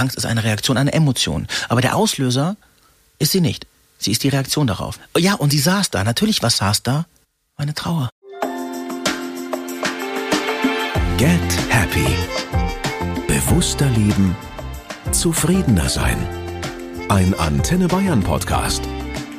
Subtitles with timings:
[0.00, 1.46] Angst ist eine Reaktion, eine Emotion.
[1.68, 2.56] Aber der Auslöser
[3.18, 3.66] ist sie nicht.
[3.98, 4.98] Sie ist die Reaktion darauf.
[5.16, 6.02] Ja, und sie saß da.
[6.04, 7.04] Natürlich, was saß da?
[7.58, 8.08] Meine Trauer.
[11.18, 12.06] Get Happy.
[13.28, 14.34] Bewusster leben.
[15.12, 16.16] Zufriedener sein.
[17.10, 18.82] Ein Antenne Bayern Podcast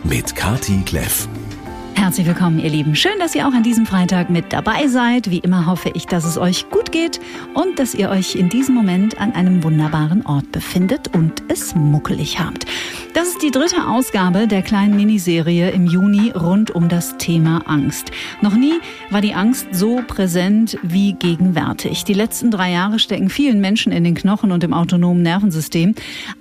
[0.03, 1.27] mit Kati Kleff.
[1.95, 2.95] Herzlich willkommen, ihr Lieben.
[2.95, 5.29] Schön, dass ihr auch an diesem Freitag mit dabei seid.
[5.29, 7.19] Wie immer hoffe ich, dass es euch gut geht
[7.53, 12.39] und dass ihr euch in diesem Moment an einem wunderbaren Ort befindet und es muckelig
[12.39, 12.65] habt.
[13.13, 18.09] Das ist die dritte Ausgabe der kleinen Miniserie im Juni rund um das Thema Angst.
[18.41, 18.75] Noch nie
[19.09, 22.05] war die Angst so präsent wie gegenwärtig.
[22.05, 25.93] Die letzten drei Jahre stecken vielen Menschen in den Knochen und im autonomen Nervensystem.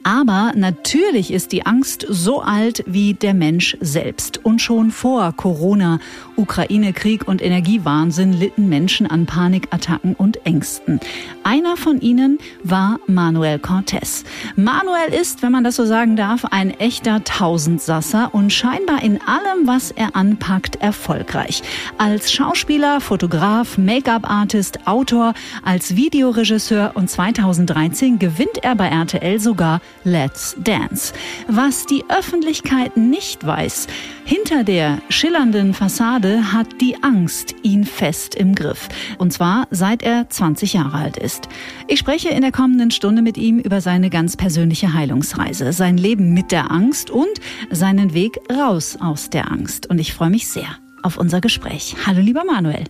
[0.05, 4.39] Aber natürlich ist die Angst so alt wie der Mensch selbst.
[4.45, 6.01] Und schon vor Corona,
[6.37, 11.01] Ukraine-Krieg und Energiewahnsinn litten Menschen an Panikattacken und Ängsten.
[11.45, 14.25] Einer von ihnen war Manuel Cortés.
[14.57, 19.67] Manuel ist, wenn man das so sagen darf, ein echter Tausendsasser und scheinbar in allem,
[19.67, 21.63] was er anpackt, erfolgreich.
[21.97, 25.33] Als Schauspieler, Fotograf, Make-up-Artist, Autor,
[25.65, 31.15] als Videoregisseur und 2013 gewinnt er bei RTL sogar Let's Dance.
[31.49, 33.87] Was die Öffentlichkeit nicht weiß,
[34.27, 34.99] hinter der
[35.31, 38.89] schillernden Fassade hat die Angst ihn fest im Griff.
[39.17, 41.49] Und zwar seit er 20 Jahre alt ist.
[41.87, 46.35] Ich spreche in der kommenden Stunde mit ihm über seine ganz persönliche Heilungsreise, sein Leben
[46.35, 47.29] mit der Angst und
[47.71, 49.87] seinen Weg raus aus der Angst.
[49.87, 50.67] Und ich freue mich sehr
[51.05, 51.95] auf unser Gespräch.
[52.05, 52.87] Hallo, lieber Manuel.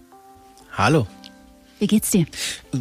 [0.72, 1.06] Hallo.
[1.78, 2.24] Wie geht's dir?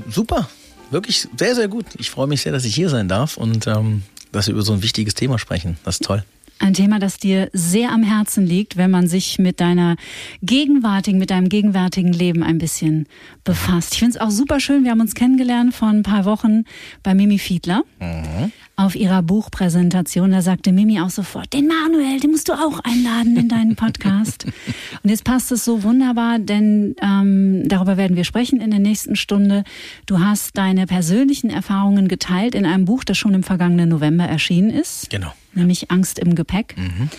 [0.09, 0.47] Super.
[0.89, 1.85] Wirklich sehr, sehr gut.
[1.97, 4.71] Ich freue mich sehr, dass ich hier sein darf und ähm, dass wir über so
[4.71, 5.77] ein wichtiges Thema sprechen.
[5.83, 6.23] Das ist toll.
[6.59, 9.95] Ein Thema, das dir sehr am Herzen liegt, wenn man sich mit deiner
[10.41, 13.07] gegenwärtigen, mit deinem gegenwärtigen Leben ein bisschen
[13.43, 13.93] befasst.
[13.93, 14.83] Ich finde es auch super schön.
[14.83, 16.65] Wir haben uns kennengelernt vor ein paar Wochen
[17.01, 17.83] bei Mimi Fiedler.
[17.99, 20.31] Mhm auf ihrer Buchpräsentation.
[20.31, 24.45] Da sagte Mimi auch sofort, den Manuel, den musst du auch einladen in deinen Podcast.
[25.03, 29.17] Und jetzt passt es so wunderbar, denn ähm, darüber werden wir sprechen in der nächsten
[29.17, 29.65] Stunde.
[30.05, 34.69] Du hast deine persönlichen Erfahrungen geteilt in einem Buch, das schon im vergangenen November erschienen
[34.69, 35.09] ist.
[35.09, 35.33] Genau.
[35.53, 36.75] Nämlich Angst im Gepäck.
[36.77, 37.09] Mhm.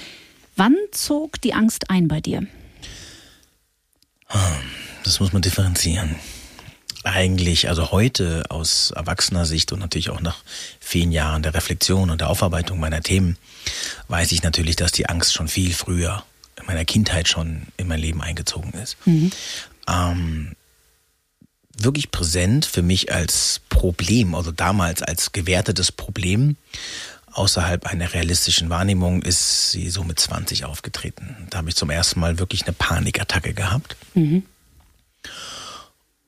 [0.56, 2.46] Wann zog die Angst ein bei dir?
[5.04, 6.16] Das muss man differenzieren
[7.04, 10.36] eigentlich, also heute aus erwachsener Sicht und natürlich auch nach
[10.80, 13.36] vielen Jahren der Reflexion und der Aufarbeitung meiner Themen,
[14.08, 16.24] weiß ich natürlich, dass die Angst schon viel früher
[16.58, 18.96] in meiner Kindheit schon in mein Leben eingezogen ist.
[19.06, 19.30] Mhm.
[19.88, 20.56] Ähm,
[21.78, 26.56] wirklich präsent für mich als Problem, also damals als gewertetes Problem,
[27.32, 31.46] außerhalb einer realistischen Wahrnehmung ist sie so mit 20 aufgetreten.
[31.50, 33.96] Da habe ich zum ersten Mal wirklich eine Panikattacke gehabt.
[34.14, 34.44] Mhm.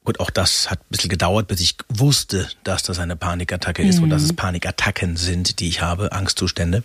[0.04, 3.98] Gut, auch das hat ein bisschen gedauert, bis ich wusste, dass das eine Panikattacke ist
[3.98, 4.04] mhm.
[4.04, 6.82] und dass es Panikattacken sind, die ich habe, Angstzustände.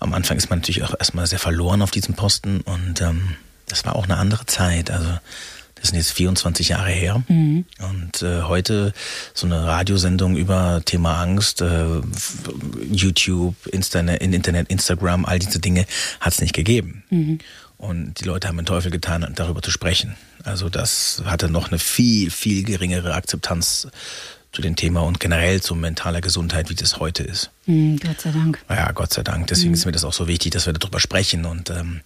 [0.00, 3.36] Am Anfang ist man natürlich auch erstmal sehr verloren auf diesem Posten und ähm,
[3.68, 4.90] das war auch eine andere Zeit.
[4.90, 5.16] Also
[5.82, 7.24] das sind jetzt 24 Jahre her.
[7.26, 7.64] Mhm.
[7.90, 8.92] Und äh, heute
[9.34, 12.00] so eine Radiosendung über Thema Angst, äh,
[12.90, 15.84] YouTube, Internet, Internet, Instagram, all diese Dinge
[16.20, 17.02] hat es nicht gegeben.
[17.10, 17.38] Mhm.
[17.78, 20.14] Und die Leute haben den Teufel getan, darüber zu sprechen.
[20.44, 23.88] Also das hatte noch eine viel, viel geringere Akzeptanz
[24.52, 27.50] zu dem Thema und generell zu mentaler Gesundheit, wie das heute ist.
[27.66, 28.60] Mhm, Gott sei Dank.
[28.68, 29.48] Ja, Gott sei Dank.
[29.48, 29.74] Deswegen mhm.
[29.74, 32.02] ist mir das auch so wichtig, dass wir darüber sprechen und ähm,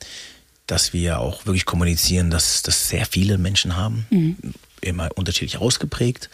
[0.67, 4.37] dass wir auch wirklich kommunizieren, dass das sehr viele Menschen haben, mhm.
[4.81, 6.31] immer unterschiedlich ausgeprägt.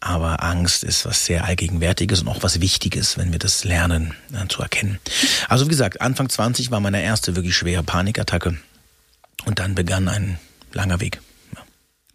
[0.00, 4.46] Aber Angst ist was sehr allgegenwärtiges und auch was Wichtiges, wenn wir das lernen äh,
[4.48, 4.98] zu erkennen.
[5.48, 8.58] Also wie gesagt, Anfang 20 war meine erste wirklich schwere Panikattacke.
[9.44, 10.38] Und dann begann ein
[10.72, 11.20] langer Weg.
[11.54, 11.62] Ja.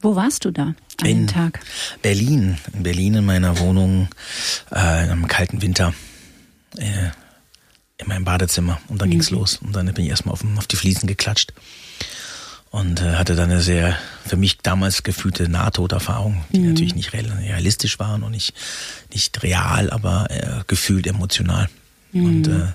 [0.02, 1.60] Wo warst du da an in Tag?
[2.02, 2.58] Berlin.
[2.74, 4.10] In Berlin in meiner Wohnung
[4.74, 5.94] äh, im kalten Winter.
[6.78, 7.12] Äh,
[8.02, 8.80] in meinem Badezimmer.
[8.88, 9.14] Und dann mhm.
[9.14, 9.60] ging's los.
[9.64, 11.54] Und dann bin ich erstmal auf, auf die Fliesen geklatscht.
[12.70, 16.70] Und äh, hatte dann eine sehr für mich damals gefühlte Nahtoderfahrung, die mhm.
[16.70, 18.54] natürlich nicht realistisch war und nicht,
[19.14, 21.70] nicht real, aber äh, gefühlt emotional.
[22.14, 22.26] Mhm.
[22.26, 22.68] Und äh,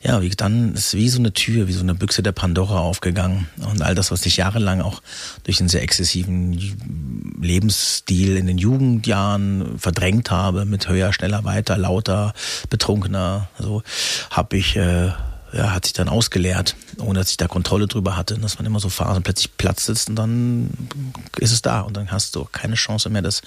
[0.00, 3.48] ja, wie, dann ist wie so eine Tür, wie so eine Büchse der Pandora aufgegangen.
[3.56, 5.02] Und all das, was ich jahrelang auch
[5.42, 12.32] durch einen sehr exzessiven Lebensstil in den Jugendjahren verdrängt habe, mit höher, schneller, weiter, lauter,
[12.70, 13.82] betrunkener, so,
[14.30, 15.06] habe ich, äh,
[15.52, 18.36] ja, hat sich dann ausgeleert, ohne dass ich da Kontrolle drüber hatte.
[18.36, 20.70] Und das waren immer so Phasen, plötzlich platzt es und dann
[21.38, 21.80] ist es da.
[21.80, 23.42] Und dann hast du keine Chance mehr, das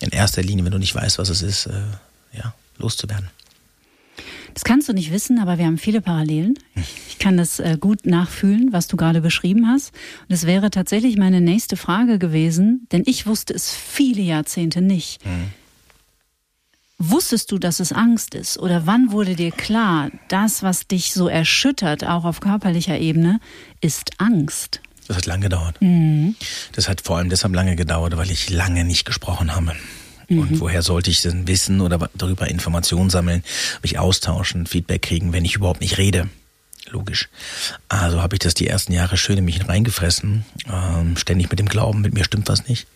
[0.00, 1.72] in erster Linie, wenn du nicht weißt, was es ist, äh,
[2.32, 3.28] ja, loszuwerden.
[4.54, 6.58] Das kannst du nicht wissen, aber wir haben viele Parallelen.
[7.08, 9.92] Ich kann das äh, gut nachfühlen, was du gerade beschrieben hast.
[10.28, 15.24] Und es wäre tatsächlich meine nächste Frage gewesen, denn ich wusste es viele Jahrzehnte nicht.
[15.24, 15.52] Mhm.
[16.98, 18.58] Wusstest du, dass es Angst ist?
[18.58, 23.40] Oder wann wurde dir klar, das, was dich so erschüttert, auch auf körperlicher Ebene,
[23.80, 24.80] ist Angst?
[25.08, 25.80] Das hat lange gedauert.
[25.80, 26.36] Mhm.
[26.72, 29.74] Das hat vor allem deshalb lange gedauert, weil ich lange nicht gesprochen habe.
[30.32, 30.38] Mhm.
[30.40, 33.42] Und woher sollte ich denn wissen oder darüber Informationen sammeln,
[33.82, 36.28] mich austauschen, Feedback kriegen, wenn ich überhaupt nicht rede?
[36.90, 37.28] Logisch.
[37.88, 41.68] Also habe ich das die ersten Jahre schön in mich reingefressen, ähm, ständig mit dem
[41.68, 42.86] Glauben, mit mir stimmt was nicht.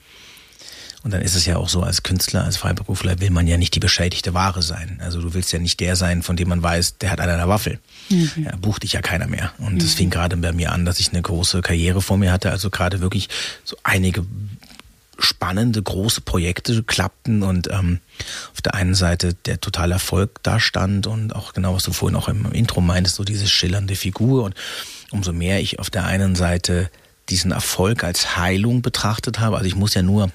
[1.06, 3.76] Und dann ist es ja auch so, als Künstler, als Freiberufler will man ja nicht
[3.76, 4.98] die beschädigte Ware sein.
[5.00, 7.48] Also du willst ja nicht der sein, von dem man weiß, der hat eine der
[7.48, 7.78] Waffel.
[8.08, 8.32] Mhm.
[8.44, 9.52] Ja, bucht dich ja keiner mehr.
[9.58, 9.78] Und mhm.
[9.78, 12.50] das fing gerade bei mir an, dass ich eine große Karriere vor mir hatte.
[12.50, 13.28] Also gerade wirklich
[13.62, 14.26] so einige
[15.18, 18.00] spannende, große Projekte klappten und ähm,
[18.52, 22.16] auf der einen Seite der totale Erfolg da stand und auch genau, was du vorhin
[22.16, 24.54] auch im Intro meintest, so diese schillernde Figur und
[25.10, 26.90] umso mehr ich auf der einen Seite
[27.28, 30.30] diesen Erfolg als Heilung betrachtet habe, also ich muss ja nur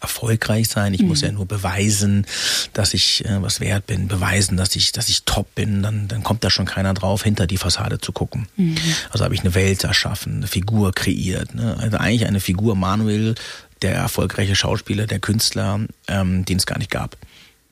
[0.00, 0.94] erfolgreich sein.
[0.94, 1.08] Ich mhm.
[1.08, 2.26] muss ja nur beweisen,
[2.72, 5.82] dass ich äh, was wert bin, beweisen, dass ich, dass ich top bin.
[5.82, 8.46] Dann, dann kommt da schon keiner drauf, hinter die Fassade zu gucken.
[8.56, 8.76] Mhm.
[9.10, 11.54] Also habe ich eine Welt erschaffen, eine Figur kreiert.
[11.54, 11.76] Ne?
[11.80, 13.34] Also eigentlich eine Figur Manuel,
[13.84, 17.16] der erfolgreiche Schauspieler, der Künstler, ähm, den es gar nicht gab.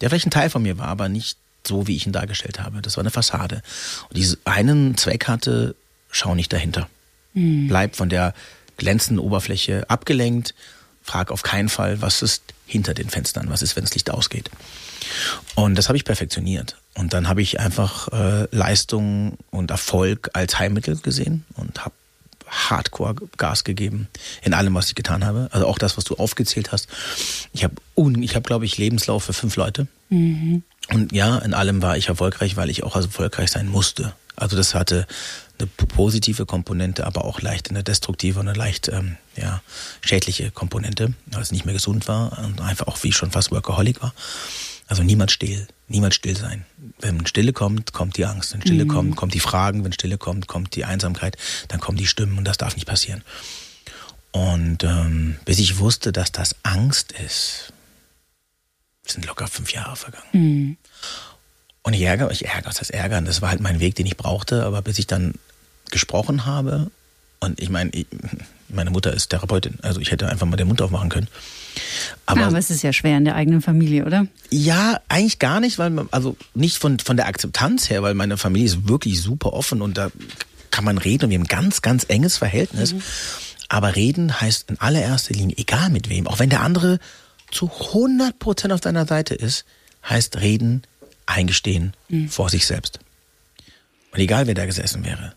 [0.01, 2.83] Der vielleicht ein Teil von mir war, aber nicht so, wie ich ihn dargestellt habe.
[2.83, 3.63] Das war eine Fassade.
[4.09, 5.75] Und diesen einen Zweck hatte,
[6.11, 6.89] schau nicht dahinter.
[7.33, 7.69] Mhm.
[7.69, 8.35] Bleib von der
[8.77, 10.55] glänzenden Oberfläche abgelenkt.
[11.03, 14.51] Frag auf keinen Fall, was ist hinter den Fenstern, was ist, wenn das Licht ausgeht.
[15.55, 16.77] Und das habe ich perfektioniert.
[16.95, 21.95] Und dann habe ich einfach äh, Leistung und Erfolg als Heilmittel gesehen und habe
[22.53, 24.09] Hardcore Gas gegeben
[24.43, 25.49] in allem, was ich getan habe.
[25.53, 26.89] Also auch das, was du aufgezählt hast.
[27.53, 27.75] Ich habe,
[28.21, 29.89] ich habe, glaube ich, Lebenslauf für fünf Leute.
[30.11, 30.63] Mhm.
[30.91, 34.13] Und ja, in allem war ich erfolgreich, weil ich auch erfolgreich sein musste.
[34.37, 35.07] Also das hatte
[35.59, 39.63] eine positive Komponente, aber auch leicht eine destruktive und eine leicht ähm, ja,
[40.01, 44.03] schädliche Komponente, weil es nicht mehr gesund war und einfach auch wie schon fast Workaholic
[44.03, 44.15] war.
[44.93, 46.67] Also niemand still, niemand still sein.
[47.01, 48.53] Wenn Stille kommt, kommt die Angst.
[48.53, 48.89] Wenn Stille mhm.
[48.89, 49.85] kommt, kommt die Fragen.
[49.85, 51.39] Wenn Stille kommt, kommt die Einsamkeit.
[51.69, 53.23] Dann kommen die Stimmen und das darf nicht passieren.
[54.33, 57.73] Und ähm, bis ich wusste, dass das Angst ist,
[59.07, 60.27] sind locker fünf Jahre vergangen.
[60.35, 60.77] Mhm.
[61.81, 64.63] Und ich ärgere, ich ärgere, das ärgern, das war halt mein Weg, den ich brauchte,
[64.67, 65.33] aber bis ich dann
[65.91, 66.91] gesprochen habe,
[67.41, 67.91] und ich meine,
[68.69, 71.29] meine Mutter ist Therapeutin, also ich hätte einfach mal den Mund aufmachen können.
[72.27, 74.27] Aber, aber es ist ja schwer in der eigenen Familie, oder?
[74.51, 78.37] Ja, eigentlich gar nicht, weil man, also nicht von, von der Akzeptanz her, weil meine
[78.37, 80.11] Familie ist wirklich super offen und da
[80.71, 82.95] kann man reden und wir haben ein ganz, ganz enges Verhältnis.
[82.95, 83.03] Mhm.
[83.69, 86.99] Aber reden heißt in allererster Linie, egal mit wem, auch wenn der andere
[87.51, 89.65] zu 100 Prozent auf deiner Seite ist,
[90.09, 90.83] heißt reden,
[91.27, 92.29] eingestehen mhm.
[92.29, 92.99] vor sich selbst.
[94.13, 95.35] Und egal wer da gesessen wäre,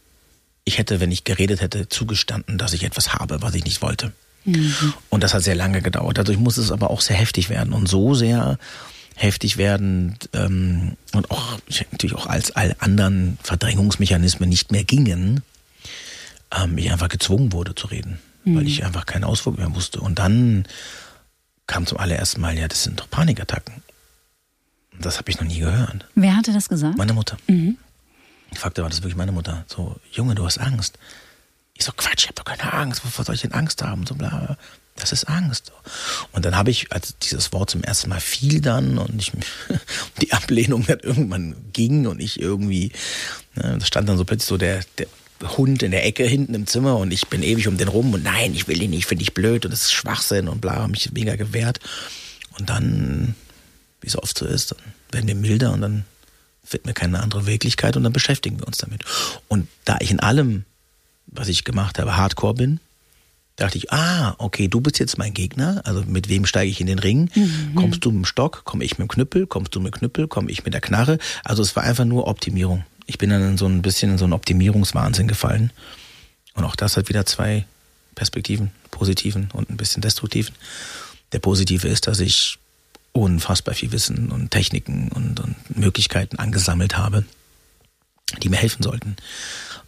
[0.66, 4.12] ich hätte, wenn ich geredet hätte, zugestanden, dass ich etwas habe, was ich nicht wollte.
[4.45, 4.94] Mhm.
[5.09, 6.18] Und das hat sehr lange gedauert.
[6.18, 8.57] Dadurch muss es aber auch sehr heftig werden und so sehr
[9.15, 11.59] heftig werden ähm, und auch
[11.92, 15.42] natürlich auch als all anderen Verdrängungsmechanismen nicht mehr gingen,
[16.51, 18.57] ähm, ich einfach gezwungen wurde zu reden, mhm.
[18.57, 20.01] weil ich einfach keinen Ausdruck mehr wusste.
[20.01, 20.65] Und dann
[21.65, 23.83] kam zum allerersten Mal, ja, das sind doch Panikattacken.
[25.00, 26.06] Das habe ich noch nie gehört.
[26.15, 26.97] Wer hatte das gesagt?
[26.97, 27.38] Meine Mutter.
[27.47, 27.77] Mhm.
[28.51, 29.65] Ich fragte, war das wirklich meine Mutter?
[29.68, 30.97] So, Junge, du hast Angst.
[31.77, 33.04] Ich so, Quatsch, ich habe doch keine Angst.
[33.06, 34.06] Wovor soll ich denn Angst haben?
[34.06, 34.57] So, bla.
[34.95, 35.74] Das ist Angst.
[36.31, 39.33] Und dann habe ich, als dieses Wort zum ersten Mal fiel dann und ich,
[40.22, 42.94] die Ablehnung dann irgendwann ging und ich irgendwie,
[43.56, 45.07] ne, da stand dann so plötzlich so der, der
[45.57, 48.23] Hund in der Ecke hinten im Zimmer und ich bin ewig um den rum und
[48.23, 51.11] nein, ich will ihn nicht, finde ich blöd und das ist Schwachsinn und bla, mich
[51.11, 51.81] mega gewehrt.
[52.57, 53.35] Und dann,
[54.00, 54.80] wie es oft so ist, dann
[55.11, 56.06] werden wir milder und dann
[56.64, 59.04] finden wir keine andere Wirklichkeit und dann beschäftigen wir uns damit.
[59.50, 60.64] Und da ich in allem,
[61.28, 62.80] was ich gemacht habe, Hardcore bin,
[63.56, 66.88] dachte ich, ah, okay, du bist jetzt mein Gegner, also mit wem steige ich in
[66.88, 67.30] den Ring?
[67.34, 67.76] Mhm.
[67.76, 70.28] Kommst du mit dem Stock, komme ich mit dem Knüppel, kommst du mit dem Knüppel,
[70.28, 71.18] komme ich mit der Knarre?
[71.44, 72.84] Also es war einfach nur Optimierung.
[73.06, 75.72] Ich bin dann in so ein bisschen in so einen Optimierungswahnsinn gefallen.
[76.56, 77.66] Und auch das hat wieder zwei
[78.16, 80.56] Perspektiven, positiven und ein bisschen destruktiven.
[81.32, 82.58] Der positive ist, dass ich
[83.12, 87.26] unfassbar viel Wissen und Techniken und, und Möglichkeiten angesammelt habe,
[88.42, 89.16] die mir helfen sollten.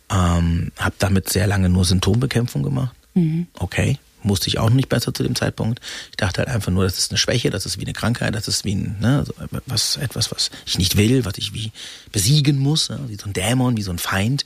[0.09, 2.95] Ähm, habe damit sehr lange nur Symptombekämpfung gemacht.
[3.13, 3.47] Mhm.
[3.53, 5.81] Okay, musste ich auch nicht besser zu dem Zeitpunkt.
[6.11, 8.47] Ich dachte halt einfach nur, das ist eine Schwäche, das ist wie eine Krankheit, das
[8.47, 9.25] ist wie ein, ne,
[9.65, 11.71] was, etwas, was ich nicht will, was ich wie
[12.11, 14.45] besiegen muss, ne, wie so ein Dämon, wie so ein Feind.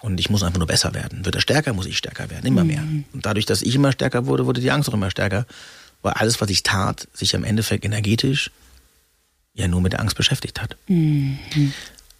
[0.00, 1.24] Und ich muss einfach nur besser werden.
[1.24, 2.68] Wird er stärker, muss ich stärker werden, immer mhm.
[2.68, 2.84] mehr.
[3.12, 5.46] Und dadurch, dass ich immer stärker wurde, wurde die Angst auch immer stärker
[6.02, 8.50] weil alles, was ich tat, sich am Endeffekt energetisch
[9.54, 10.76] ja nur mit der Angst beschäftigt hat.
[10.86, 11.38] Mhm.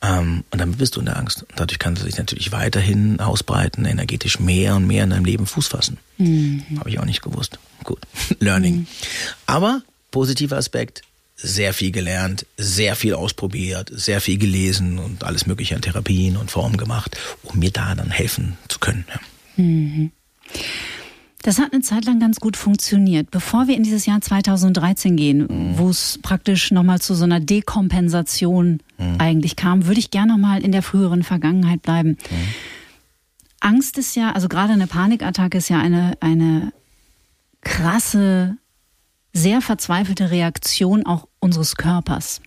[0.03, 1.43] Ähm, und damit bist du in der Angst.
[1.43, 5.47] Und dadurch kann sie sich natürlich weiterhin ausbreiten, energetisch mehr und mehr in deinem Leben
[5.47, 5.99] Fuß fassen.
[6.19, 6.65] Mhm.
[6.79, 7.59] Habe ich auch nicht gewusst.
[7.85, 8.01] Gut,
[8.41, 8.77] Learning.
[8.77, 8.87] Mhm.
[9.47, 11.03] Aber positiver Aspekt,
[11.37, 16.51] sehr viel gelernt, sehr viel ausprobiert, sehr viel gelesen und alles mögliche an Therapien und
[16.51, 19.07] Formen gemacht, um mir da dann helfen zu können.
[19.09, 19.21] Ja.
[19.63, 20.13] Mhm.
[21.43, 23.31] Das hat eine Zeit lang ganz gut funktioniert.
[23.31, 25.79] Bevor wir in dieses Jahr 2013 gehen, mhm.
[25.79, 29.15] wo es praktisch nochmal zu so einer Dekompensation mhm.
[29.19, 32.11] eigentlich kam, würde ich gerne nochmal in der früheren Vergangenheit bleiben.
[32.11, 32.55] Mhm.
[33.61, 36.73] Angst ist ja, also gerade eine Panikattacke ist ja eine, eine
[37.61, 38.57] krasse,
[39.33, 42.41] sehr verzweifelte Reaktion auch unseres Körpers.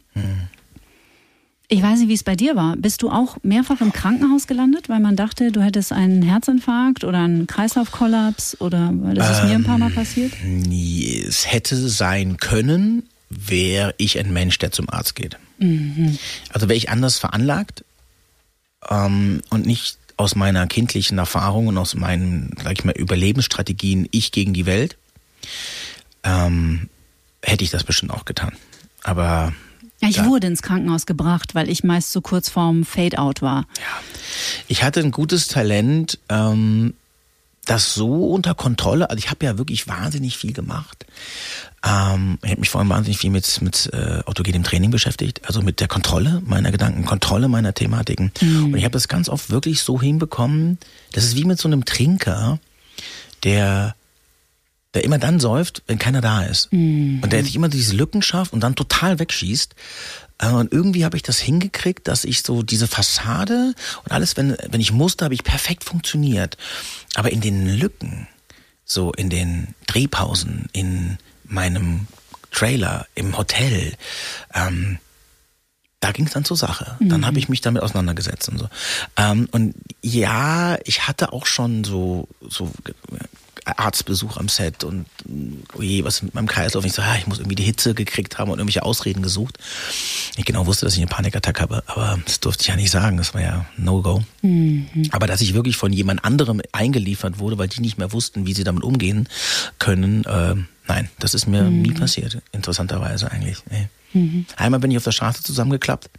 [1.70, 2.76] Ich weiß nicht, wie es bei dir war.
[2.76, 7.20] Bist du auch mehrfach im Krankenhaus gelandet, weil man dachte, du hättest einen Herzinfarkt oder
[7.20, 10.34] einen Kreislaufkollaps oder weil das ist mir ein paar Mal ähm, passiert?
[10.44, 15.38] Nee, es hätte sein können, wäre ich ein Mensch, der zum Arzt geht.
[15.58, 16.18] Mhm.
[16.50, 17.86] Also wäre ich anders veranlagt
[18.90, 24.32] ähm, und nicht aus meiner kindlichen Erfahrung und aus meinen, sag ich mal, Überlebensstrategien ich
[24.32, 24.98] gegen die Welt,
[26.24, 26.90] ähm,
[27.42, 28.54] hätte ich das bestimmt auch getan.
[29.04, 29.54] Aber
[30.04, 30.26] ja, ich ja.
[30.26, 33.66] wurde ins Krankenhaus gebracht, weil ich meist so kurz vorm Fade-out war.
[33.78, 34.04] Ja.
[34.68, 36.94] Ich hatte ein gutes Talent, ähm,
[37.66, 41.06] das so unter Kontrolle, also ich habe ja wirklich wahnsinnig viel gemacht.
[41.86, 45.62] Ähm, ich habe mich vor allem wahnsinnig viel mit, mit äh, autogenem Training beschäftigt, also
[45.62, 48.32] mit der Kontrolle meiner Gedanken, Kontrolle meiner Thematiken.
[48.42, 48.66] Mhm.
[48.66, 50.78] Und ich habe das ganz oft wirklich so hinbekommen,
[51.14, 52.60] das ist wie mit so einem Trinker,
[53.44, 53.96] der
[54.94, 56.72] der immer dann säuft, wenn keiner da ist.
[56.72, 57.22] Mhm.
[57.24, 59.76] Und der sich immer diese Lücken schafft und dann total wegschießt.
[60.40, 63.74] Äh, und irgendwie habe ich das hingekriegt, dass ich so diese Fassade
[64.04, 66.58] und alles, wenn, wenn ich musste, habe ich perfekt funktioniert.
[67.16, 68.28] Aber in den Lücken,
[68.86, 72.08] so in den Drehpausen, in meinem
[72.52, 73.94] Trailer, im Hotel,
[74.54, 75.00] ähm,
[76.04, 76.98] da ging es dann zur Sache.
[77.00, 77.10] Mhm.
[77.10, 78.68] Dann habe ich mich damit auseinandergesetzt und so.
[79.16, 82.70] Ähm, und ja, ich hatte auch schon so so
[83.66, 85.06] Arztbesuch am Set und
[85.74, 86.86] oje, oh was mit meinem Kreislauf.
[86.86, 89.58] Ich so, ja, ich muss irgendwie die Hitze gekriegt haben und irgendwelche Ausreden gesucht.
[90.36, 93.18] Ich genau wusste, dass ich eine Panikattacke habe, aber das durfte ich ja nicht sagen.
[93.18, 94.24] Das war ja No-Go.
[94.42, 94.88] Mhm.
[95.12, 98.54] Aber dass ich wirklich von jemand anderem eingeliefert wurde, weil die nicht mehr wussten, wie
[98.54, 99.30] sie damit umgehen
[99.80, 100.56] können, äh,
[100.88, 101.82] nein, das ist mir mhm.
[101.82, 102.42] nie passiert.
[102.52, 103.58] Interessanterweise eigentlich.
[103.70, 103.88] Nee.
[104.14, 104.46] Mhm.
[104.58, 106.10] Einmal bin ich auf der Straße zusammengeklappt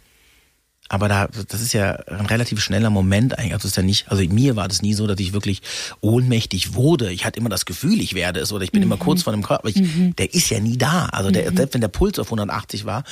[0.87, 3.53] aber da, das ist ja ein relativ schneller Moment eigentlich.
[3.53, 5.61] Also ist ja nicht, also mir war das nie so, dass ich wirklich
[6.01, 7.11] ohnmächtig wurde.
[7.11, 8.91] Ich hatte immer das Gefühl, ich werde es oder ich bin mhm.
[8.91, 9.67] immer kurz vor dem Körper.
[9.67, 10.15] Ich, mhm.
[10.15, 11.07] Der ist ja nie da.
[11.07, 11.57] Also der, mhm.
[11.57, 13.03] selbst wenn der Puls auf 180 war,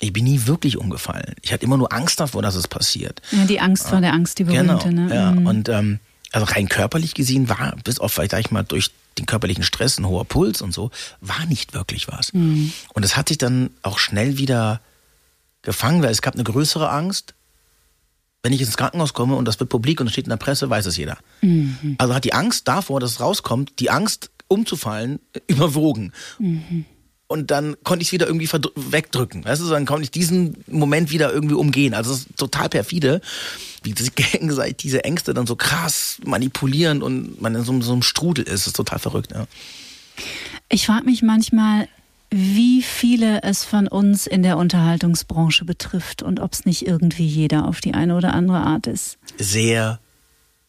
[0.00, 1.34] ich bin nie wirklich umgefallen.
[1.42, 3.20] Ich hatte immer nur Angst davor, dass es passiert.
[3.30, 4.88] Ja, die Angst vor der Angst, die berühmte.
[4.88, 5.14] Genau, ne?
[5.14, 5.32] ja.
[5.32, 5.46] Mhm.
[5.46, 5.98] Und ähm,
[6.32, 9.98] also rein körperlich gesehen war, bis auf vielleicht, sag ich mal, durch den körperlichen Stress,
[9.98, 12.32] ein hoher Puls und so, war nicht wirklich was.
[12.32, 12.72] Mhm.
[12.94, 14.80] Und es hat sich dann auch schnell wieder
[15.62, 17.34] gefangen, weil es gab eine größere Angst.
[18.42, 20.70] Wenn ich ins Krankenhaus komme und das wird publik und es steht in der Presse,
[20.70, 21.18] weiß es jeder.
[21.42, 21.96] Mhm.
[21.98, 26.12] Also hat die Angst davor, dass es rauskommt, die Angst umzufallen, überwogen.
[26.38, 26.84] Mhm.
[27.26, 29.44] Und dann konnte ich es wieder irgendwie wegdrücken.
[29.44, 31.92] Weißt du, dann konnte ich diesen Moment wieder irgendwie umgehen.
[31.92, 33.20] Also es ist total perfide,
[33.82, 38.44] wie gegenseitig diese Ängste dann so krass manipulieren und man in so, so einem Strudel
[38.44, 38.62] ist.
[38.62, 39.32] Das ist total verrückt.
[39.32, 39.46] Ja.
[40.70, 41.88] Ich frage mich manchmal,
[42.30, 47.66] wie viele es von uns in der Unterhaltungsbranche betrifft und ob es nicht irgendwie jeder
[47.66, 49.18] auf die eine oder andere Art ist.
[49.38, 49.98] Sehr,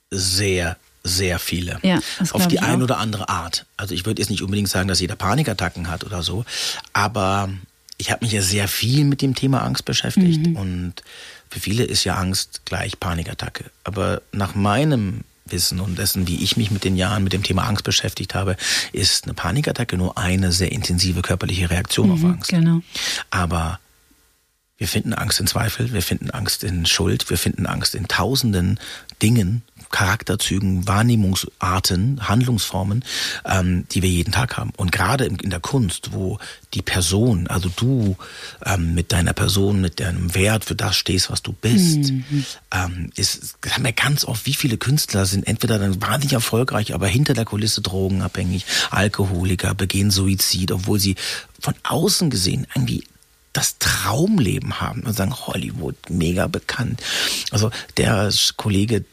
[0.09, 1.79] sehr, sehr viele.
[1.83, 1.99] Ja,
[2.31, 3.65] auf die eine oder andere Art.
[3.77, 6.45] Also ich würde jetzt nicht unbedingt sagen, dass jeder Panikattacken hat oder so,
[6.93, 7.49] aber
[7.97, 10.55] ich habe mich ja sehr viel mit dem Thema Angst beschäftigt mhm.
[10.55, 10.93] und
[11.49, 13.65] für viele ist ja Angst gleich Panikattacke.
[13.83, 17.63] Aber nach meinem Wissen und dessen, wie ich mich mit den Jahren mit dem Thema
[17.63, 18.55] Angst beschäftigt habe,
[18.91, 22.49] ist eine Panikattacke nur eine sehr intensive körperliche Reaktion mhm, auf Angst.
[22.49, 22.81] Genau.
[23.29, 23.79] Aber
[24.77, 28.79] wir finden Angst in Zweifel, wir finden Angst in Schuld, wir finden Angst in tausenden
[29.21, 33.03] Dingen, Charakterzügen, Wahrnehmungsarten, Handlungsformen,
[33.45, 34.71] ähm, die wir jeden Tag haben.
[34.77, 36.39] Und gerade in der Kunst, wo
[36.73, 38.15] die Person, also du
[38.65, 42.45] ähm, mit deiner Person, mit deinem Wert für das stehst, was du bist, mhm.
[42.71, 47.07] ähm, ist, haben wir ganz oft, wie viele Künstler sind entweder dann wahnsinnig erfolgreich, aber
[47.07, 51.15] hinter der Kulisse drogenabhängig, Alkoholiker, begehen Suizid, obwohl sie
[51.59, 53.03] von außen gesehen irgendwie
[53.53, 57.01] das Traumleben haben und sagen, Hollywood, mega bekannt.
[57.51, 59.05] Also der Kollege,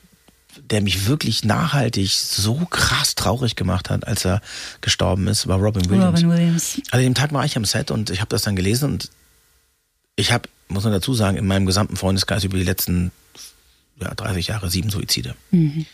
[0.71, 4.41] der mich wirklich nachhaltig so krass traurig gemacht hat, als er
[4.81, 6.23] gestorben ist, war Robin Williams.
[6.23, 6.81] Robin Williams.
[6.91, 9.11] Also dem Tag war ich am Set und ich habe das dann gelesen und
[10.17, 13.13] ich habe, muss man dazu sagen, in meinem gesamten Freundeskreis über die letzten
[14.01, 15.35] ja, 30 Jahre sieben Suizide.
[15.51, 15.87] Mhm.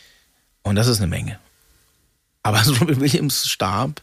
[0.63, 1.39] Und das ist eine Menge.
[2.43, 4.01] Aber als Robin Williams starb,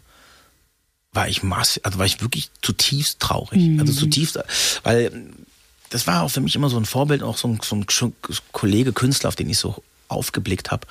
[1.12, 3.62] war ich mass, also war ich wirklich zutiefst traurig.
[3.62, 3.80] Mhm.
[3.80, 4.40] Also zutiefst,
[4.84, 5.32] weil
[5.90, 8.14] das war auch für mich immer so ein Vorbild, auch so ein, so ein
[8.52, 10.88] Kollege, Künstler, auf den ich so aufgeblickt habe.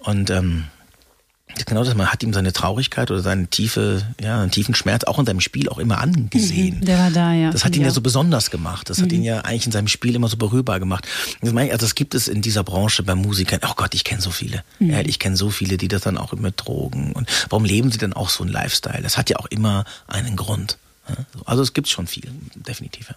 [0.00, 0.64] Und ähm,
[1.64, 5.18] genau das, man hat ihm seine Traurigkeit oder seine tiefe, ja, einen tiefen Schmerz auch
[5.18, 6.80] in seinem Spiel auch immer angesehen.
[6.80, 7.50] Mhm, der war da, ja.
[7.50, 8.90] Das hat ihn ja so besonders gemacht.
[8.90, 9.02] Das mhm.
[9.02, 11.06] hat ihn ja eigentlich in seinem Spiel immer so berührbar gemacht.
[11.40, 13.60] Das, meine ich, also das gibt es in dieser Branche bei Musikern.
[13.64, 14.62] Oh Gott, ich kenne so viele.
[14.78, 14.90] Mhm.
[14.90, 17.12] Ja, ich kenne so viele, die das dann auch immer drogen.
[17.12, 19.02] Und warum leben sie denn auch so einen Lifestyle?
[19.02, 20.78] Das hat ja auch immer einen Grund.
[21.44, 23.08] Also es gibt schon viel, definitiv.
[23.08, 23.14] Ja.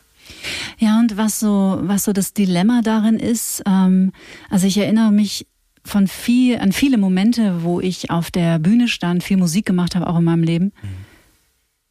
[0.78, 4.12] Ja, und was so, was so das Dilemma darin ist, ähm,
[4.50, 5.48] also ich erinnere mich
[5.84, 10.08] von viel, an viele Momente, wo ich auf der Bühne stand, viel Musik gemacht habe,
[10.08, 10.66] auch in meinem Leben.
[10.66, 11.06] Mhm.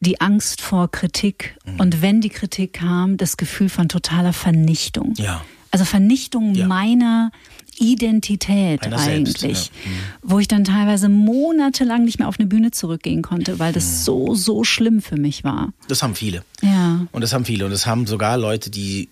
[0.01, 1.79] Die Angst vor Kritik mhm.
[1.79, 5.13] und wenn die Kritik kam, das Gefühl von totaler Vernichtung.
[5.17, 5.41] Ja.
[5.71, 6.67] Also Vernichtung ja.
[6.67, 7.31] meiner
[7.79, 9.91] Identität Einer eigentlich, selbst, ja.
[9.91, 9.95] mhm.
[10.21, 14.03] wo ich dann teilweise monatelang nicht mehr auf eine Bühne zurückgehen konnte, weil das mhm.
[14.03, 15.71] so, so schlimm für mich war.
[15.87, 16.43] Das haben viele.
[16.61, 17.05] Ja.
[17.11, 17.65] Und das haben viele.
[17.65, 19.09] Und das haben sogar Leute, die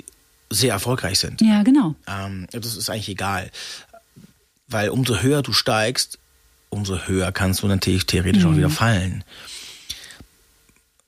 [0.50, 1.42] sehr erfolgreich sind.
[1.42, 1.96] Ja, genau.
[2.08, 3.50] Ähm, das ist eigentlich egal.
[4.68, 6.20] Weil umso höher du steigst,
[6.70, 8.52] umso höher kannst du natürlich theoretisch mhm.
[8.52, 9.24] auch wieder fallen.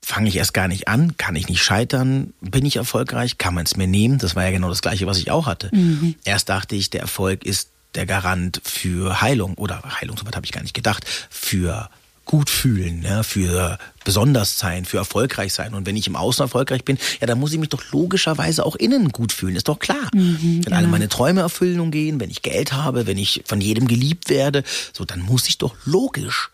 [0.10, 3.66] Fange ich erst gar nicht an, kann ich nicht scheitern, bin ich erfolgreich, kann man
[3.68, 4.18] es mir nehmen.
[4.18, 5.70] Das war ja genau das gleiche, was ich auch hatte.
[5.72, 6.16] Mhm.
[6.24, 10.52] Erst dachte ich, der Erfolg ist der Garant für Heilung oder Heilung, soweit habe ich
[10.52, 11.92] gar nicht gedacht, für
[12.26, 15.76] gut fühlen, ja, für besonders sein, für erfolgreich sein.
[15.76, 18.78] Und wenn ich im Außen erfolgreich bin, ja, dann muss ich mich doch logischerweise auch
[18.78, 20.10] innen gut fühlen, ist doch klar.
[20.16, 20.76] Mhm, wenn genau.
[20.76, 24.64] alle meine Träume Erfüllung gehen, wenn ich Geld habe, wenn ich von jedem geliebt werde,
[24.92, 26.50] so, dann muss ich doch logisch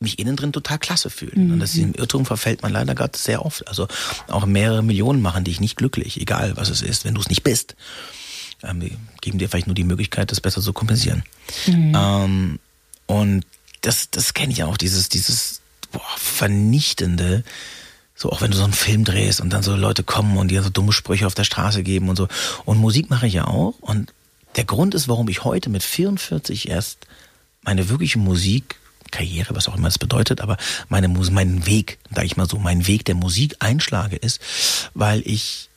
[0.00, 1.46] mich innen drin total klasse fühlen.
[1.46, 1.52] Mhm.
[1.54, 3.66] Und das ist im Irrtum verfällt man leider gerade sehr oft.
[3.68, 3.88] Also
[4.28, 7.42] auch mehrere Millionen machen dich nicht glücklich, egal was es ist, wenn du es nicht
[7.42, 7.76] bist.
[8.62, 11.22] Ähm, die geben dir vielleicht nur die Möglichkeit, das besser zu kompensieren.
[11.66, 11.92] Mhm.
[11.96, 12.58] Ähm,
[13.06, 13.44] und
[13.80, 15.60] das, das kenne ich auch, dieses, dieses
[15.92, 17.44] boah, vernichtende,
[18.14, 20.62] so auch wenn du so einen Film drehst und dann so Leute kommen und dir
[20.62, 22.28] so dumme Sprüche auf der Straße geben und so.
[22.64, 23.74] Und Musik mache ich ja auch.
[23.80, 24.12] Und
[24.56, 27.06] der Grund ist, warum ich heute mit 44 erst
[27.62, 28.18] meine wirkliche
[29.14, 30.56] Musikkarriere, was auch immer das bedeutet, aber
[30.88, 34.40] meine Musik, meinen Weg, sage ich mal so, meinen Weg der Musik einschlage, ist,
[34.94, 35.68] weil ich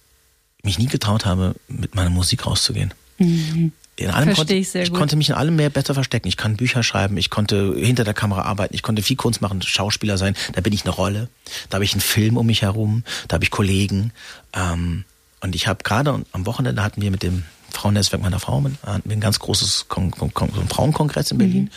[0.63, 2.93] mich nie getraut habe, mit meiner Musik rauszugehen.
[3.17, 6.27] Mhm in allem konnte, ich, ich konnte mich in allem mehr besser verstecken.
[6.27, 9.59] Ich kann Bücher schreiben, ich konnte hinter der Kamera arbeiten, ich konnte viel Kunst machen,
[9.63, 10.35] Schauspieler sein.
[10.53, 11.29] Da bin ich eine Rolle.
[11.71, 14.11] Da habe ich einen Film um mich herum, da habe ich Kollegen.
[14.53, 15.03] Ähm,
[15.41, 19.17] und ich habe gerade am Wochenende hatten wir mit dem Frauennetzwerk meiner Frau hatten wir
[19.17, 21.63] ein ganz großes Kon Kon Kon Frauenkongress in Berlin.
[21.63, 21.69] Mhm.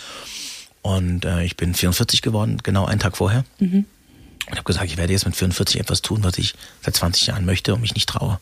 [0.82, 3.44] Und äh, ich bin 44 geworden, genau einen Tag vorher.
[3.58, 3.84] Mhm.
[4.46, 7.44] Und habe gesagt, ich werde jetzt mit 44 etwas tun, was ich seit 20 Jahren
[7.44, 8.40] möchte und mich nicht traue.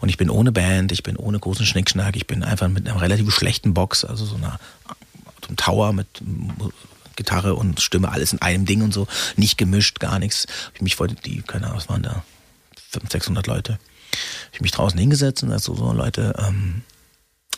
[0.00, 3.00] Und ich bin ohne Band, ich bin ohne großen Schnickschnack, ich bin einfach mit einer
[3.00, 4.58] relativ schlechten Box, also so einer
[5.42, 6.06] so einem Tower mit
[7.16, 9.06] Gitarre und Stimme, alles in einem Ding und so,
[9.36, 10.46] nicht gemischt, gar nichts.
[10.74, 12.24] Ich mich vor die, keine Ahnung, was waren da,
[12.90, 13.78] 500, 600 Leute,
[14.52, 16.82] ich mich draußen hingesetzt und sagte so, so Leute, ähm,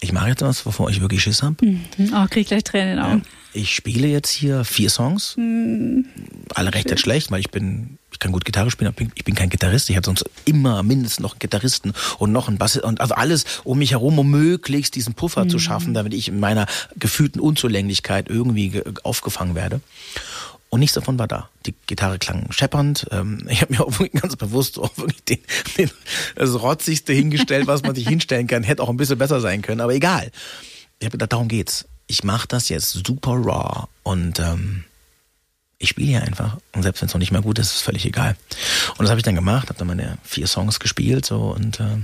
[0.04, 1.56] ich mache jetzt was, wovor ich wirklich Schiss habe.
[1.64, 1.84] Mhm.
[2.14, 3.22] Oh, krieg gleich Tränen in den Augen.
[3.52, 5.36] Ich spiele jetzt hier vier Songs.
[5.36, 6.06] Mhm.
[6.54, 9.48] Alle recht schlecht, weil ich bin, ich kann gut Gitarre spielen, aber ich bin kein
[9.48, 9.88] Gitarrist.
[9.90, 13.44] Ich hatte sonst immer mindestens noch einen Gitarristen und noch einen Bass und also alles
[13.64, 15.50] um mich herum, um möglichst diesen Puffer mhm.
[15.50, 19.80] zu schaffen, damit ich in meiner gefühlten Unzulänglichkeit irgendwie aufgefangen werde.
[20.74, 21.48] Und nichts davon war da.
[21.66, 23.06] Die Gitarre klang scheppernd.
[23.12, 25.38] Ähm, ich habe mir auch wirklich ganz bewusst auch wirklich den,
[25.78, 25.88] den,
[26.34, 28.64] das Rotzigste hingestellt, was man sich hinstellen kann.
[28.64, 30.32] Hätte auch ein bisschen besser sein können, aber egal.
[30.98, 31.86] Ich habe gedacht, darum geht's.
[32.08, 34.82] Ich mache das jetzt super raw und ähm,
[35.78, 36.58] ich spiele hier einfach.
[36.72, 38.36] Und selbst wenn es noch nicht mehr gut ist, ist es völlig egal.
[38.98, 41.98] Und das habe ich dann gemacht, habe dann meine vier Songs gespielt so und äh,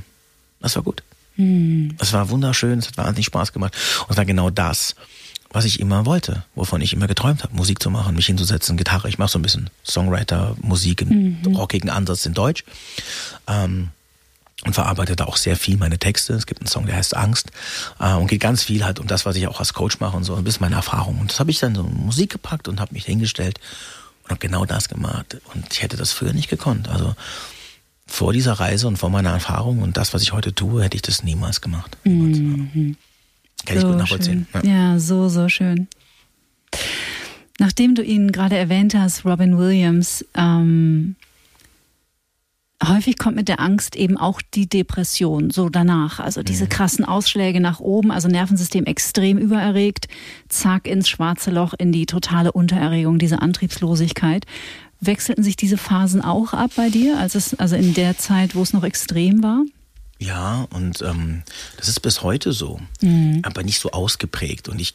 [0.60, 1.02] das war gut.
[1.34, 1.96] Hm.
[1.98, 3.74] Es war wunderschön, es hat wahnsinnig Spaß gemacht.
[4.02, 4.94] Und es war genau das
[5.52, 9.08] was ich immer wollte, wovon ich immer geträumt habe, Musik zu machen, mich hinzusetzen, Gitarre.
[9.08, 11.56] Ich mache so ein bisschen Songwriter, Musik im mhm.
[11.56, 12.64] rockigen Ansatz in Deutsch.
[13.46, 13.88] Ähm,
[14.64, 16.34] und verarbeite da auch sehr viel meine Texte.
[16.34, 17.50] Es gibt einen Song, der heißt Angst
[17.98, 20.24] äh, und geht ganz viel halt um das, was ich auch als Coach mache und
[20.24, 21.18] so, ein bisschen meine Erfahrung.
[21.18, 23.58] Und das habe ich dann so in Musik gepackt und habe mich hingestellt
[24.24, 25.38] und habe genau das gemacht.
[25.54, 26.88] Und ich hätte das früher nicht gekonnt.
[26.88, 27.14] Also
[28.06, 31.02] vor dieser Reise und vor meiner Erfahrung und das, was ich heute tue, hätte ich
[31.02, 31.96] das niemals gemacht.
[32.04, 32.96] Mhm.
[33.66, 34.46] Kann so ich gut nachvollziehen.
[34.54, 34.62] Ja.
[34.62, 35.88] ja, so, so schön.
[37.58, 41.16] Nachdem du ihn gerade erwähnt hast, Robin Williams, ähm,
[42.82, 46.20] häufig kommt mit der Angst eben auch die Depression so danach.
[46.20, 46.68] Also diese mhm.
[46.70, 50.08] krassen Ausschläge nach oben, also Nervensystem extrem übererregt,
[50.48, 54.46] zack ins schwarze Loch, in die totale Untererregung, diese Antriebslosigkeit.
[55.00, 58.62] Wechselten sich diese Phasen auch ab bei dir, als es, also in der Zeit, wo
[58.62, 59.64] es noch extrem war?
[60.20, 61.42] Ja, und ähm,
[61.78, 63.40] das ist bis heute so, mhm.
[63.42, 64.68] aber nicht so ausgeprägt.
[64.68, 64.94] Und ich,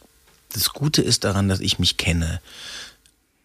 [0.53, 2.39] das Gute ist daran, dass ich mich kenne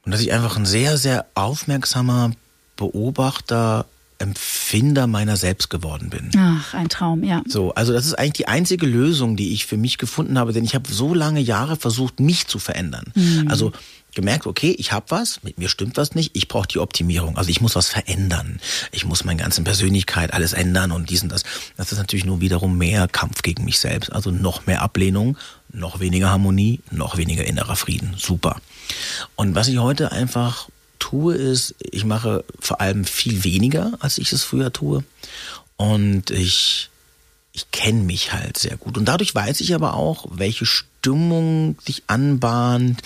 [0.04, 2.32] und dass ich einfach ein sehr, sehr aufmerksamer
[2.76, 3.86] Beobachter
[4.18, 6.30] Empfinder meiner selbst geworden bin.
[6.36, 7.42] Ach, ein Traum, ja.
[7.46, 10.62] So, also das ist eigentlich die einzige Lösung, die ich für mich gefunden habe, denn
[10.62, 13.12] ich habe so lange Jahre versucht, mich zu verändern.
[13.14, 13.48] Mhm.
[13.48, 13.72] Also
[14.14, 17.36] gemerkt, okay, ich habe was, mit mir stimmt was nicht, ich brauche die Optimierung.
[17.36, 18.60] Also ich muss was verändern.
[18.92, 21.42] Ich muss meine ganze Persönlichkeit alles ändern und dies und das.
[21.76, 24.12] Das ist natürlich nur wiederum mehr Kampf gegen mich selbst.
[24.12, 25.36] Also noch mehr Ablehnung,
[25.72, 28.14] noch weniger Harmonie, noch weniger innerer Frieden.
[28.18, 28.60] Super.
[29.36, 30.68] Und was ich heute einfach
[30.98, 35.04] tue, ist, ich mache vor allem viel weniger, als ich es früher tue.
[35.76, 36.90] Und ich
[37.52, 38.96] ich kenne mich halt sehr gut.
[38.96, 40.66] Und dadurch weiß ich aber auch, welche
[41.00, 43.02] Stimmung sich anbahnt.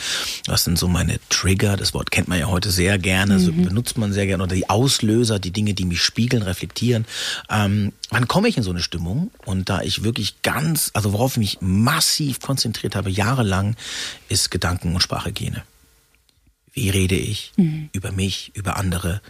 [0.47, 1.77] Was sind so meine Trigger?
[1.77, 3.39] Das Wort kennt man ja heute sehr gerne, mhm.
[3.39, 4.43] so benutzt man sehr gerne.
[4.43, 7.07] Oder die Auslöser, die Dinge, die mich spiegeln, reflektieren.
[7.49, 9.31] Ähm, wann komme ich in so eine Stimmung?
[9.45, 13.77] Und da ich wirklich ganz, also worauf ich mich massiv konzentriert habe, jahrelang,
[14.29, 15.63] ist Gedanken- und Sprachhygiene.
[16.73, 17.91] Wie rede ich mhm.
[17.93, 19.21] über mich, über andere,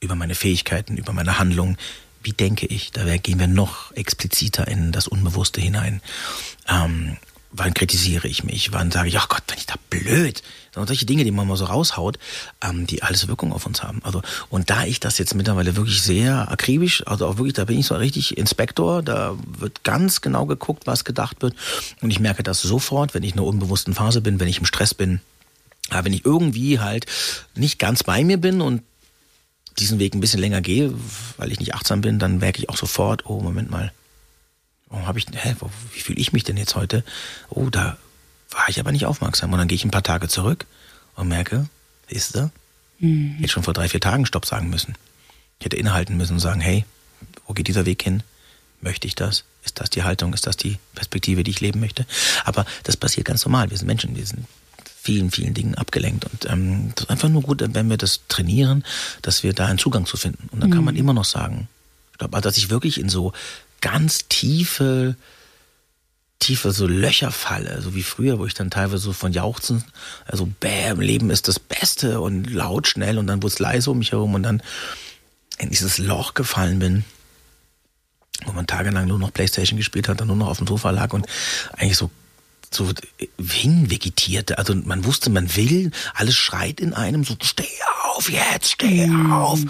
[0.00, 1.76] über meine Fähigkeiten, über meine Handlungen?
[2.22, 2.90] wie denke ich?
[2.90, 6.02] Da gehen wir noch expliziter in das Unbewusste hinein.
[6.68, 7.16] Ähm,
[7.50, 8.72] wann kritisiere ich mich?
[8.72, 10.42] Wann sage ich, ach Gott, bin ich da blöd?
[10.72, 12.18] Sondern solche Dinge, die man mal so raushaut,
[12.62, 14.00] ähm, die alles Wirkung auf uns haben.
[14.04, 17.78] Also, und da ich das jetzt mittlerweile wirklich sehr akribisch, also auch wirklich, da bin
[17.78, 21.54] ich so richtig Inspektor, da wird ganz genau geguckt, was gedacht wird.
[22.00, 24.66] Und ich merke das sofort, wenn ich in einer unbewussten Phase bin, wenn ich im
[24.66, 25.20] Stress bin,
[25.90, 27.06] wenn ich irgendwie halt
[27.54, 28.82] nicht ganz bei mir bin und
[29.78, 30.92] diesen Weg ein bisschen länger gehe,
[31.36, 33.92] weil ich nicht achtsam bin, dann merke ich auch sofort, oh, Moment mal,
[34.90, 35.54] warum habe ich, hä,
[35.92, 37.04] wie fühle ich mich denn jetzt heute?
[37.50, 37.96] Oh, da
[38.50, 39.52] war ich aber nicht aufmerksam.
[39.52, 40.66] Und dann gehe ich ein paar Tage zurück
[41.14, 41.68] und merke,
[42.08, 42.50] ist du,
[42.98, 43.36] mhm.
[43.40, 44.94] jetzt schon vor drei, vier Tagen Stopp sagen müssen.
[45.58, 46.84] Ich hätte innehalten müssen und sagen, hey,
[47.46, 48.22] wo geht dieser Weg hin?
[48.80, 49.44] Möchte ich das?
[49.64, 50.32] Ist das die Haltung?
[50.32, 52.06] Ist das die Perspektive, die ich leben möchte?
[52.44, 53.70] Aber das passiert ganz normal.
[53.70, 54.46] Wir sind Menschen, wir sind
[55.02, 56.26] vielen, vielen Dingen abgelenkt.
[56.26, 58.84] Und ähm, das ist einfach nur gut, wenn wir das trainieren,
[59.22, 60.48] dass wir da einen Zugang zu finden.
[60.52, 60.74] Und dann mhm.
[60.74, 61.00] kann man mhm.
[61.00, 61.68] immer noch sagen,
[62.12, 63.32] ich glaube, dass ich wirklich in so
[63.80, 65.16] ganz tiefe,
[66.38, 69.84] tiefe so Löcher falle, so wie früher, wo ich dann teilweise so von Jauchzen,
[70.24, 73.98] also bäm, Leben ist das Beste und laut, schnell und dann wurde es leise um
[73.98, 74.62] mich herum und dann
[75.58, 77.04] in dieses Loch gefallen bin,
[78.44, 81.12] wo man tagelang nur noch Playstation gespielt hat, dann nur noch auf dem Sofa lag
[81.12, 81.26] und
[81.72, 82.10] eigentlich so
[82.70, 82.92] so
[83.38, 84.58] hinvegetierte.
[84.58, 87.64] Also man wusste, man will, alles schreit in einem so, steh
[88.14, 89.32] auf jetzt, steh mm.
[89.32, 89.60] auf.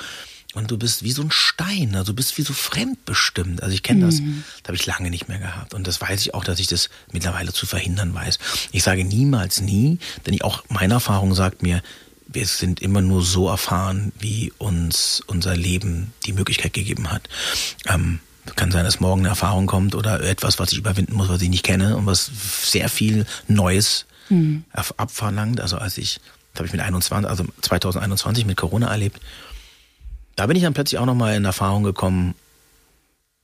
[0.58, 3.62] Und du bist wie so ein Stein, also du bist wie so fremdbestimmt.
[3.62, 4.42] Also ich kenne das, mm.
[4.62, 5.72] das habe ich lange nicht mehr gehabt.
[5.72, 8.38] Und das weiß ich auch, dass ich das mittlerweile zu verhindern weiß.
[8.72, 11.80] Ich sage niemals nie, denn ich auch meine Erfahrung sagt mir,
[12.26, 17.28] wir sind immer nur so erfahren, wie uns unser Leben die Möglichkeit gegeben hat.
[17.86, 18.18] Ähm,
[18.56, 21.50] kann sein, dass morgen eine Erfahrung kommt oder etwas, was ich überwinden muss, was ich
[21.50, 22.30] nicht kenne und was
[22.64, 24.64] sehr viel Neues mhm.
[24.72, 25.60] abverlangt.
[25.60, 26.20] Also als ich,
[26.52, 29.20] das habe ich mit 21, also 2021 mit Corona erlebt,
[30.38, 32.34] da bin ich dann plötzlich auch nochmal in Erfahrung gekommen,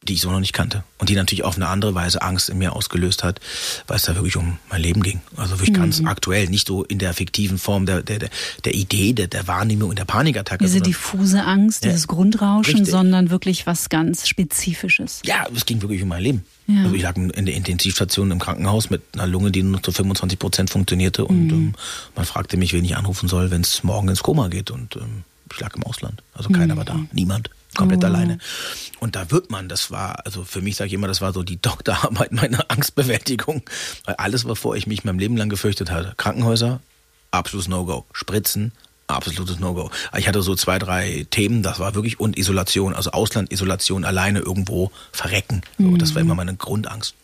[0.03, 0.85] die ich so noch nicht kannte.
[0.99, 3.41] Und die natürlich auf eine andere Weise Angst in mir ausgelöst hat,
[3.89, 5.21] weil es da wirklich um mein Leben ging.
[5.37, 5.81] Also wirklich mhm.
[5.81, 8.29] ganz aktuell, nicht so in der fiktiven Form der, der,
[8.65, 10.63] der Idee, der, der Wahrnehmung in der Panikattacke.
[10.63, 11.91] Diese diffuse Angst, ja.
[11.91, 12.93] dieses Grundrauschen, Richtig.
[12.93, 15.21] sondern wirklich was ganz Spezifisches.
[15.25, 16.45] Ja, es ging wirklich um mein Leben.
[16.69, 16.85] Ja.
[16.85, 20.39] Also ich lag in der Intensivstation im Krankenhaus mit einer Lunge, die nur zu 25
[20.39, 21.25] Prozent funktionierte.
[21.25, 21.53] Und mhm.
[21.53, 21.75] ähm,
[22.15, 24.71] man fragte mich, wen ich anrufen soll, wenn es morgen ins Koma geht.
[24.71, 25.25] Und ähm,
[25.55, 26.23] ich lag im Ausland.
[26.35, 26.79] Also keiner mhm.
[26.79, 27.01] war da.
[27.13, 28.07] Niemand komplett oh.
[28.07, 28.39] alleine.
[29.01, 31.43] Und da wird man, das war, also für mich sage ich immer, das war so
[31.43, 33.63] die Doktorarbeit meiner Angstbewältigung.
[34.05, 36.81] Weil alles, bevor ich mich mein Leben lang gefürchtet hatte, Krankenhäuser,
[37.31, 38.07] absolutes No-Go.
[38.13, 38.73] Spritzen,
[39.07, 39.91] absolutes No-Go.
[40.17, 44.41] Ich hatte so zwei, drei Themen, das war wirklich, und Isolation, also Ausland, Isolation, alleine
[44.41, 45.63] irgendwo verrecken.
[45.79, 47.15] So, das war immer meine Grundangst.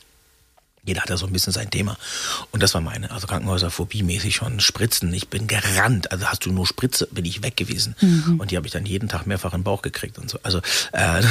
[0.85, 1.97] Jeder hat ja so ein bisschen sein Thema.
[2.53, 4.61] Und das war meine, also Krankenhäuserphobie-mäßig schon.
[4.61, 6.11] Spritzen, ich bin gerannt.
[6.11, 7.95] Also hast du nur Spritze, bin ich weg gewesen.
[8.01, 8.41] Mhm.
[8.41, 10.39] Und die habe ich dann jeden Tag mehrfach in den Bauch gekriegt und so.
[10.43, 10.59] Also
[10.93, 11.23] äh,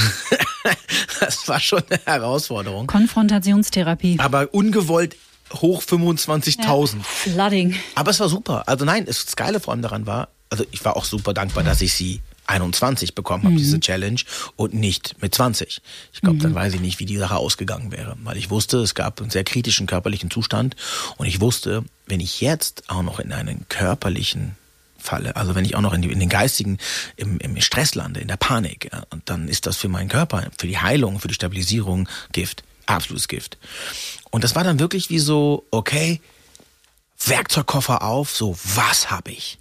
[1.20, 2.88] das war schon eine Herausforderung.
[2.88, 4.18] Konfrontationstherapie.
[4.20, 5.16] Aber ungewollt
[5.54, 6.98] hoch 25.000.
[6.98, 7.76] Ja, flooding.
[7.96, 8.64] Aber es war super.
[8.68, 11.82] Also nein, das Geile vor allem daran war, also ich war auch super dankbar, dass
[11.82, 13.58] ich sie 21 bekommen habe, mhm.
[13.58, 14.20] diese Challenge,
[14.56, 15.82] und nicht mit 20.
[16.14, 16.42] Ich glaube, mhm.
[16.42, 18.18] dann weiß ich nicht, wie die Sache ausgegangen wäre.
[18.24, 20.76] Weil ich wusste, es gab einen sehr kritischen körperlichen Zustand
[21.18, 24.56] und ich wusste, wenn ich jetzt auch noch in einen körperlichen
[24.98, 26.78] falle, also wenn ich auch noch in, die, in den geistigen,
[27.16, 30.50] im, im Stress lande, in der Panik, ja, und dann ist das für meinen Körper,
[30.58, 32.64] für die Heilung, für die Stabilisierung Gift.
[32.86, 33.58] Absolutes Gift.
[34.32, 36.22] Und das war dann wirklich wie so, okay,
[37.26, 39.58] Werkzeugkoffer auf, so, was habe ich?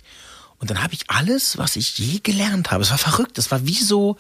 [0.59, 2.83] Und dann habe ich alles, was ich je gelernt habe.
[2.83, 3.39] Es war verrückt.
[3.39, 4.17] Es war wie so,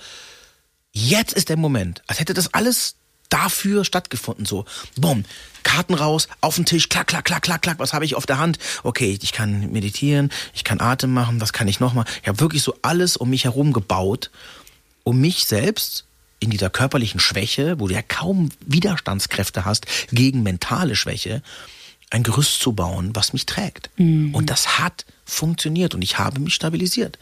[0.93, 2.03] jetzt ist der Moment.
[2.07, 2.95] Als hätte das alles
[3.29, 4.47] dafür stattgefunden.
[4.47, 4.65] So,
[4.97, 5.25] bumm,
[5.63, 7.79] Karten raus, auf den Tisch, klack, klack, klack, klack, klack.
[7.79, 8.59] Was habe ich auf der Hand?
[8.85, 12.07] Okay, ich kann meditieren, ich kann Atem machen, was kann ich noch mal?
[12.23, 14.31] Ich habe wirklich so alles um mich herum gebaut
[15.09, 16.05] um mich selbst
[16.39, 21.43] in dieser körperlichen Schwäche, wo du ja kaum Widerstandskräfte hast gegen mentale Schwäche,
[22.11, 23.89] ein Gerüst zu bauen, was mich trägt.
[23.97, 24.35] Mhm.
[24.35, 27.19] Und das hat funktioniert und ich habe mich stabilisiert.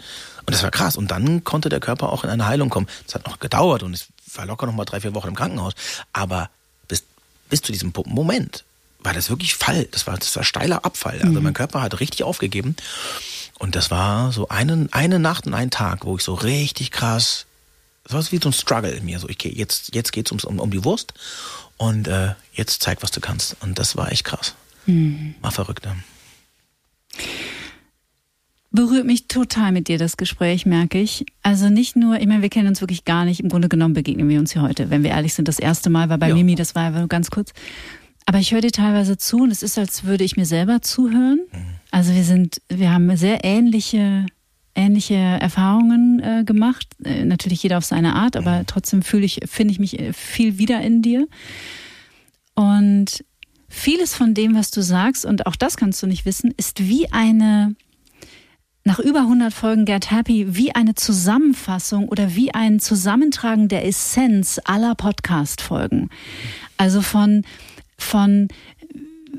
[0.46, 0.96] Und das war krass.
[0.96, 2.86] Und dann konnte der Körper auch in eine Heilung kommen.
[3.06, 5.74] Es hat noch gedauert und es war locker noch mal drei, vier Wochen im Krankenhaus.
[6.12, 6.50] Aber
[6.86, 7.02] bis,
[7.50, 8.64] bis zu diesem Moment
[9.00, 9.88] war das wirklich Fall.
[9.90, 11.20] Das war, das war steiler Abfall.
[11.20, 11.42] Also mhm.
[11.42, 12.76] mein Körper hat richtig aufgegeben.
[13.58, 17.46] Und das war so eine, eine Nacht und ein Tag, wo ich so richtig krass,
[18.04, 19.18] das war wie so ein Struggle in mir.
[19.18, 21.14] So, okay, jetzt, jetzt geht's ums, um, um die Wurst
[21.76, 23.56] und äh, jetzt zeig, was du kannst.
[23.60, 24.54] Und das war echt krass.
[24.86, 25.34] Mhm.
[25.40, 25.84] War verrückt.
[25.84, 25.96] Ne?
[28.76, 31.24] Berührt mich total mit dir das Gespräch, merke ich.
[31.42, 33.40] Also nicht nur, ich meine, wir kennen uns wirklich gar nicht.
[33.40, 35.48] Im Grunde genommen begegnen wir uns hier heute, wenn wir ehrlich sind.
[35.48, 36.34] Das erste Mal war bei ja.
[36.34, 37.52] Mimi, das war nur ganz kurz.
[38.26, 41.40] Aber ich höre dir teilweise zu und es ist, als würde ich mir selber zuhören.
[41.50, 41.58] Mhm.
[41.90, 44.26] Also wir sind, wir haben sehr ähnliche,
[44.74, 46.86] ähnliche Erfahrungen äh, gemacht.
[47.02, 48.66] Äh, natürlich jeder auf seine Art, aber mhm.
[48.66, 51.26] trotzdem fühle ich, finde ich mich äh, viel wieder in dir.
[52.54, 53.24] Und
[53.68, 57.10] vieles von dem, was du sagst, und auch das kannst du nicht wissen, ist wie
[57.12, 57.74] eine,
[58.86, 64.60] nach über 100 Folgen Get Happy, wie eine Zusammenfassung oder wie ein Zusammentragen der Essenz
[64.64, 66.08] aller Podcast-Folgen.
[66.76, 67.42] Also von,
[67.98, 68.46] von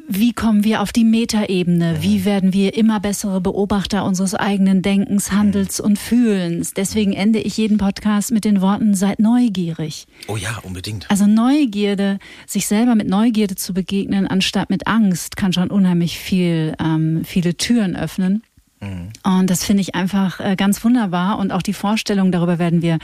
[0.09, 1.97] wie kommen wir auf die Metaebene?
[2.01, 6.73] Wie werden wir immer bessere Beobachter unseres eigenen Denkens, Handels und Fühlens?
[6.73, 10.07] Deswegen ende ich jeden Podcast mit den Worten, seid neugierig.
[10.27, 11.09] Oh ja, unbedingt.
[11.09, 16.73] Also Neugierde, sich selber mit Neugierde zu begegnen, anstatt mit Angst, kann schon unheimlich viel,
[16.79, 18.43] ähm, viele Türen öffnen.
[18.79, 19.09] Mhm.
[19.23, 21.39] Und das finde ich einfach äh, ganz wunderbar.
[21.39, 22.95] Und auch die Vorstellung, darüber werden wir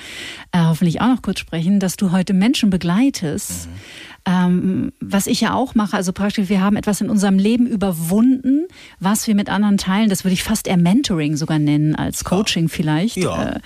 [0.51, 3.67] äh, hoffentlich auch noch kurz sprechen, dass du heute Menschen begleitest.
[3.67, 3.73] Mhm.
[4.25, 8.67] Ähm, was ich ja auch mache, also praktisch, wir haben etwas in unserem Leben überwunden,
[8.99, 10.09] was wir mit anderen teilen.
[10.09, 12.73] Das würde ich fast eher Mentoring sogar nennen, als Coaching ja.
[12.73, 13.17] vielleicht.
[13.17, 13.49] Ja.
[13.49, 13.59] Äh,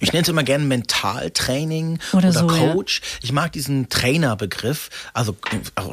[0.00, 3.00] ich nenne es immer gerne Mentaltraining oder, oder so, Coach.
[3.02, 3.18] Ja.
[3.22, 5.36] Ich mag diesen Trainerbegriff, also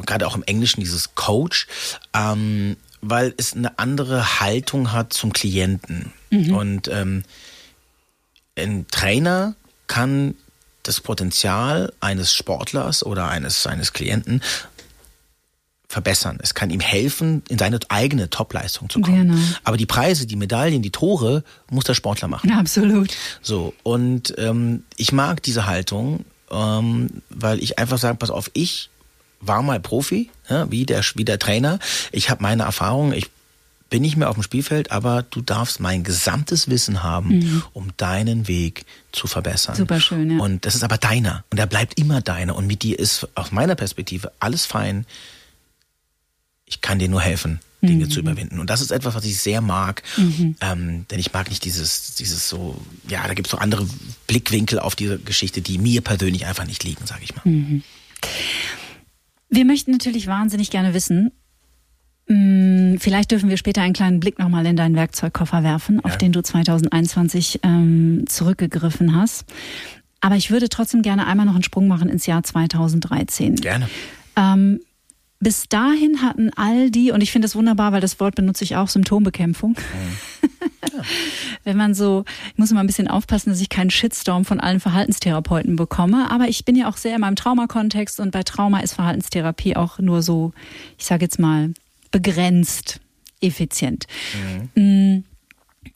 [0.04, 1.68] gerade auch im Englischen dieses Coach.
[2.12, 6.12] Ähm, weil es eine andere Haltung hat zum Klienten.
[6.30, 6.54] Mhm.
[6.54, 7.24] Und ähm,
[8.56, 9.54] ein Trainer
[9.86, 10.34] kann
[10.82, 14.42] das Potenzial eines Sportlers oder eines seines Klienten
[15.88, 16.38] verbessern.
[16.42, 19.28] Es kann ihm helfen, in seine eigene Topleistung zu kommen.
[19.28, 19.42] Genau.
[19.64, 22.50] Aber die Preise, die Medaillen, die Tore muss der Sportler machen.
[22.52, 23.14] Absolut.
[23.40, 28.90] So und ähm, ich mag diese Haltung, ähm, weil ich einfach sage, pass auf, ich
[29.40, 31.78] war mal Profi, ja, wie, der, wie der Trainer.
[32.12, 33.30] Ich habe meine Erfahrungen, ich
[33.90, 37.62] bin nicht mehr auf dem Spielfeld, aber du darfst mein gesamtes Wissen haben, mhm.
[37.72, 39.76] um deinen Weg zu verbessern.
[39.76, 40.38] Super schön, ja.
[40.38, 41.44] Und das ist aber deiner.
[41.50, 42.56] Und er bleibt immer deiner.
[42.56, 45.06] Und mit dir ist aus meiner Perspektive alles fein.
[46.66, 48.10] Ich kann dir nur helfen, Dinge mhm.
[48.10, 48.60] zu überwinden.
[48.60, 50.02] Und das ist etwas, was ich sehr mag.
[50.18, 50.56] Mhm.
[50.60, 53.86] Ähm, denn ich mag nicht dieses, dieses so, ja, da gibt es so andere
[54.26, 57.42] Blickwinkel auf diese Geschichte, die mir persönlich einfach nicht liegen, sage ich mal.
[57.44, 57.82] Mhm.
[59.58, 61.32] Wir möchten natürlich wahnsinnig gerne wissen,
[62.28, 66.30] mm, Vielleicht dürfen wir später einen kleinen Blick nochmal in deinen Werkzeugkoffer werfen, auf den
[66.30, 69.46] du 2021 ähm, zurückgegriffen hast.
[70.20, 73.56] Aber ich würde trotzdem gerne einmal noch einen Sprung machen ins Jahr 2013.
[73.56, 73.88] Gerne.
[74.36, 74.78] Ähm,
[75.40, 78.76] bis dahin hatten all die, und ich finde es wunderbar, weil das Wort benutze ich
[78.76, 79.70] auch, Symptombekämpfung.
[79.70, 80.48] Mhm.
[80.82, 81.02] Ja.
[81.64, 84.80] Wenn man so, ich muss immer ein bisschen aufpassen, dass ich keinen Shitstorm von allen
[84.80, 88.94] Verhaltenstherapeuten bekomme, aber ich bin ja auch sehr in meinem Traumakontext und bei Trauma ist
[88.94, 90.52] Verhaltenstherapie auch nur so,
[90.98, 91.72] ich sage jetzt mal,
[92.10, 93.00] begrenzt
[93.40, 94.06] effizient.
[94.74, 94.82] Mhm.
[94.82, 95.24] Mm,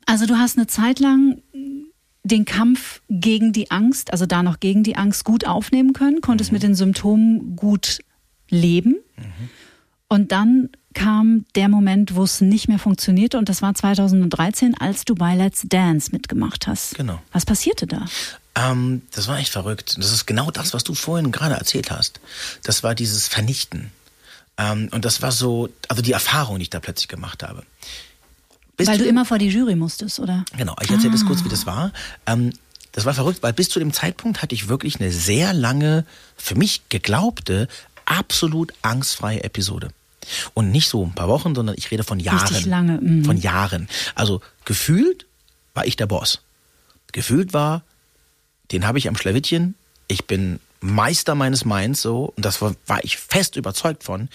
[0.07, 1.43] also du hast eine Zeit lang
[2.25, 6.53] den Kampf gegen die Angst, also da noch gegen die Angst gut aufnehmen können, konntest
[6.53, 6.57] mhm.
[6.57, 7.99] mit den Symptomen gut
[8.53, 8.97] leben.
[9.17, 9.51] Mhm.
[10.09, 15.05] Und dann kam der Moment, wo es nicht mehr funktionierte und das war 2013, als
[15.05, 16.95] du bei Let's Dance mitgemacht hast.
[16.95, 17.21] Genau.
[17.33, 18.05] Was passierte da?
[18.55, 19.97] Ähm, das war echt verrückt.
[19.97, 22.21] Das ist genau das, was du vorhin gerade erzählt hast.
[22.63, 23.91] Das war dieses Vernichten.
[24.59, 27.63] Ähm, und das war so, also die Erfahrung, die ich da plötzlich gemacht habe.
[28.77, 30.45] Bis weil du immer vor die Jury musstest, oder?
[30.57, 31.13] Genau, ich erzähle ah.
[31.13, 31.93] das kurz, wie das war.
[32.27, 32.53] Ähm,
[32.93, 36.05] das war verrückt, weil bis zu dem Zeitpunkt hatte ich wirklich eine sehr lange,
[36.37, 37.69] für mich geglaubte,
[38.05, 39.89] absolut angstfreie Episode.
[40.55, 42.47] Und nicht so ein paar Wochen, sondern ich rede von Jahren.
[42.47, 42.99] Richtig lange.
[42.99, 43.25] Mhm.
[43.25, 43.89] Von Jahren.
[44.15, 45.27] Also gefühlt
[45.75, 46.41] war ich der Boss.
[47.13, 47.83] Gefühlt war,
[48.71, 49.75] den habe ich am Schlawittchen.
[50.09, 54.29] Ich bin Meister meines Minds so und das war, war ich fest überzeugt von.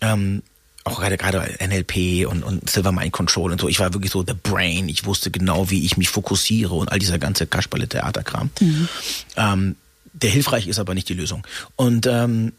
[0.00, 0.42] Ähm,
[0.84, 3.68] auch gerade gerade NLP und, und Silver Mind Control und so.
[3.68, 4.88] Ich war wirklich so the brain.
[4.88, 8.50] Ich wusste genau, wie ich mich fokussiere und all dieser ganze Kasperle-Theaterkram.
[8.60, 8.88] Mhm.
[9.36, 9.76] Ähm,
[10.12, 11.46] der hilfreich ist aber nicht die Lösung.
[11.76, 12.52] Und ähm,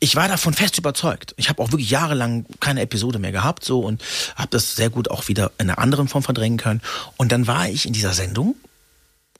[0.00, 1.34] ich war davon fest überzeugt.
[1.36, 4.02] Ich habe auch wirklich jahrelang keine Episode mehr gehabt so und
[4.34, 6.80] habe das sehr gut auch wieder in einer anderen Form verdrängen können.
[7.18, 8.56] Und dann war ich in dieser Sendung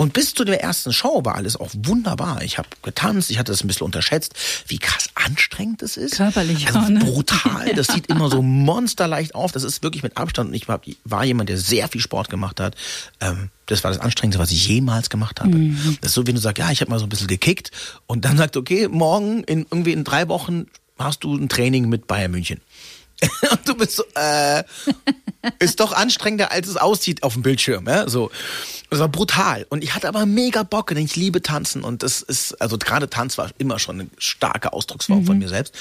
[0.01, 2.41] Und bis zu der ersten Show war alles auch wunderbar.
[2.41, 4.33] Ich habe getanzt, ich hatte das ein bisschen unterschätzt,
[4.67, 6.17] wie krass anstrengend das ist.
[6.17, 7.01] Körperlich also auch, ne?
[7.01, 7.71] brutal.
[7.77, 9.53] Das sieht immer so monsterleicht auf.
[9.53, 10.49] Das ist wirklich mit Abstand.
[10.49, 12.77] Und ich war, war jemand, der sehr viel Sport gemacht hat.
[13.21, 15.55] Ähm, das war das Anstrengendste, was ich jemals gemacht habe.
[15.55, 15.99] Mhm.
[16.01, 17.71] Das ist so, wenn du sagst, ja, ich habe mal so ein bisschen gekickt
[18.07, 20.65] und dann sagt, okay, morgen in irgendwie in drei Wochen
[20.99, 22.63] hast du ein Training mit Bayern München.
[23.51, 24.65] und du bist so, äh,
[25.59, 27.87] ist doch anstrengender, als es aussieht auf dem Bildschirm.
[27.87, 28.09] Ja?
[28.09, 28.31] So,
[28.91, 29.67] das war brutal.
[29.69, 33.09] Und ich hatte aber mega Bock, denn ich liebe Tanzen und das ist, also gerade
[33.09, 35.75] Tanz war immer schon eine starke Ausdrucksform von mir selbst.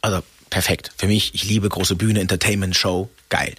[0.00, 0.92] Also perfekt.
[0.96, 3.54] Für mich, ich liebe große Bühne, Entertainment, Show, geil.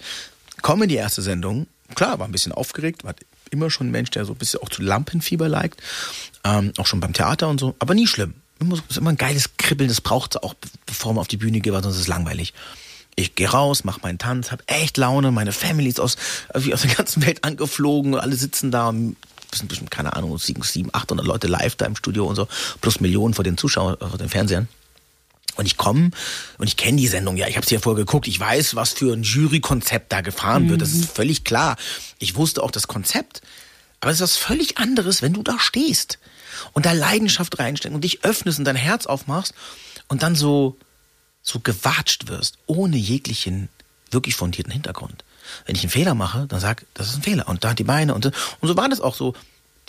[0.62, 3.14] Komme in die erste Sendung, klar, war ein bisschen aufgeregt, war
[3.50, 5.80] immer schon ein Mensch, der so ein bisschen auch zu Lampenfieber neigt,
[6.44, 8.34] ähm, auch schon beim Theater und so, aber nie schlimm.
[8.60, 10.54] Immer, ist immer ein geiles Kribbeln, das braucht es auch,
[10.86, 12.54] bevor man auf die Bühne geht, weil sonst ist es langweilig.
[13.16, 16.16] Ich gehe raus, mache meinen Tanz, habe echt Laune, meine Family ist aus,
[16.54, 19.16] wie aus der ganzen Welt angeflogen, alle sitzen da, und
[19.54, 22.48] sind bestimmt, keine Ahnung, 700, 800 Leute live da im Studio und so,
[22.80, 24.68] plus Millionen vor den Zuschauern, vor den Fernsehern.
[25.56, 26.10] Und ich komme
[26.58, 28.92] und ich kenne die Sendung ja, ich habe sie ja vorher geguckt, ich weiß, was
[28.92, 31.76] für ein Jurykonzept da gefahren wird, das ist völlig klar.
[32.18, 33.40] Ich wusste auch das Konzept,
[34.00, 36.18] aber es ist was völlig anderes, wenn du da stehst
[36.72, 39.54] und da Leidenschaft reinsteckst und dich öffnest und dein Herz aufmachst
[40.08, 40.76] und dann so
[41.44, 43.68] so gewatscht wirst, ohne jeglichen
[44.10, 45.24] wirklich fundierten Hintergrund.
[45.66, 47.84] Wenn ich einen Fehler mache, dann sag, das ist ein Fehler und da hat die
[47.84, 49.34] Beine und, und so war das auch so.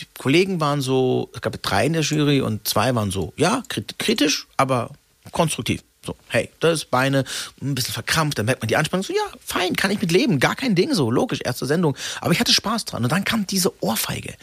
[0.01, 3.63] Die Kollegen waren so, es gab drei in der Jury und zwei waren so, ja,
[3.97, 4.91] kritisch, aber
[5.31, 5.81] konstruktiv.
[6.05, 7.23] So, hey, das ist Beine,
[7.61, 9.03] ein bisschen verkrampft, dann merkt man die Anspannung.
[9.03, 11.95] So, ja, fein, kann ich mit leben, gar kein Ding so, logisch, erste Sendung.
[12.21, 13.03] Aber ich hatte Spaß dran.
[13.03, 14.35] Und dann kam diese Ohrfeige.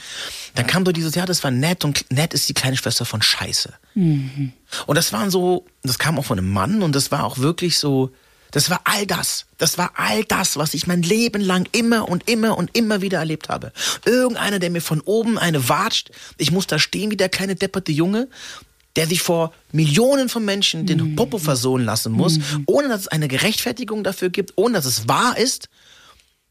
[0.55, 3.23] Dann kam so dieses, ja, das war nett und nett ist die kleine Schwester von
[3.23, 3.73] Scheiße.
[4.87, 7.79] Und das waren so, das kam auch von einem Mann und das war auch wirklich
[7.79, 8.11] so,
[8.53, 9.47] das war all das.
[9.59, 13.19] Das war all das, was ich mein Leben lang immer und immer und immer wieder
[13.19, 13.73] erlebt habe.
[14.05, 16.11] Irgendeiner, der mir von oben eine watscht.
[16.37, 18.29] Ich muss da stehen wie der kleine depperte Junge
[18.97, 23.29] der sich vor Millionen von Menschen den Popo versohlen lassen muss, ohne dass es eine
[23.29, 25.69] Gerechtfertigung dafür gibt, ohne dass es wahr ist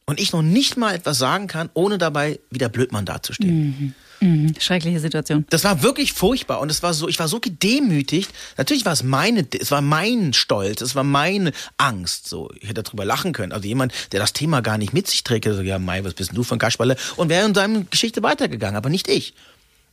[0.05, 3.93] und ich noch nicht mal etwas sagen kann, ohne dabei wieder Blödmann dazustehen.
[4.19, 4.53] Mhm.
[4.59, 5.45] Schreckliche Situation.
[5.49, 8.31] Das war wirklich furchtbar und es war so, ich war so gedemütigt.
[8.55, 12.27] Natürlich war es meine, es war mein Stolz, es war meine Angst.
[12.27, 13.51] So, ich hätte darüber lachen können.
[13.51, 16.31] Also jemand, der das Thema gar nicht mit sich trägt, so, ja, Mai, was bist
[16.31, 16.97] denn du ein Kasperle?
[17.15, 19.33] Und wäre in seiner Geschichte weitergegangen, aber nicht ich.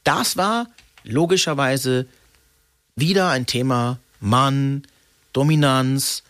[0.04, 0.66] Das war
[1.04, 2.06] logischerweise
[3.00, 4.82] wieder ein Thema Mann,
[5.32, 6.22] Dominanz,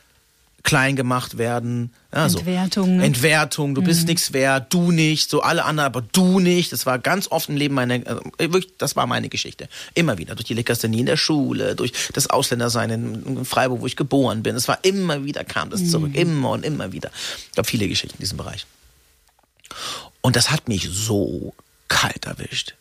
[0.63, 1.93] klein gemacht werden.
[2.13, 2.39] Ja, so.
[2.39, 3.05] Entwertung, ne?
[3.05, 6.73] Entwertung, du bist nichts wert, du nicht, so alle anderen, aber du nicht.
[6.73, 9.69] Das war ganz oft im Leben meine, also wirklich, das war meine Geschichte.
[9.95, 13.87] Immer wieder, durch die Lekasthenie in der Schule, durch das Ausländersein in, in Freiburg, wo
[13.87, 14.57] ich geboren bin.
[14.57, 17.11] Es war immer wieder, kam das zurück, immer und immer wieder.
[17.53, 18.67] Ich habe viele Geschichten in diesem Bereich.
[20.21, 21.55] Und das hat mich so
[21.89, 22.75] kalt erwischt.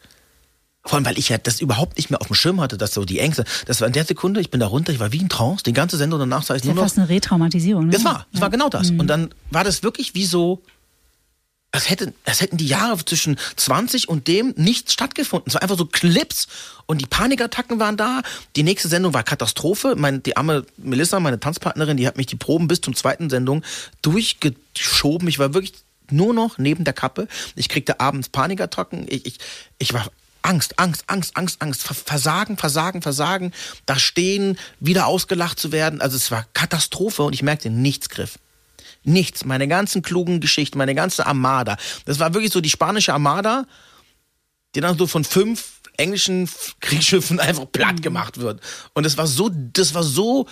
[0.87, 3.03] Vor allem, weil ich ja das überhaupt nicht mehr auf dem Schirm hatte, dass so
[3.03, 3.43] die Ängste.
[3.65, 5.73] Das war in der Sekunde, ich bin da runter, ich war wie ein Trance, die
[5.73, 6.83] ganze Sendung danach sah ich Das nur ja noch.
[6.85, 7.87] fast eine Retraumatisierung.
[7.87, 7.91] Ne?
[7.91, 8.91] Das war, das war genau das.
[8.91, 10.61] Und dann war das wirklich wie so,
[11.73, 15.49] als, hätte, als hätten die Jahre zwischen 20 und dem nichts stattgefunden.
[15.49, 16.47] Es war einfach so Clips
[16.85, 18.21] und die Panikattacken waren da.
[18.55, 19.95] Die nächste Sendung war Katastrophe.
[19.97, 23.63] Mein, die arme Melissa, meine Tanzpartnerin, die hat mich die Proben bis zum zweiten Sendung
[24.01, 25.27] durchgeschoben.
[25.27, 25.73] Ich war wirklich
[26.09, 27.27] nur noch neben der Kappe.
[27.57, 29.05] Ich kriegte abends Panikattacken.
[29.09, 29.37] Ich, ich,
[29.77, 30.09] ich war
[30.47, 33.51] Angst, Angst, Angst, Angst, Angst, Versagen, Versagen, Versagen,
[33.85, 35.99] da stehen, wieder ausgelacht zu werden.
[35.99, 38.39] Also es war Katastrophe und ich merkte, nichts griff.
[39.03, 39.43] Nichts.
[39.43, 41.75] Meine ganzen klugen Geschichten, meine ganze Armada.
[42.05, 43.65] Das war wirklich so die spanische Armada,
[44.73, 48.61] die dann so von fünf englischen Kriegsschiffen einfach platt gemacht wird.
[48.93, 50.47] Und das war so, das war so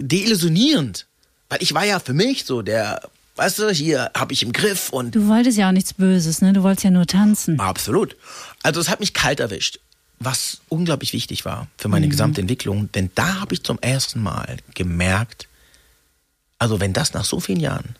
[0.00, 1.06] deillusionierend.
[1.48, 4.90] Weil ich war ja für mich so der, weißt du, hier habe ich im Griff
[4.90, 6.52] und Du wolltest ja auch nichts Böses, ne?
[6.52, 7.58] Du wolltest ja nur tanzen.
[7.60, 8.16] Absolut.
[8.62, 9.80] Also es hat mich kalt erwischt,
[10.18, 14.56] was unglaublich wichtig war für meine gesamte Entwicklung, denn da habe ich zum ersten Mal
[14.74, 15.48] gemerkt,
[16.58, 17.96] also wenn das nach so vielen Jahren,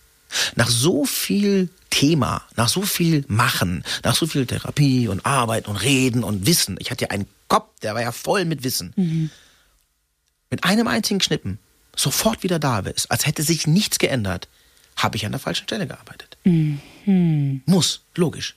[0.57, 5.77] nach so viel Thema, nach so viel Machen, nach so viel Therapie und Arbeit und
[5.77, 9.31] Reden und Wissen, ich hatte ja einen Kopf, der war ja voll mit Wissen,
[10.51, 11.59] mit einem einzigen Schnippen
[11.97, 14.49] sofort wieder da ist, als hätte sich nichts geändert,
[14.97, 16.37] habe ich an der falschen Stelle gearbeitet.
[17.67, 18.55] Muss, logisch.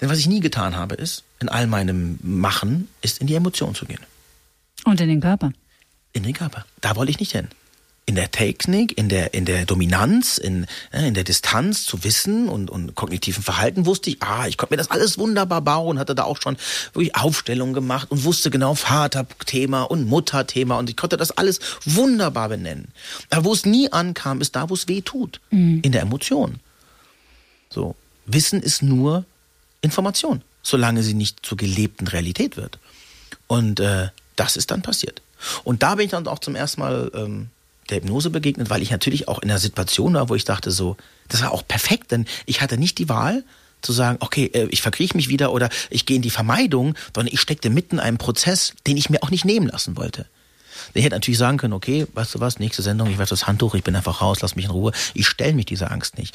[0.00, 3.74] Denn was ich nie getan habe, ist, in all meinem Machen, ist in die Emotion
[3.74, 4.00] zu gehen.
[4.84, 5.52] Und in den Körper.
[6.12, 6.64] In den Körper.
[6.80, 7.48] Da wollte ich nicht hin.
[8.08, 12.48] In der Technik, in der, in der Dominanz, in, äh, in der Distanz zu wissen
[12.48, 16.14] und, und kognitiven Verhalten wusste ich, ah, ich konnte mir das alles wunderbar bauen, hatte
[16.14, 16.56] da auch schon
[16.94, 22.48] wirklich Aufstellungen gemacht und wusste genau Vaterthema und Mutterthema und ich konnte das alles wunderbar
[22.48, 22.88] benennen.
[23.28, 25.42] Aber wo es nie ankam, ist da, wo es weh tut.
[25.82, 26.60] In der Emotion.
[27.68, 27.94] So.
[28.24, 29.26] Wissen ist nur
[29.82, 32.78] Information, solange sie nicht zur gelebten Realität wird.
[33.48, 35.20] Und äh, das ist dann passiert.
[35.62, 37.50] Und da bin ich dann auch zum ersten Mal ähm,
[37.90, 40.96] der Hypnose begegnet, weil ich natürlich auch in einer Situation war, wo ich dachte so,
[41.28, 43.44] das war auch perfekt, denn ich hatte nicht die Wahl
[43.82, 47.32] zu sagen, okay, äh, ich verkrieche mich wieder oder ich gehe in die Vermeidung, sondern
[47.32, 50.26] ich steckte mitten in einem Prozess, den ich mir auch nicht nehmen lassen wollte.
[50.94, 53.74] Ich hätte natürlich sagen können, okay, weißt du was, nächste Sendung, ich werfe das Handtuch,
[53.74, 56.34] ich bin einfach raus, lass mich in Ruhe, ich stelle mich dieser Angst nicht.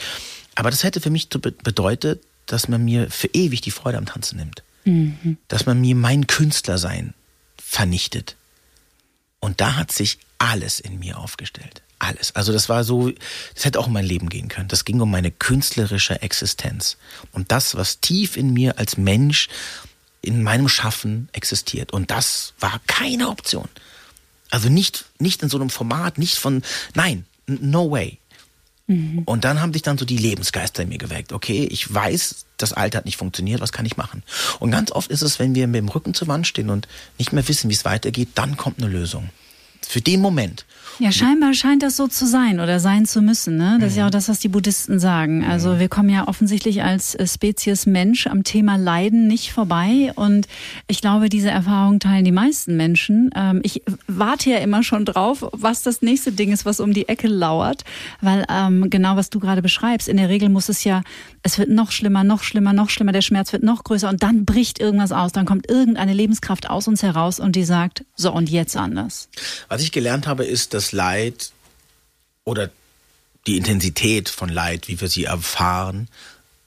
[0.55, 4.37] Aber das hätte für mich bedeutet, dass man mir für ewig die Freude am Tanzen
[4.37, 4.63] nimmt.
[4.85, 5.37] Mhm.
[5.47, 7.13] Dass man mir mein Künstlersein
[7.57, 8.35] vernichtet.
[9.39, 11.81] Und da hat sich alles in mir aufgestellt.
[11.99, 12.35] Alles.
[12.35, 13.11] Also das war so,
[13.55, 14.67] das hätte auch um mein Leben gehen können.
[14.67, 16.97] Das ging um meine künstlerische Existenz.
[17.31, 19.47] Und das, was tief in mir als Mensch
[20.21, 21.93] in meinem Schaffen existiert.
[21.93, 23.69] Und das war keine Option.
[24.49, 26.61] Also nicht, nicht in so einem Format, nicht von,
[26.93, 28.19] nein, no way.
[28.87, 29.23] Mhm.
[29.23, 31.31] Und dann haben sich dann so die Lebensgeister in mir geweckt.
[31.31, 34.23] Okay, ich weiß, das Alte hat nicht funktioniert, was kann ich machen?
[34.59, 37.31] Und ganz oft ist es, wenn wir mit dem Rücken zur Wand stehen und nicht
[37.31, 39.29] mehr wissen, wie es weitergeht, dann kommt eine Lösung.
[39.87, 40.65] Für den Moment.
[40.99, 43.57] Ja, scheinbar scheint das so zu sein oder sein zu müssen.
[43.57, 43.77] Ne?
[43.79, 43.87] Das mhm.
[43.87, 45.43] ist ja auch das, was die Buddhisten sagen.
[45.43, 45.79] Also mhm.
[45.79, 50.11] wir kommen ja offensichtlich als äh, Spezies Mensch am Thema Leiden nicht vorbei.
[50.15, 50.47] Und
[50.87, 53.31] ich glaube, diese Erfahrung teilen die meisten Menschen.
[53.35, 57.07] Ähm, ich warte ja immer schon drauf, was das nächste Ding ist, was um die
[57.07, 57.83] Ecke lauert.
[58.21, 61.01] Weil ähm, genau, was du gerade beschreibst, in der Regel muss es ja,
[61.41, 64.45] es wird noch schlimmer, noch schlimmer, noch schlimmer, der Schmerz wird noch größer und dann
[64.45, 65.31] bricht irgendwas aus.
[65.31, 69.27] Dann kommt irgendeine Lebenskraft aus uns heraus und die sagt, so und jetzt anders.
[69.73, 71.51] Was ich gelernt habe, ist, dass das Leid
[72.43, 72.69] oder
[73.47, 76.09] die Intensität von Leid, wie wir sie erfahren,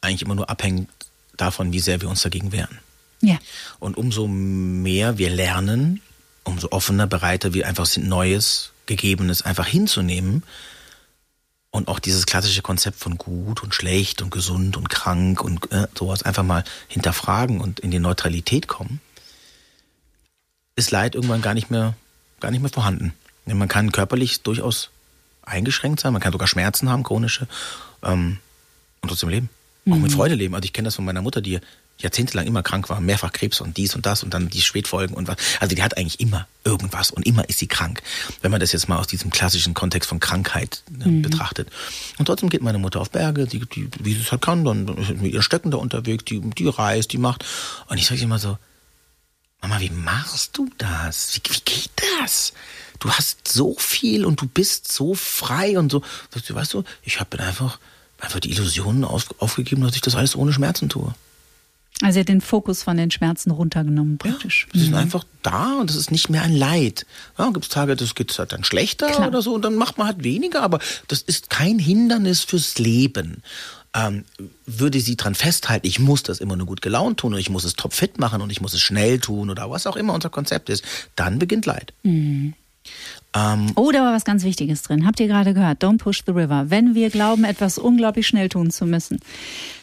[0.01, 0.91] eigentlich immer nur abhängt
[1.37, 2.81] davon, wie sehr wir uns dagegen wehren.
[3.21, 3.39] Ja.
[3.79, 6.03] Und umso mehr wir lernen,
[6.43, 10.43] umso offener, bereiter wir einfach sind, Neues, Gegebenes einfach hinzunehmen.
[11.71, 15.87] Und auch dieses klassische Konzept von gut und schlecht und gesund und krank und äh,
[15.97, 19.01] sowas einfach mal hinterfragen und in die Neutralität kommen,
[20.75, 21.95] ist Leid irgendwann gar nicht mehr,
[22.41, 23.12] gar nicht mehr vorhanden.
[23.47, 24.91] Man kann körperlich durchaus
[25.43, 27.47] eingeschränkt sein, man kann sogar Schmerzen haben, chronische,
[28.03, 28.39] ähm,
[29.01, 29.49] und trotzdem leben.
[29.84, 29.93] Mhm.
[29.93, 30.16] Auch mit mhm.
[30.16, 30.55] Freude leben.
[30.55, 31.61] Also ich kenne das von meiner Mutter, die
[31.99, 35.28] jahrzehntelang immer krank war, mehrfach Krebs und dies und das und dann die Spätfolgen und
[35.28, 35.37] was.
[35.61, 38.03] Also die hat eigentlich immer irgendwas und immer ist sie krank,
[38.43, 41.22] wenn man das jetzt mal aus diesem klassischen Kontext von Krankheit äh, mhm.
[41.22, 41.70] betrachtet.
[42.18, 44.84] Und trotzdem geht meine Mutter auf Berge, die, die, wie sie es halt kann, dann
[44.84, 47.45] mit ihren Stöcken da unterwegs, die, die reist, die macht.
[47.89, 48.59] Und ich sage immer so,
[49.63, 51.35] Mama, wie machst du das?
[51.35, 51.91] Wie, wie geht
[52.21, 52.53] das?
[52.99, 56.03] Du hast so viel und du bist so frei und so.
[56.49, 57.79] Weißt du, ich habe einfach,
[58.19, 61.15] einfach die Illusionen auf, aufgegeben, dass ich das alles ohne Schmerzen tue.
[62.03, 64.67] Also er hat den Fokus von den Schmerzen runtergenommen, praktisch.
[64.67, 64.99] Ja, sie sind mhm.
[64.99, 67.07] einfach da und es ist nicht mehr ein Leid.
[67.39, 69.29] Ja, gibt es Tage, das geht halt dann schlechter Klar.
[69.29, 70.79] oder so und dann macht man halt weniger, aber
[71.09, 73.43] das ist kein Hindernis fürs Leben
[73.97, 74.25] ähm,
[74.67, 77.65] würde sie dran festhalten, ich muss das immer nur gut gelaunt tun und ich muss
[77.65, 80.69] es topfit machen und ich muss es schnell tun oder was auch immer unser Konzept
[80.69, 80.85] ist,
[81.17, 81.93] dann beginnt Leid.
[82.03, 82.55] Mhm.
[83.35, 85.07] Ähm, oh, da war was ganz Wichtiges drin.
[85.07, 85.83] Habt ihr gerade gehört?
[85.83, 86.67] Don't push the river.
[86.69, 89.19] Wenn wir glauben, etwas unglaublich schnell tun zu müssen.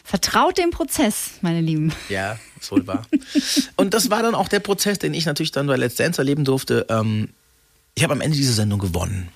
[0.02, 1.92] Vertraut dem Prozess, meine Lieben.
[2.08, 3.06] Ja, ist wohl wahr.
[3.76, 6.44] und das war dann auch der Prozess, den ich natürlich dann bei Let's Dance erleben
[6.44, 6.86] durfte.
[6.88, 7.28] Ähm,
[7.94, 9.28] ich habe am Ende diese Sendung gewonnen.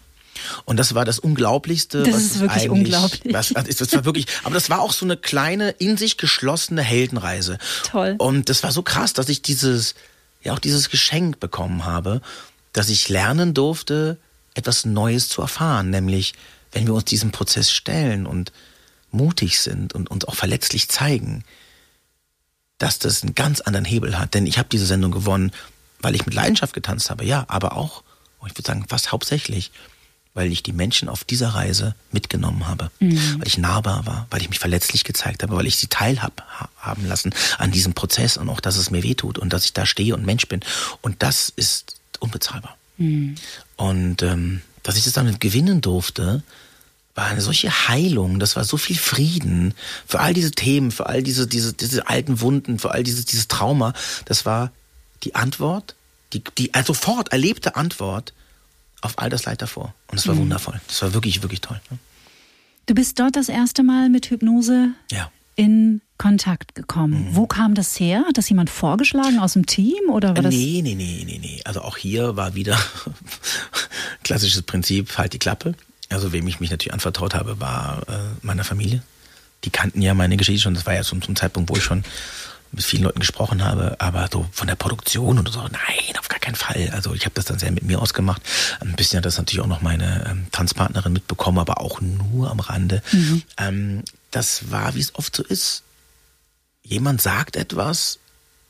[0.64, 2.02] Und das war das Unglaublichste.
[2.02, 3.32] Das ist wirklich unglaublich.
[3.32, 6.82] Was, also das war wirklich, aber das war auch so eine kleine, in sich geschlossene
[6.82, 7.58] Heldenreise.
[7.84, 8.16] Toll.
[8.18, 9.94] Und das war so krass, dass ich dieses,
[10.42, 12.20] ja auch dieses Geschenk bekommen habe,
[12.72, 14.18] dass ich lernen durfte,
[14.54, 16.34] etwas Neues zu erfahren, nämlich
[16.72, 18.52] wenn wir uns diesem Prozess stellen und
[19.10, 21.44] mutig sind und uns auch verletzlich zeigen,
[22.78, 24.34] dass das einen ganz anderen Hebel hat.
[24.34, 25.52] Denn ich habe diese Sendung gewonnen,
[26.00, 28.02] weil ich mit Leidenschaft getanzt habe, ja, aber auch,
[28.46, 29.72] ich würde sagen, fast hauptsächlich,
[30.34, 33.40] weil ich die Menschen auf dieser Reise mitgenommen habe, mhm.
[33.40, 37.34] weil ich nahbar war, weil ich mich verletzlich gezeigt habe, weil ich sie teilhaben lassen
[37.58, 40.24] an diesem Prozess und auch, dass es mir wehtut und dass ich da stehe und
[40.24, 40.60] Mensch bin.
[41.02, 42.76] Und das ist unbezahlbar.
[42.98, 43.34] Mhm.
[43.76, 46.42] Und ähm, dass ich das dann gewinnen durfte,
[47.14, 49.74] war eine solche Heilung, das war so viel Frieden
[50.06, 53.48] für all diese Themen, für all diese, diese, diese alten Wunden, für all dieses, dieses
[53.48, 53.92] Trauma.
[54.24, 54.70] Das war
[55.24, 55.96] die Antwort,
[56.32, 58.32] die, die sofort erlebte Antwort
[59.00, 59.94] auf all das Leid davor.
[60.08, 60.40] Und es war mhm.
[60.40, 60.80] wundervoll.
[60.86, 61.80] Das war wirklich, wirklich toll.
[61.90, 61.98] Ne?
[62.86, 65.30] Du bist dort das erste Mal mit Hypnose ja.
[65.56, 67.30] in Kontakt gekommen.
[67.30, 67.36] Mhm.
[67.36, 68.24] Wo kam das her?
[68.26, 70.54] Hat das jemand vorgeschlagen aus dem Team oder war das?
[70.54, 71.60] Nee, nee, nee, nee, nee.
[71.64, 72.78] Also auch hier war wieder
[74.24, 75.74] klassisches Prinzip, halt die Klappe.
[76.08, 79.02] Also wem ich mich natürlich anvertraut habe, war äh, meiner Familie.
[79.64, 80.74] Die kannten ja meine Geschichte schon.
[80.74, 82.04] Das war ja zum, zum Zeitpunkt, wo ich schon
[82.72, 86.52] mit vielen Leuten gesprochen habe, aber so von der Produktion oder so, nein, auf gar
[86.52, 86.90] keinen Fall.
[86.92, 88.42] Also ich habe das dann sehr mit mir ausgemacht.
[88.80, 92.60] Ein bisschen hat das natürlich auch noch meine ähm, Tanzpartnerin mitbekommen, aber auch nur am
[92.60, 93.02] Rande.
[93.12, 93.42] Mhm.
[93.58, 95.82] Ähm, das war, wie es oft so ist,
[96.82, 98.18] jemand sagt etwas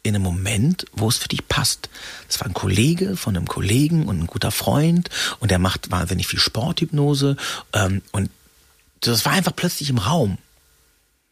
[0.03, 1.89] in einem Moment, wo es für dich passt.
[2.29, 5.11] Das war ein Kollege von einem Kollegen und ein guter Freund
[5.41, 7.37] und der macht wahnsinnig viel Sporthypnose
[7.75, 8.31] ähm, und
[9.01, 10.39] das war einfach plötzlich im Raum.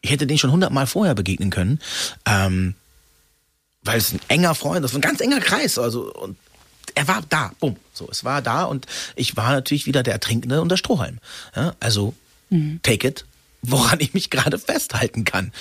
[0.01, 1.79] Ich hätte den schon hundertmal vorher begegnen können,
[2.25, 2.75] ähm,
[3.87, 6.37] weil es ein enger Freund, das ist ein ganz enger Kreis, also und
[6.95, 8.85] er war da, bumm, so, es war da und
[9.15, 11.19] ich war natürlich wieder der Ertrinkende und der Strohhalm.
[11.55, 12.13] Ja, also
[12.49, 12.79] mhm.
[12.81, 13.25] take it,
[13.61, 15.51] woran ich mich gerade festhalten kann.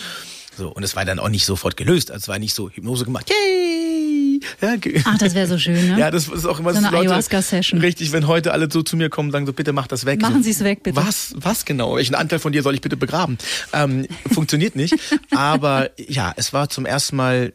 [0.56, 2.10] So, und es war dann auch nicht sofort gelöst.
[2.10, 3.28] Also es war nicht so Hypnose gemacht.
[3.28, 4.40] Yay!
[4.60, 4.74] Ja,
[5.04, 5.98] Ach, das wäre so schön, ne?
[5.98, 7.80] Ja, das ist auch immer so eine Ayahuasca-Session.
[7.80, 10.20] Richtig, wenn heute alle so zu mir kommen und sagen so, bitte mach das weg.
[10.20, 10.96] Machen so, Sie es weg, bitte.
[10.96, 11.96] Was, was genau?
[11.96, 13.38] Welchen Anteil von dir soll ich bitte begraben?
[13.72, 14.94] Ähm, funktioniert nicht.
[15.34, 17.52] Aber ja, es war zum ersten Mal,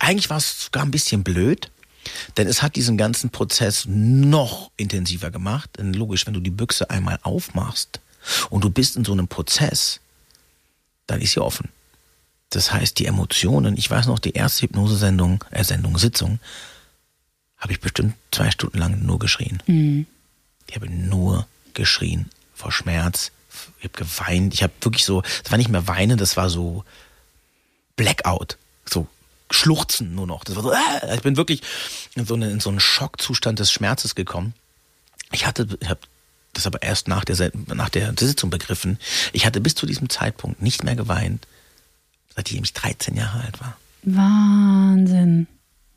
[0.00, 1.70] eigentlich war es sogar ein bisschen blöd.
[2.36, 5.70] Denn es hat diesen ganzen Prozess noch intensiver gemacht.
[5.78, 8.00] Denn logisch, wenn du die Büchse einmal aufmachst
[8.50, 10.00] und du bist in so einem Prozess,
[11.06, 11.70] dann ist sie offen.
[12.50, 16.38] Das heißt, die Emotionen, ich weiß noch, die erste Hypnosesendung, äh, Sendung, Sitzung,
[17.58, 19.62] habe ich bestimmt zwei Stunden lang nur geschrien.
[19.66, 20.06] Mhm.
[20.66, 23.32] Ich habe nur geschrien vor Schmerz.
[23.78, 24.54] Ich habe geweint.
[24.54, 26.84] Ich habe wirklich so, das war nicht mehr weinen, das war so
[27.96, 28.58] Blackout.
[29.54, 30.44] Schluchzen nur noch.
[30.44, 31.62] Das war so, äh, ich bin wirklich
[32.14, 34.54] in so, eine, in so einen Schockzustand des Schmerzes gekommen.
[35.32, 36.00] Ich hatte, ich habe
[36.52, 38.98] das aber erst nach der, nach der Sitzung begriffen.
[39.32, 41.46] Ich hatte bis zu diesem Zeitpunkt nicht mehr geweint
[42.36, 43.76] seitdem ich 13 Jahre alt war.
[44.02, 45.46] Wahnsinn.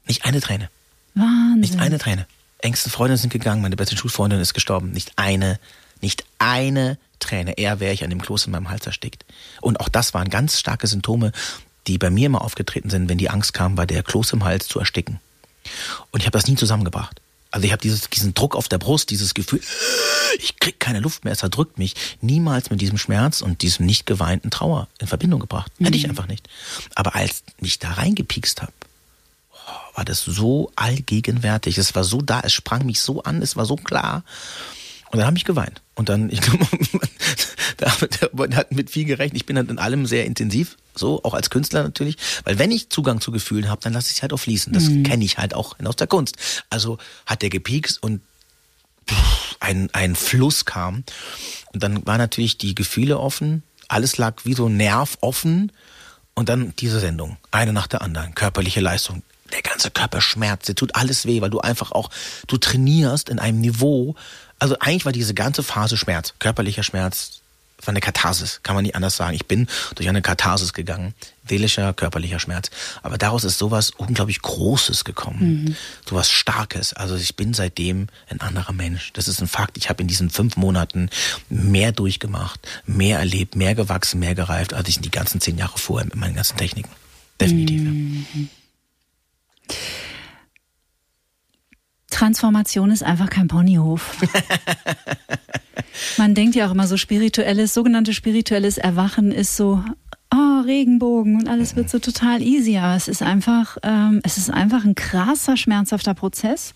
[0.06, 0.70] Nicht eine Träne.
[1.16, 1.60] Wahnsinn.
[1.60, 2.28] Nicht eine Träne.
[2.60, 4.92] Ängste Freunde sind gegangen, meine beste Schulfreundin ist gestorben.
[4.92, 5.60] Nicht eine,
[6.02, 7.58] nicht eine Träne.
[7.58, 9.26] Eher wäre ich an dem Kloß in meinem Hals erstickt.
[9.62, 11.32] Und auch das waren ganz starke Symptome,
[11.88, 14.68] die bei mir immer aufgetreten sind, wenn die Angst kam, war der Kloß im Hals
[14.68, 15.20] zu ersticken.
[16.12, 17.22] Und ich habe das nie zusammengebracht.
[17.50, 19.62] Also ich habe diesen Druck auf der Brust, dieses Gefühl,
[20.40, 24.06] ich krieg keine Luft mehr, es erdrückt mich, niemals mit diesem Schmerz und diesem nicht
[24.06, 25.72] geweinten Trauer in Verbindung gebracht.
[25.80, 25.86] Mhm.
[25.86, 26.12] Hätte ich mhm.
[26.12, 26.48] einfach nicht.
[26.94, 28.74] Aber als ich da reingepiekst habe,
[29.96, 33.66] war das so allgegenwärtig, es war so da, es sprang mich so an, es war
[33.66, 34.24] so klar.
[35.12, 35.82] Und dann habe ich geweint.
[35.96, 36.68] Und dann, ich glaube,
[38.50, 39.38] der hat mit viel gerechnet.
[39.38, 42.18] Ich bin dann in allem sehr intensiv, so, auch als Künstler natürlich.
[42.44, 44.74] Weil wenn ich Zugang zu Gefühlen habe, dann lasse ich es halt auch fließen.
[44.74, 45.04] Das mhm.
[45.04, 46.36] kenne ich halt auch aus der Kunst.
[46.70, 48.22] Also hat der gepiekst und
[49.60, 51.04] ein, ein Fluss kam.
[51.74, 53.64] Und dann war natürlich die Gefühle offen.
[53.88, 55.72] Alles lag wie so Nerv offen.
[56.34, 57.38] Und dann diese Sendung.
[57.52, 58.36] Eine nach der anderen.
[58.36, 59.24] Körperliche Leistung.
[59.52, 60.68] Der ganze Körper schmerzt.
[60.68, 62.10] Der tut alles weh, weil du einfach auch,
[62.48, 64.16] du trainierst in einem Niveau,
[64.60, 67.42] also eigentlich war diese ganze Phase Schmerz, körperlicher Schmerz,
[67.86, 69.36] war eine Katharsis, kann man nicht anders sagen.
[69.36, 71.14] Ich bin durch eine Katharsis gegangen,
[71.48, 72.72] seelischer, körperlicher Schmerz.
[73.04, 75.76] Aber daraus ist sowas unglaublich Großes gekommen, mhm.
[76.08, 76.94] sowas Starkes.
[76.94, 79.14] Also ich bin seitdem ein anderer Mensch.
[79.14, 79.78] Das ist ein Fakt.
[79.78, 81.10] Ich habe in diesen fünf Monaten
[81.50, 85.78] mehr durchgemacht, mehr erlebt, mehr gewachsen, mehr gereift, als ich in die ganzen zehn Jahre
[85.78, 86.90] vorher mit meinen ganzen Techniken.
[87.40, 87.82] Definitiv.
[87.82, 87.87] Mhm.
[92.28, 94.18] Transformation ist einfach kein Ponyhof.
[96.18, 99.82] Man denkt ja auch immer so spirituelles, sogenanntes spirituelles Erwachen ist so,
[100.34, 102.80] oh, Regenbogen und alles wird so total easy.
[102.80, 106.74] Aber es ist einfach, ähm, es ist einfach ein krasser, schmerzhafter Prozess.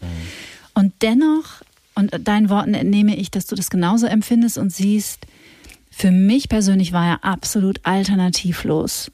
[0.74, 1.64] Und dennoch,
[1.96, 5.28] und deinen Worten entnehme ich, dass du das genauso empfindest und siehst,
[5.90, 9.12] für mich persönlich war er absolut alternativlos.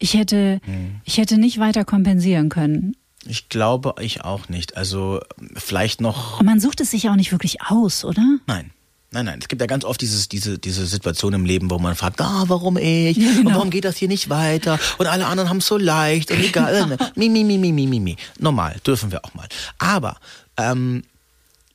[0.00, 0.60] Ich hätte,
[1.04, 2.96] ich hätte nicht weiter kompensieren können.
[3.26, 4.76] Ich glaube, ich auch nicht.
[4.76, 5.20] Also
[5.54, 6.40] vielleicht noch.
[6.40, 8.22] Und man sucht es sich auch nicht wirklich aus, oder?
[8.46, 8.70] Nein.
[9.12, 9.38] Nein, nein.
[9.40, 12.44] Es gibt ja ganz oft dieses, diese, diese Situation im Leben, wo man fragt, ah,
[12.46, 13.16] warum ich?
[13.18, 13.50] Ja, genau.
[13.50, 14.78] Und warum geht das hier nicht weiter?
[14.96, 16.96] Und alle anderen haben es so leicht und egal.
[17.14, 18.16] mi, mi, mi, mi, mi, mi, mi.
[18.38, 19.46] Normal, dürfen wir auch mal.
[19.78, 20.16] Aber
[20.56, 21.02] ähm,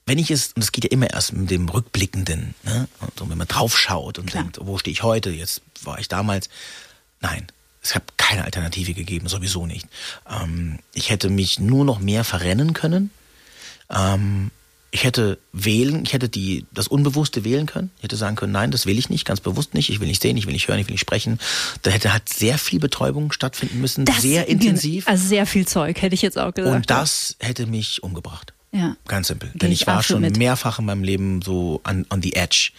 [0.07, 2.87] wenn ich es, und es geht ja immer erst mit dem Rückblickenden, ne?
[3.01, 4.43] Und wenn man draufschaut und Klar.
[4.43, 6.49] denkt, wo stehe ich heute, jetzt war ich damals.
[7.19, 7.47] Nein,
[7.87, 9.87] es hat keine Alternative gegeben, sowieso nicht.
[10.29, 13.11] Ähm, ich hätte mich nur noch mehr verrennen können.
[13.89, 14.51] Ähm,
[14.91, 17.91] ich hätte wählen, ich hätte die, das Unbewusste wählen können.
[17.97, 19.89] Ich hätte sagen können, nein, das will ich nicht, ganz bewusst nicht.
[19.89, 21.39] Ich will nicht sehen, ich will nicht hören, ich will nicht sprechen.
[21.81, 25.07] Da hätte halt sehr viel Betäubung stattfinden müssen, das sehr intensiv.
[25.07, 26.75] Also sehr viel Zeug, hätte ich jetzt auch gesagt.
[26.75, 28.53] Und das hätte mich umgebracht.
[28.73, 28.97] Ja.
[29.07, 29.49] Ganz simpel.
[29.53, 30.37] Geh Denn ich, ich war schon mit.
[30.37, 32.71] mehrfach in meinem Leben so on, on the edge,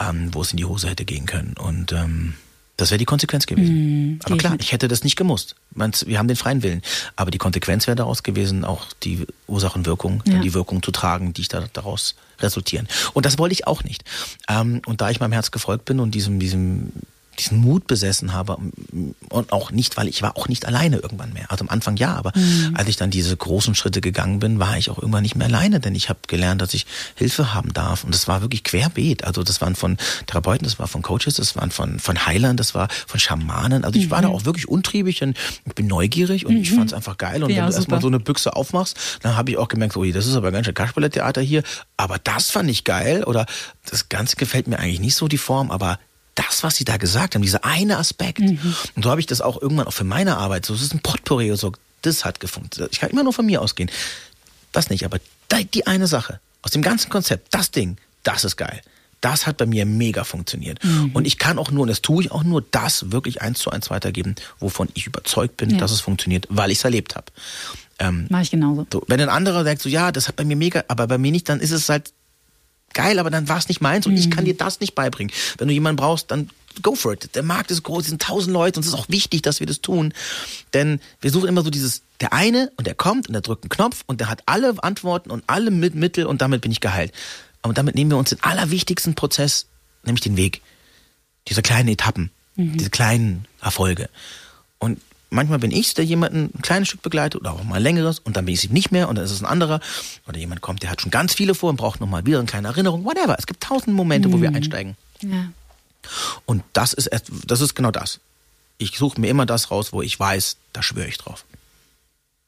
[0.00, 1.54] ähm, wo es in die Hose hätte gehen können.
[1.56, 2.34] Und ähm,
[2.80, 4.14] das wäre die Konsequenz gewesen.
[4.14, 5.54] Mm, Aber klar, ich, hätte das nicht gemusst.
[5.74, 6.82] Wir haben den freien Willen.
[7.16, 10.40] Aber die Konsequenz wäre daraus gewesen, auch die Ursachenwirkung, ja.
[10.40, 12.88] die Wirkung zu tragen, die ich da, daraus resultieren.
[13.12, 14.04] Und das wollte ich auch nicht.
[14.48, 16.92] Ähm, und da ich meinem Herz gefolgt bin und diesem, diesem,
[17.40, 18.58] diesen Mut besessen habe
[19.28, 21.50] und auch nicht, weil ich war auch nicht alleine irgendwann mehr.
[21.50, 22.74] Also am Anfang ja, aber mhm.
[22.74, 25.80] als ich dann diese großen Schritte gegangen bin, war ich auch irgendwann nicht mehr alleine,
[25.80, 29.24] denn ich habe gelernt, dass ich Hilfe haben darf und das war wirklich querbeet.
[29.24, 32.74] Also das waren von Therapeuten, das war von Coaches, das waren von von Heilern, das
[32.74, 33.84] war von Schamanen.
[33.84, 34.10] Also ich mhm.
[34.10, 36.60] war da auch wirklich untriebig und ich bin neugierig und mhm.
[36.62, 37.42] ich fand es einfach geil.
[37.42, 40.04] Und ja, wenn du erstmal so eine Büchse aufmachst, dann habe ich auch gemerkt, oh,
[40.04, 41.62] das ist aber ganz schön Kasperle-Theater hier.
[41.96, 43.46] Aber das fand ich geil oder
[43.88, 45.98] das Ganze gefällt mir eigentlich nicht so die Form, aber
[46.50, 48.40] das, was sie da gesagt haben, dieser eine Aspekt.
[48.40, 48.74] Mhm.
[48.96, 51.00] Und so habe ich das auch irgendwann auch für meine Arbeit, so, es ist ein
[51.00, 51.72] Potpourri so,
[52.02, 52.88] das hat gefunden.
[52.90, 53.90] Ich kann immer nur von mir ausgehen.
[54.72, 55.18] Das nicht, aber
[55.74, 58.82] die eine Sache aus dem ganzen Konzept, das Ding, das ist geil.
[59.20, 60.82] Das hat bei mir mega funktioniert.
[60.82, 61.10] Mhm.
[61.12, 63.70] Und ich kann auch nur, und das tue ich auch nur, das wirklich eins zu
[63.70, 65.76] eins weitergeben, wovon ich überzeugt bin, ja.
[65.76, 67.26] dass es funktioniert, weil ich es erlebt habe.
[67.98, 68.86] Ähm, Mach ich genauso.
[68.90, 71.32] So, wenn ein anderer sagt, so ja, das hat bei mir mega, aber bei mir
[71.32, 72.12] nicht, dann ist es halt
[72.94, 74.18] geil, aber dann war es nicht meins und mhm.
[74.18, 75.32] ich kann dir das nicht beibringen.
[75.58, 76.50] Wenn du jemanden brauchst, dann
[76.82, 77.34] go for it.
[77.34, 79.66] Der Markt ist groß, es sind tausend Leute und es ist auch wichtig, dass wir
[79.66, 80.14] das tun.
[80.74, 83.70] Denn wir suchen immer so dieses, der eine und der kommt und der drückt einen
[83.70, 87.12] Knopf und der hat alle Antworten und alle Mittel und damit bin ich geheilt.
[87.62, 89.66] Und damit nehmen wir uns den allerwichtigsten Prozess,
[90.04, 90.62] nämlich den Weg.
[91.48, 92.78] Diese kleinen Etappen, mhm.
[92.78, 94.08] diese kleinen Erfolge.
[94.78, 95.00] Und
[95.30, 98.36] manchmal bin ich der jemanden ein kleines Stück begleitet oder auch mal ein längeres und
[98.36, 99.80] dann bin ich es nicht mehr und dann ist es ein anderer.
[100.28, 102.68] Oder jemand kommt, der hat schon ganz viele vor und braucht nochmal wieder eine kleine
[102.68, 103.36] Erinnerung, whatever.
[103.38, 104.32] Es gibt tausend Momente, mhm.
[104.32, 104.56] wo wir mhm.
[104.56, 104.96] einsteigen.
[105.22, 105.50] Ja.
[106.46, 107.10] Und das ist,
[107.46, 108.20] das ist genau das.
[108.78, 111.44] Ich suche mir immer das raus, wo ich weiß, da schwöre ich drauf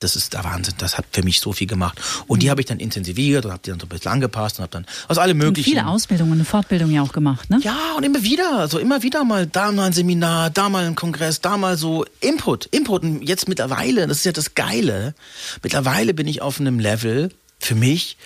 [0.03, 0.75] das ist der Wahnsinn.
[0.79, 2.01] Das hat für mich so viel gemacht.
[2.27, 2.51] Und die mhm.
[2.51, 4.87] habe ich dann intensiviert und habe die dann so ein bisschen angepasst und habe dann
[5.09, 5.71] aus alle möglichen.
[5.71, 7.61] Und viele Ausbildungen, eine Fortbildung ja auch gemacht, ne?
[7.63, 8.59] Ja, und immer wieder.
[8.59, 12.05] Also immer wieder mal da mal ein Seminar, da mal ein Kongress, da mal so
[12.21, 12.67] Input.
[12.67, 13.03] Input.
[13.03, 15.15] Und jetzt mittlerweile, das ist ja das Geile,
[15.63, 18.17] mittlerweile bin ich auf einem Level für mich,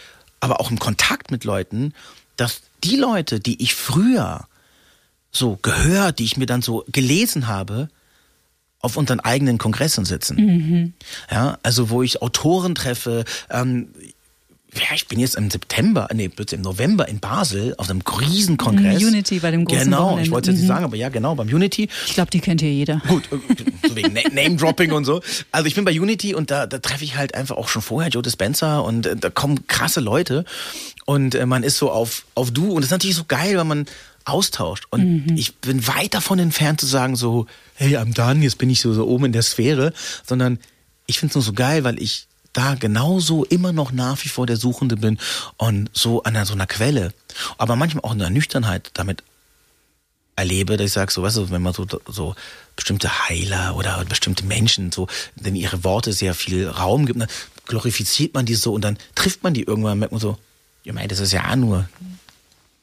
[0.40, 1.92] aber auch im Kontakt mit Leuten,
[2.36, 4.46] dass die Leute, die ich früher
[5.32, 7.88] so gehört, die ich mir dann so gelesen habe,
[8.86, 10.36] auf unseren eigenen Kongressen sitzen.
[10.36, 10.92] Mhm.
[11.30, 13.88] Ja, also wo ich Autoren treffe, ähm,
[14.74, 19.02] ja, ich bin jetzt im September, nee, im November in Basel auf einem riesen Kongress.
[19.02, 20.22] Unity bei dem großen Genau, Wochenende.
[20.24, 20.74] ich wollte es jetzt nicht mhm.
[20.74, 21.88] sagen, aber ja, genau, beim Unity.
[22.06, 23.00] Ich glaube, die kennt hier jeder.
[23.08, 25.22] Gut, äh, so wegen Name-Dropping und so.
[25.50, 28.10] Also ich bin bei Unity und da, da treffe ich halt einfach auch schon vorher
[28.10, 30.44] Joe Dispenza und äh, da kommen krasse Leute
[31.06, 33.64] und äh, man ist so auf, auf du und das ist natürlich so geil, weil
[33.64, 33.86] man
[34.26, 34.86] austauscht.
[34.90, 35.36] Und mhm.
[35.36, 38.92] ich bin weit davon entfernt zu sagen so, hey, I'm done, jetzt bin ich so,
[38.92, 39.92] so oben in der Sphäre,
[40.24, 40.58] sondern
[41.06, 44.46] ich finde es nur so geil, weil ich da genauso immer noch nach wie vor
[44.46, 45.18] der Suchende bin
[45.56, 47.12] und so an so einer Quelle.
[47.58, 49.22] Aber manchmal auch in der Nüchternheit damit
[50.36, 52.34] erlebe, dass ich sage, so, weißt du, wenn man so, so
[52.74, 57.28] bestimmte Heiler oder bestimmte Menschen so, denn ihre Worte sehr viel Raum gibt, dann
[57.66, 60.38] glorifiziert man die so und dann trifft man die irgendwann und merkt man so,
[60.84, 61.88] ja, mein, das ist ja nur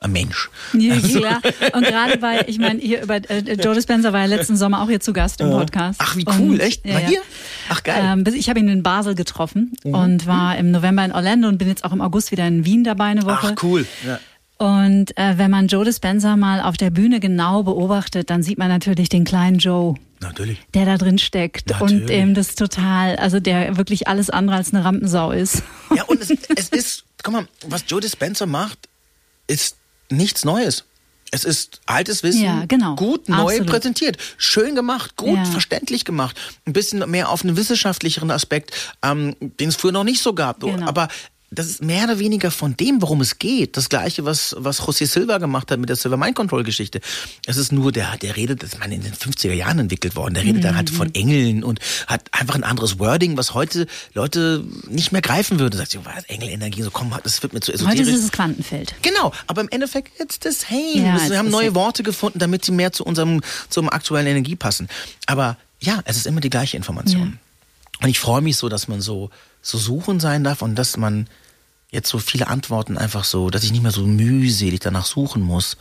[0.04, 0.50] ein Mensch.
[0.74, 1.20] Ja, also.
[1.20, 1.42] klar.
[1.74, 4.90] Und gerade bei, ich meine, hier über äh, Joe Dispenza war ja letzten Sommer auch
[4.90, 6.00] hier zu Gast im Podcast.
[6.04, 6.86] Ach, wie cool, und, echt?
[6.86, 7.22] Ja, hier?
[7.70, 8.02] Ach, geil.
[8.04, 9.94] Ähm, ich habe ihn in Basel getroffen mhm.
[9.94, 12.84] und war im November in Orlando und bin jetzt auch im August wieder in Wien
[12.84, 13.54] dabei eine Woche.
[13.56, 13.86] Ach, cool.
[14.06, 14.20] Ja.
[14.58, 18.70] Und äh, wenn man Joe Dispenza mal auf der Bühne genau beobachtet, dann sieht man
[18.70, 19.96] natürlich den kleinen Joe.
[20.22, 20.58] Natürlich.
[20.74, 22.02] Der da drin steckt natürlich.
[22.02, 25.64] und dem das total, also der wirklich alles andere als eine Rampensau ist.
[25.94, 28.88] Ja, und es, es ist, guck mal, was Joe Dispenza macht,
[29.48, 29.76] ist
[30.10, 30.86] nichts Neues.
[31.32, 32.96] Es ist altes Wissen, ja, genau.
[32.96, 33.68] gut neu Absolut.
[33.68, 35.46] präsentiert, schön gemacht, gut ja.
[35.46, 40.22] verständlich gemacht, ein bisschen mehr auf einen wissenschaftlicheren Aspekt, ähm, den es früher noch nicht
[40.22, 40.60] so gab.
[40.60, 40.86] Genau.
[40.88, 41.08] Aber
[41.54, 43.78] das ist mehr oder weniger von dem, worum es geht.
[43.78, 47.02] Das gleiche, was, was José Silva gemacht hat mit der Silver Mind Control Geschichte.
[47.46, 50.34] Es ist nur, der, der redet, das ist man in den 50er Jahren entwickelt worden.
[50.34, 50.62] Der redet mhm.
[50.62, 55.22] dann halt von Engeln und hat einfach ein anderes Wording, was heute Leute nicht mehr
[55.22, 55.78] greifen würden.
[55.78, 58.00] Sagt, was, Engelenergie, so komm, das wird mir zu esoterisch.
[58.02, 58.96] Heute ist es Quantenfeld.
[59.02, 59.32] Genau.
[59.48, 61.06] Aber im Endeffekt, it's the same.
[61.06, 64.88] Ja, wir haben neue Worte gefunden, damit sie mehr zu unserem, zum aktuellen Energie passen.
[65.26, 67.40] Aber ja, es ist immer die gleiche Information.
[67.40, 68.04] Ja.
[68.04, 69.30] Und ich freue mich so, dass man so,
[69.62, 71.28] so suchen sein darf und dass man
[71.94, 75.78] jetzt so viele Antworten einfach so, dass ich nicht mehr so mühselig danach suchen muss,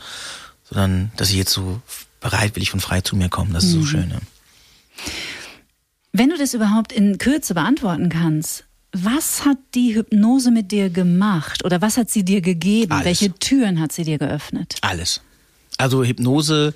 [0.65, 1.81] sondern dass ich jetzt so
[2.21, 3.53] bereitwillig und frei zu mir komme.
[3.53, 3.81] Das ist mhm.
[3.81, 4.11] so schön.
[4.11, 4.19] Ja.
[6.13, 11.65] Wenn du das überhaupt in Kürze beantworten kannst, was hat die Hypnose mit dir gemacht
[11.65, 12.93] oder was hat sie dir gegeben?
[12.93, 13.07] Alles.
[13.07, 14.77] Welche Türen hat sie dir geöffnet?
[14.83, 15.23] Alles.
[15.79, 16.75] Also Hypnose,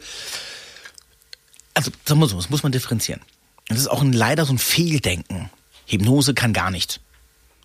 [1.75, 3.21] also sagen wir so, das muss man differenzieren.
[3.69, 5.51] Das ist auch ein, leider so ein Fehldenken.
[5.87, 7.01] Hypnose kann gar nicht.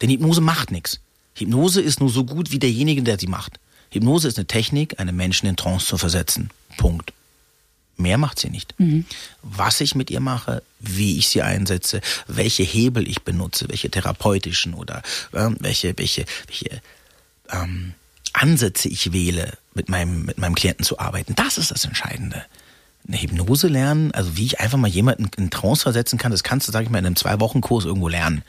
[0.01, 0.99] Denn Hypnose macht nichts.
[1.35, 3.59] Hypnose ist nur so gut wie derjenige, der sie macht.
[3.91, 6.49] Hypnose ist eine Technik, einen Menschen in Trance zu versetzen.
[6.77, 7.13] Punkt.
[7.97, 8.73] Mehr macht sie nicht.
[8.79, 9.05] Mhm.
[9.43, 14.73] Was ich mit ihr mache, wie ich sie einsetze, welche Hebel ich benutze, welche therapeutischen
[14.73, 15.03] oder
[15.33, 16.81] äh, welche, welche, welche
[17.51, 17.93] ähm,
[18.33, 22.43] Ansätze ich wähle, mit meinem, mit meinem Klienten zu arbeiten, das ist das Entscheidende.
[23.07, 26.67] eine Hypnose lernen, also wie ich einfach mal jemanden in Trance versetzen kann, das kannst
[26.67, 28.43] du, sag ich mal, in einem Zwei-Wochen-Kurs irgendwo lernen.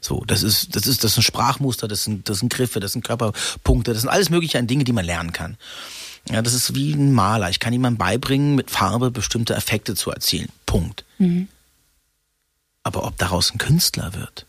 [0.00, 3.04] So, das ist, das ist, das sind Sprachmuster, das sind, das sind Griffe, das sind
[3.04, 5.56] Körperpunkte, das sind alles mögliche an Dinge, die man lernen kann.
[6.30, 7.50] Ja, das ist wie ein Maler.
[7.50, 10.48] Ich kann jemandem beibringen, mit Farbe bestimmte Effekte zu erzielen.
[10.64, 11.04] Punkt.
[11.18, 11.48] Mhm.
[12.82, 14.46] Aber ob daraus ein Künstler wird,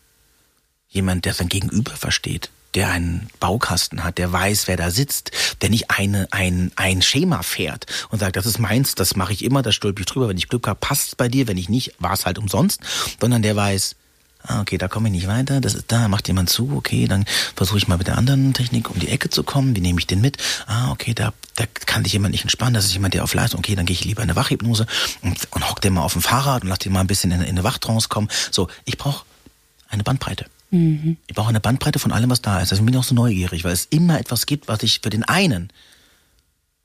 [0.90, 5.32] jemand, der sein Gegenüber versteht, der einen Baukasten hat, der weiß, wer da sitzt,
[5.62, 9.44] der nicht eine, ein, ein Schema fährt und sagt, das ist meins, das mache ich
[9.44, 11.70] immer, das stülpe ich drüber, wenn ich Glück habe, passt es bei dir, wenn ich
[11.70, 12.82] nicht, war es halt umsonst,
[13.20, 13.96] sondern der weiß,
[14.44, 17.26] ah, okay, da komme ich nicht weiter, das ist da, macht jemand zu, okay, dann
[17.56, 20.08] versuche ich mal mit der anderen Technik um die Ecke zu kommen, wie nehme ich
[20.08, 20.38] den mit?
[20.66, 23.60] Ah, okay, da, da kann dich jemand nicht entspannen, das ist jemand, der auf Leistung,
[23.60, 24.86] okay, dann gehe ich lieber in eine Wachhypnose
[25.22, 27.42] und, und hock den mal auf dem Fahrrad und lass den mal ein bisschen in,
[27.42, 28.30] in eine Wachtrance kommen.
[28.52, 29.26] So, ich brauche
[29.90, 30.46] eine Bandbreite.
[30.72, 31.18] Mhm.
[31.28, 32.72] Ich brauche eine Bandbreite von allem, was da ist.
[32.72, 35.24] Also bin ich auch so neugierig, weil es immer etwas gibt, was ich für den
[35.24, 35.70] einen,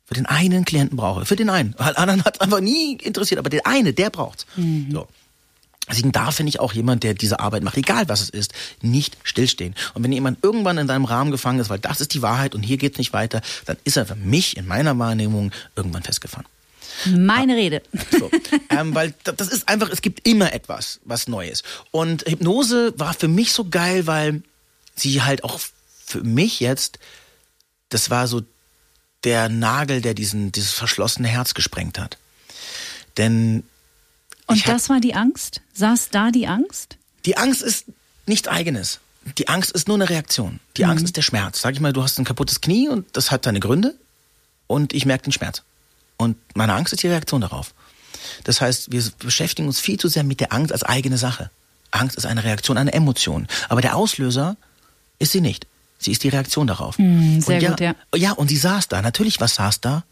[0.04, 1.26] für den einen Klienten brauche.
[1.26, 1.74] Für den einen.
[1.78, 4.46] Weil anderen hat es einfach nie interessiert, aber der eine, der braucht's.
[4.56, 4.90] Mhm.
[4.92, 5.08] So.
[5.88, 8.52] Deswegen darf finde ich auch jemand, der diese Arbeit macht, egal was es ist,
[8.82, 9.74] nicht stillstehen.
[9.94, 12.62] Und wenn jemand irgendwann in deinem Rahmen gefangen ist, weil das ist die Wahrheit und
[12.62, 16.46] hier geht's nicht weiter, dann ist er für mich in meiner Wahrnehmung irgendwann festgefahren.
[17.06, 17.82] Meine Rede.
[18.10, 18.30] So,
[18.70, 21.64] ähm, weil das ist einfach, es gibt immer etwas, was Neues.
[21.90, 24.42] Und Hypnose war für mich so geil, weil
[24.94, 25.58] sie halt auch
[26.04, 27.00] für mich jetzt,
[27.88, 28.42] das war so
[29.24, 32.18] der Nagel, der diesen, dieses verschlossene Herz gesprengt hat.
[33.16, 33.64] Denn.
[34.46, 35.60] Und das war die Angst?
[35.74, 36.96] Saß da die Angst?
[37.24, 37.86] Die Angst ist
[38.26, 39.00] nichts eigenes.
[39.38, 40.60] Die Angst ist nur eine Reaktion.
[40.76, 40.90] Die mhm.
[40.90, 41.60] Angst ist der Schmerz.
[41.60, 43.94] Sag ich mal, du hast ein kaputtes Knie und das hat seine Gründe
[44.66, 45.62] und ich merke den Schmerz.
[46.16, 47.74] Und meine Angst ist die Reaktion darauf.
[48.44, 51.50] Das heißt, wir beschäftigen uns viel zu sehr mit der Angst als eigene Sache.
[51.90, 53.46] Angst ist eine Reaktion, eine Emotion.
[53.68, 54.56] Aber der Auslöser
[55.18, 55.66] ist sie nicht.
[55.98, 56.98] Sie ist die Reaktion darauf.
[56.98, 57.94] Mm, sehr ja, gut, ja.
[58.14, 59.02] Ja, und sie saß da.
[59.02, 60.04] Natürlich, was saß da?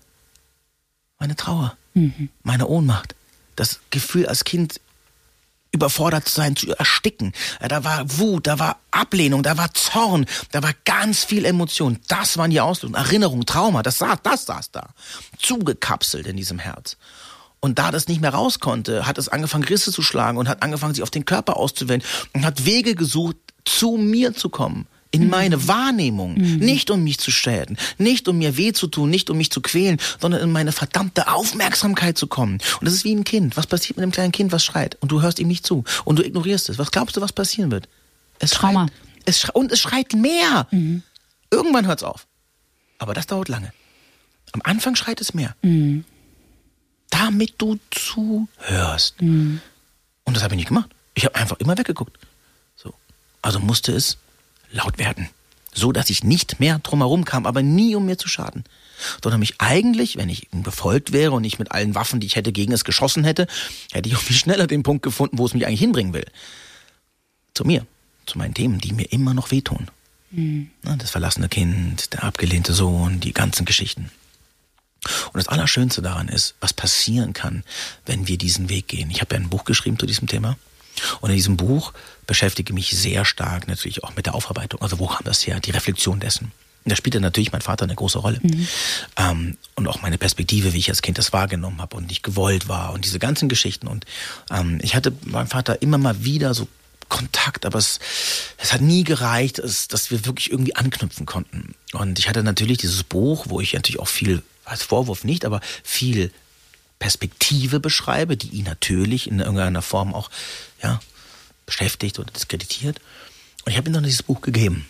[1.19, 1.77] Meine Trauer.
[1.95, 2.29] Mhm.
[2.43, 3.15] Meine Ohnmacht.
[3.61, 4.81] Das Gefühl als Kind,
[5.73, 7.33] überfordert zu sein, zu ersticken.
[7.61, 11.99] Da war Wut, da war Ablehnung, da war Zorn, da war ganz viel Emotion.
[12.09, 12.95] Das waren die Auslösungen.
[13.01, 14.89] Erinnerung, Trauma, das saß, das saß da.
[15.39, 16.97] Zugekapselt in diesem Herz.
[17.61, 20.63] Und da das nicht mehr raus konnte, hat es angefangen, Risse zu schlagen und hat
[20.63, 23.37] angefangen, sich auf den Körper auszuwenden und hat Wege gesucht,
[23.67, 25.31] zu mir zu kommen in mhm.
[25.31, 26.57] meine Wahrnehmung, mhm.
[26.57, 29.61] nicht um mich zu schäden, nicht um mir weh zu tun, nicht um mich zu
[29.61, 32.55] quälen, sondern in meine verdammte Aufmerksamkeit zu kommen.
[32.81, 33.57] Und das ist wie ein Kind.
[33.57, 34.97] Was passiert mit einem kleinen Kind, was schreit?
[35.01, 36.79] Und du hörst ihm nicht zu und du ignorierst es.
[36.79, 37.89] Was glaubst du, was passieren wird?
[38.39, 38.87] Es Trauma.
[38.87, 38.93] Schreit,
[39.25, 40.67] es schreit, und es schreit mehr.
[40.71, 41.03] Mhm.
[41.51, 42.27] Irgendwann hört es auf.
[42.99, 43.73] Aber das dauert lange.
[44.53, 45.57] Am Anfang schreit es mehr.
[45.63, 46.05] Mhm.
[47.11, 49.21] Damit du zuhörst.
[49.21, 49.61] Mhm.
[50.25, 50.91] Und das habe ich nicht gemacht.
[51.15, 52.17] Ich habe einfach immer weggeguckt.
[52.77, 52.95] So.
[53.43, 54.17] Also musste es
[54.73, 55.29] laut werden.
[55.73, 58.65] So dass ich nicht mehr drumherum kam, aber nie um mir zu schaden.
[59.23, 62.37] Sondern mich eigentlich, wenn ich ihm gefolgt wäre und nicht mit allen Waffen, die ich
[62.37, 63.47] hätte, gegen es geschossen hätte,
[63.93, 66.27] hätte ich auch viel schneller den Punkt gefunden, wo es mich eigentlich hinbringen will.
[67.55, 67.87] Zu mir,
[68.27, 69.89] zu meinen Themen, die mir immer noch wehtun.
[70.31, 70.71] Mhm.
[70.83, 74.11] Das verlassene Kind, der abgelehnte Sohn, die ganzen Geschichten.
[75.33, 77.65] Und das Allerschönste daran ist, was passieren kann,
[78.07, 79.11] wenn wir diesen Weg gehen.
[79.11, 80.57] Ich habe ja ein Buch geschrieben zu diesem Thema.
[81.21, 81.93] Und in diesem Buch
[82.27, 84.81] beschäftige ich mich sehr stark natürlich auch mit der Aufarbeitung.
[84.83, 85.61] Also wo kam das her?
[85.61, 86.53] Die Reflexion dessen.
[86.85, 88.39] Und da spielte natürlich mein Vater eine große Rolle.
[88.43, 88.69] Mhm.
[89.17, 92.69] Ähm, und auch meine Perspektive, wie ich als Kind das wahrgenommen habe und nicht gewollt
[92.69, 93.87] war und diese ganzen Geschichten.
[93.87, 94.07] Und
[94.51, 96.69] ähm, ich hatte meinem Vater immer mal wieder so
[97.11, 97.99] Kontakt, aber es,
[98.57, 101.75] es hat nie gereicht, es, dass wir wirklich irgendwie anknüpfen konnten.
[101.93, 105.61] Und ich hatte natürlich dieses Buch, wo ich natürlich auch viel, als Vorwurf nicht, aber
[105.83, 106.31] viel
[107.01, 110.31] Perspektive beschreibe, die ihn natürlich in irgendeiner Form auch
[110.81, 111.01] ja,
[111.67, 113.01] beschäftigt oder diskreditiert.
[113.65, 114.87] Und ich habe ihm dann dieses Buch gegeben.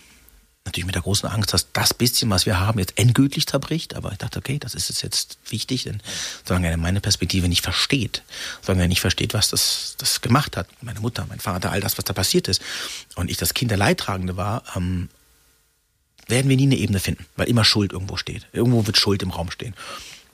[0.66, 3.94] Natürlich mit der großen Angst, dass das bisschen, was wir haben, jetzt endgültig zerbricht.
[3.94, 6.02] Aber ich dachte, okay, das ist jetzt wichtig, denn
[6.46, 8.22] solange er meine Perspektive nicht versteht,
[8.60, 11.96] solange er nicht versteht, was das, das gemacht hat, meine Mutter, mein Vater, all das,
[11.96, 12.60] was da passiert ist,
[13.14, 15.08] und ich das Kind der Leidtragende war, ähm,
[16.26, 18.46] werden wir nie eine Ebene finden, weil immer Schuld irgendwo steht.
[18.52, 19.74] Irgendwo wird Schuld im Raum stehen.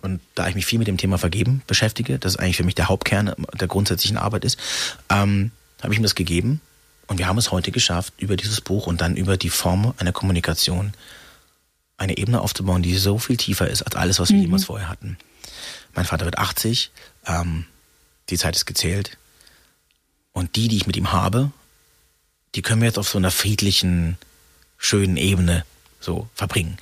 [0.07, 2.89] Und da ich mich viel mit dem Thema Vergeben beschäftige, das eigentlich für mich der
[2.89, 4.57] Hauptkern der grundsätzlichen Arbeit ist,
[5.11, 5.51] ähm,
[5.83, 6.61] habe ich ihm das gegeben.
[7.09, 10.13] Und wir haben es heute geschafft, über dieses Buch und dann über die Form einer
[10.13, 10.93] Kommunikation
[11.97, 14.43] eine Ebene aufzubauen, die so viel tiefer ist als alles, was wir mhm.
[14.43, 15.19] jemals vorher hatten.
[15.93, 16.93] Mein Vater wird 80,
[17.27, 17.67] ähm,
[18.31, 19.19] die Zeit ist gezählt.
[20.33, 21.51] Und die, die ich mit ihm habe,
[22.55, 24.19] die können wir jetzt auf so einer friedlichen,
[24.79, 25.65] schönen Ebene
[25.99, 26.77] so verbringen.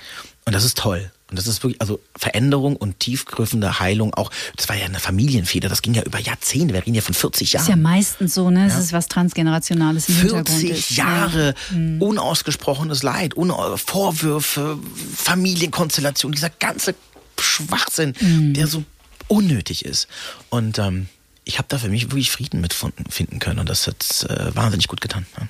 [0.44, 1.10] Und das ist toll.
[1.34, 5.68] Und das ist wirklich, also Veränderung und tiefgreifende Heilung auch, das war ja eine Familienfeder,
[5.68, 7.64] das ging ja über Jahrzehnte, wir reden ja von 40 Jahren.
[7.64, 8.68] Ist ja meistens so, ne?
[8.68, 8.78] Es ja.
[8.78, 11.76] ist was Transgenerationales im 40 Jahre ja.
[11.76, 12.00] Mhm.
[12.00, 14.78] unausgesprochenes Leid, Vorwürfe,
[15.16, 16.94] Familienkonstellation, dieser ganze
[17.40, 18.54] Schwachsinn, mhm.
[18.54, 18.84] der so
[19.26, 20.06] unnötig ist.
[20.50, 21.08] Und ähm,
[21.42, 24.86] ich habe da für mich wirklich Frieden mit finden können und das hat äh, wahnsinnig
[24.86, 25.26] gut getan.
[25.36, 25.48] Ja.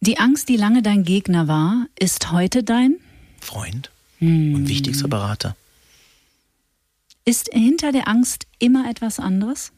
[0.00, 2.96] Die Angst, die lange dein Gegner war, ist heute dein
[3.40, 4.54] Freund hm.
[4.54, 5.56] und wichtigster Berater.
[7.24, 9.72] Ist hinter der Angst immer etwas anderes?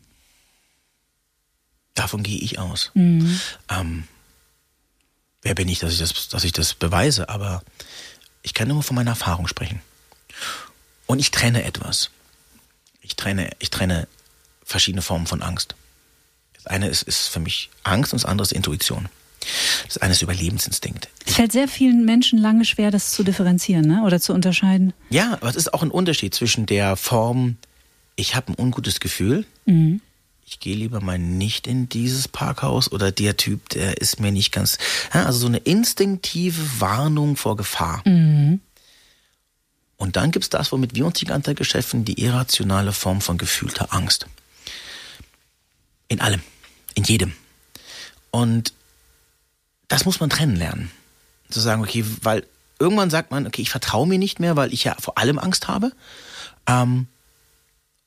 [1.95, 2.93] Davon gehe ich aus.
[2.95, 3.41] Mhm.
[3.69, 4.05] Ähm,
[5.43, 7.29] wer bin ich, dass ich, das, dass ich das beweise?
[7.29, 7.63] Aber
[8.43, 9.83] ich kann nur von meiner Erfahrung sprechen.
[11.07, 12.11] Und ich trenne etwas.
[13.01, 14.07] Ich trenne, ich trenne
[14.65, 15.75] verschiedene Formen von Angst.
[16.55, 19.09] Das eine ist, ist für mich Angst und das andere ist Intuition.
[19.89, 21.09] Das ist Überlebensinstinkt.
[21.27, 24.03] Es fällt sehr vielen Menschen lange schwer, das zu differenzieren ne?
[24.05, 24.93] oder zu unterscheiden.
[25.09, 27.57] Ja, aber es ist auch ein Unterschied zwischen der Form,
[28.17, 30.01] ich habe ein ungutes Gefühl, mhm.
[30.47, 34.53] ich gehe lieber mal nicht in dieses Parkhaus oder der Typ, der ist mir nicht
[34.53, 34.79] ganz.
[35.15, 38.03] Ja, also so eine instinktive Warnung vor Gefahr.
[38.05, 38.61] Mhm.
[39.97, 43.21] Und dann gibt es das, womit wir uns die ganze Zeit beschäftigen, die irrationale Form
[43.21, 44.27] von gefühlter Angst.
[46.09, 46.41] In allem,
[46.95, 47.35] in jedem.
[48.31, 48.73] Und
[49.91, 50.91] das muss man trennen lernen.
[51.51, 52.47] Zu sagen, okay, weil
[52.79, 55.69] irgendwann sagt man, okay, ich vertraue mir nicht mehr, weil ich ja vor allem Angst
[55.69, 55.93] habe.
[56.67, 57.09] Ähm,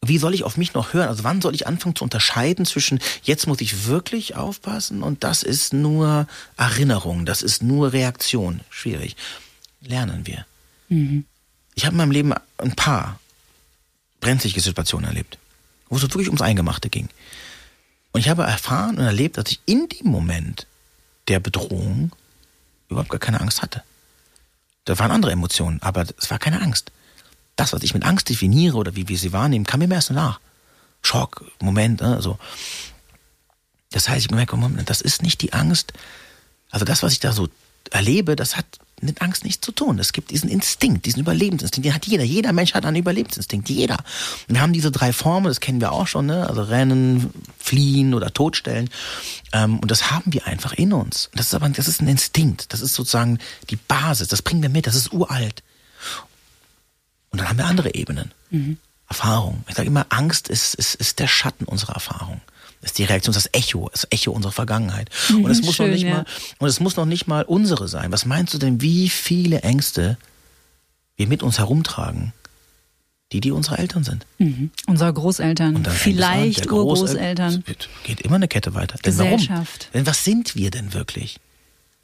[0.01, 1.09] wie soll ich auf mich noch hören?
[1.09, 5.43] Also wann soll ich anfangen zu unterscheiden zwischen jetzt muss ich wirklich aufpassen und das
[5.43, 6.27] ist nur
[6.57, 8.61] Erinnerung, das ist nur Reaktion.
[8.69, 9.15] Schwierig.
[9.81, 10.45] Lernen wir.
[10.89, 11.25] Mhm.
[11.75, 13.19] Ich habe in meinem Leben ein paar
[14.21, 15.37] brenzlige Situationen erlebt,
[15.89, 17.09] wo es wirklich ums Eingemachte ging.
[18.13, 20.65] Und ich habe erfahren und erlebt, dass ich in dem Moment
[21.27, 22.11] der Bedrohung
[22.89, 23.83] überhaupt gar keine Angst hatte.
[24.85, 26.91] Da waren andere Emotionen, aber es war keine Angst.
[27.55, 30.39] Das, was ich mit Angst definiere oder wie wir sie wahrnehmen, kam mir erst nach.
[31.01, 32.39] Schock, Moment, ne, so.
[33.91, 35.93] Das heißt, ich merke, Moment, das ist nicht die Angst.
[36.71, 37.47] Also das, was ich da so
[37.91, 38.65] erlebe, das hat
[39.01, 39.99] mit Angst nichts zu tun.
[39.99, 42.23] Es gibt diesen Instinkt, diesen Überlebensinstinkt, den hat jeder.
[42.23, 43.97] Jeder Mensch hat einen Überlebensinstinkt, jeder.
[44.47, 46.47] Und wir haben diese drei Formen, das kennen wir auch schon, ne?
[46.47, 48.89] also Rennen, Fliehen oder Todstellen.
[49.51, 51.29] Ähm, und das haben wir einfach in uns.
[51.35, 52.71] Das ist aber, das ist ein Instinkt.
[52.73, 53.39] Das ist sozusagen
[53.69, 54.27] die Basis.
[54.27, 54.87] Das bringen wir mit.
[54.87, 55.63] Das ist uralt.
[57.31, 58.31] Und dann haben wir andere Ebenen.
[58.51, 58.77] Mhm.
[59.09, 59.63] Erfahrung.
[59.67, 62.41] Ich sage immer, Angst ist, ist, ist der Schatten unserer Erfahrung
[62.83, 65.09] ist die Reaktion, das Echo, das Echo unserer Vergangenheit.
[65.29, 66.11] Und es muss Schön, noch nicht ja.
[66.11, 66.25] mal,
[66.59, 68.11] und es muss noch nicht mal unsere sein.
[68.11, 70.17] Was meinst du denn, wie viele Ängste
[71.15, 72.33] wir mit uns herumtragen?
[73.31, 74.27] Die, die unsere Eltern sind.
[74.37, 74.69] Mhm.
[74.85, 77.63] Unsere Großeltern, vielleicht Urgroßeltern.
[78.03, 78.99] Geht immer eine Kette weiter.
[79.01, 79.89] Gesellschaft.
[79.93, 81.39] Denn, denn was sind wir denn wirklich?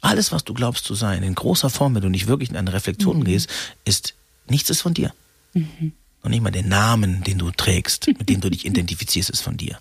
[0.01, 2.73] Alles, was du glaubst zu sein, in großer Form, wenn du nicht wirklich in eine
[2.73, 3.25] Reflexion mhm.
[3.25, 3.47] gehst,
[3.86, 4.15] ist,
[4.47, 5.13] nichts ist von dir.
[5.53, 5.91] Mhm.
[6.23, 9.55] Und nicht mal der Namen, den du trägst, mit dem du dich identifizierst, ist von
[9.55, 9.77] dir.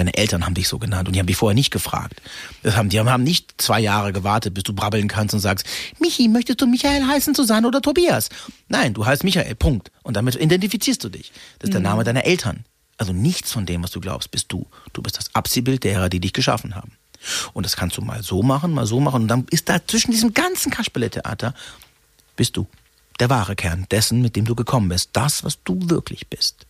[0.00, 2.22] Deine Eltern haben dich so genannt und die haben dich vorher nicht gefragt.
[2.62, 5.66] Das haben, die haben nicht zwei Jahre gewartet, bis du brabbeln kannst und sagst,
[5.98, 8.30] Michi, möchtest du Michael heißen, Susanne oder Tobias?
[8.68, 9.90] Nein, du heißt Michael, Punkt.
[10.02, 11.32] Und damit identifizierst du dich.
[11.58, 11.84] Das ist der mhm.
[11.84, 12.64] Name deiner Eltern.
[12.96, 14.66] Also nichts von dem, was du glaubst, bist du.
[14.94, 16.92] Du bist das Abziehbild derer, die dich geschaffen haben.
[17.52, 19.20] Und das kannst du mal so machen, mal so machen.
[19.20, 21.52] Und dann ist da zwischen diesem ganzen Kasperle-Theater,
[22.36, 22.66] bist du
[23.18, 25.10] der wahre Kern dessen, mit dem du gekommen bist.
[25.12, 26.64] Das, was du wirklich bist.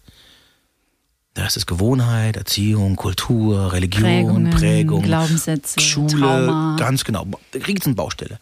[1.41, 6.76] Das ist Gewohnheit, Erziehung, Kultur, Religion, Prägungen, Prägung, Glaubenssätze, Schule, Trauma.
[6.78, 7.26] ganz genau.
[7.55, 8.38] Riesenbaustelle.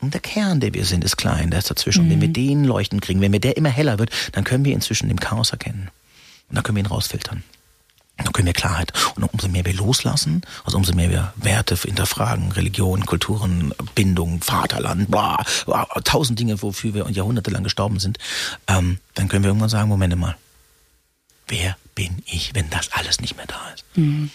[0.00, 2.04] Und der Kern, der wir sind, ist klein, der ist dazwischen.
[2.04, 2.10] Mhm.
[2.10, 5.08] wenn wir den leuchten kriegen, wenn wir der immer heller wird, dann können wir inzwischen
[5.08, 5.90] den Chaos erkennen.
[6.50, 7.42] Und dann können wir ihn rausfiltern.
[8.18, 8.92] Und dann können wir Klarheit.
[9.16, 15.10] Und umso mehr wir loslassen, also umso mehr wir Werte hinterfragen, Religion, Kulturen, Bindung, Vaterland,
[15.10, 18.18] bla, bla tausend Dinge, wofür wir jahrhundertelang gestorben sind,
[18.66, 20.36] ähm, dann können wir irgendwann sagen, Moment mal,
[21.48, 23.84] wer bin ich, wenn das alles nicht mehr da ist?
[23.96, 24.30] Mhm.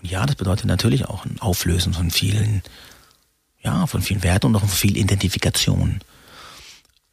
[0.00, 2.62] Und ja, das bedeutet natürlich auch ein Auflösen von vielen,
[3.60, 5.98] ja, von vielen Werten und auch von viel Identifikation.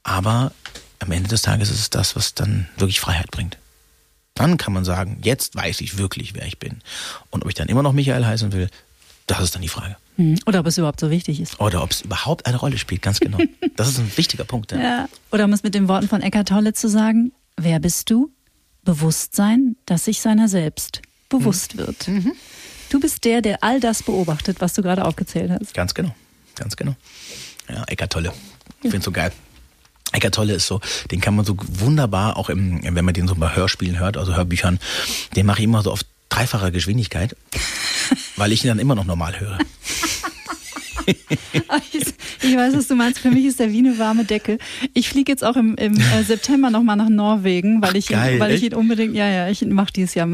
[0.03, 0.51] Aber
[0.99, 3.57] am Ende des Tages ist es das, was dann wirklich Freiheit bringt.
[4.35, 6.81] Dann kann man sagen, jetzt weiß ich wirklich, wer ich bin.
[7.31, 8.69] Und ob ich dann immer noch Michael heißen will,
[9.25, 9.97] das ist dann die Frage.
[10.17, 10.37] Mhm.
[10.45, 11.59] Oder ob es überhaupt so wichtig ist.
[11.59, 13.39] Oder ob es überhaupt eine Rolle spielt, ganz genau.
[13.75, 14.71] Das ist ein wichtiger Punkt.
[14.71, 14.79] Ja.
[14.79, 15.09] ja.
[15.31, 18.31] Oder um es mit den Worten von Eckhart Tolle zu sagen, wer bist du?
[18.85, 21.79] Bewusstsein, das sich seiner selbst bewusst mhm.
[21.79, 22.07] wird.
[22.07, 22.31] Mhm.
[22.89, 25.73] Du bist der, der all das beobachtet, was du gerade aufgezählt hast.
[25.73, 26.15] Ganz genau,
[26.55, 26.95] ganz genau.
[27.67, 28.31] Ja, Eckart Tolle.
[28.77, 29.31] Ich finde es so geil.
[30.11, 30.79] Eckart Tolle ist so,
[31.11, 34.35] den kann man so wunderbar, auch im, wenn man den so bei Hörspielen hört, also
[34.35, 34.79] Hörbüchern,
[35.35, 37.35] den mache ich immer so auf dreifacher Geschwindigkeit,
[38.37, 39.57] weil ich ihn dann immer noch normal höre.
[42.41, 43.19] Ich weiß, was du meinst.
[43.19, 44.57] Für mich ist der wie eine warme Decke.
[44.93, 48.39] Ich fliege jetzt auch im, im äh, September nochmal nach Norwegen, weil ich, geil, ihn,
[48.39, 50.27] weil ich ihn unbedingt, ja, ja, ich mache dieses Jahr.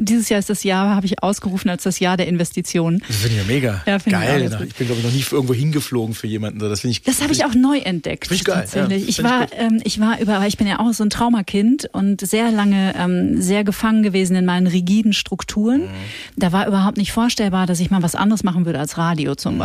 [0.00, 3.02] Dieses Jahr ist das Jahr, habe ich ausgerufen als das Jahr der Investitionen.
[3.06, 3.82] Das finde ich ja mega.
[3.86, 4.50] Ja, ich geil.
[4.50, 4.68] gut.
[4.68, 6.60] ich bin, glaube ich, noch nie irgendwo hingeflogen für jemanden.
[6.60, 6.68] so.
[6.68, 7.02] Das finde ich.
[7.02, 8.30] Das habe ich auch neu entdeckt.
[8.30, 9.02] Ich geil, tatsächlich.
[9.02, 9.50] ja, ich ich war, gut.
[9.56, 13.40] ähm, ich war über, ich bin ja auch so ein Traumakind und sehr lange ähm,
[13.40, 15.82] sehr gefangen gewesen in meinen rigiden Strukturen.
[15.82, 15.88] Mhm.
[16.36, 19.58] Da war überhaupt nicht vorstellbar, dass ich mal was anderes machen würde als Radio zum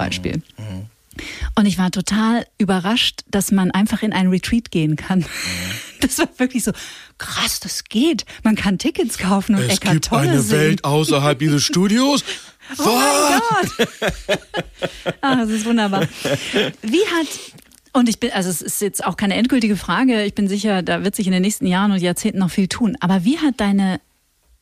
[0.58, 0.88] Mhm.
[1.56, 5.20] Und ich war total überrascht, dass man einfach in einen Retreat gehen kann.
[5.20, 5.26] Mhm.
[6.04, 6.74] Das war wirklich so
[7.18, 8.26] krass, das geht.
[8.43, 10.60] Man kann Tickets kaufen und es Eckart gibt Tolle eine sehen.
[10.60, 12.24] Welt außerhalb dieses Studios.
[12.78, 13.41] Oh mein
[13.78, 13.88] Gott!
[15.22, 16.08] ah, das ist wunderbar.
[16.82, 17.28] Wie hat
[17.93, 20.24] und ich bin, also es ist jetzt auch keine endgültige Frage.
[20.24, 22.97] Ich bin sicher, da wird sich in den nächsten Jahren und Jahrzehnten noch viel tun.
[22.99, 23.99] Aber wie hat deine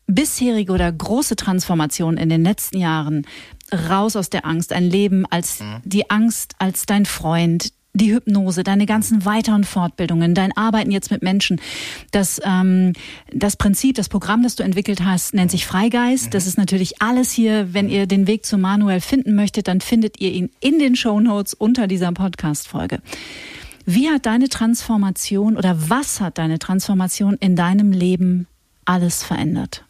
[0.07, 3.25] bisherige oder große Transformation in den letzten Jahren
[3.71, 8.85] raus aus der Angst, ein Leben als die Angst als dein Freund, die Hypnose, deine
[8.85, 11.59] ganzen Weiter- und Fortbildungen, dein Arbeiten jetzt mit Menschen,
[12.11, 12.93] das, ähm,
[13.33, 16.33] das Prinzip, das Programm, das du entwickelt hast, nennt sich Freigeist.
[16.33, 17.73] Das ist natürlich alles hier.
[17.73, 21.53] Wenn ihr den Weg zu Manuel finden möchtet, dann findet ihr ihn in den Shownotes
[21.53, 23.01] unter dieser Podcast-Folge.
[23.85, 28.47] Wie hat deine Transformation oder was hat deine Transformation in deinem Leben
[28.85, 29.83] alles verändert?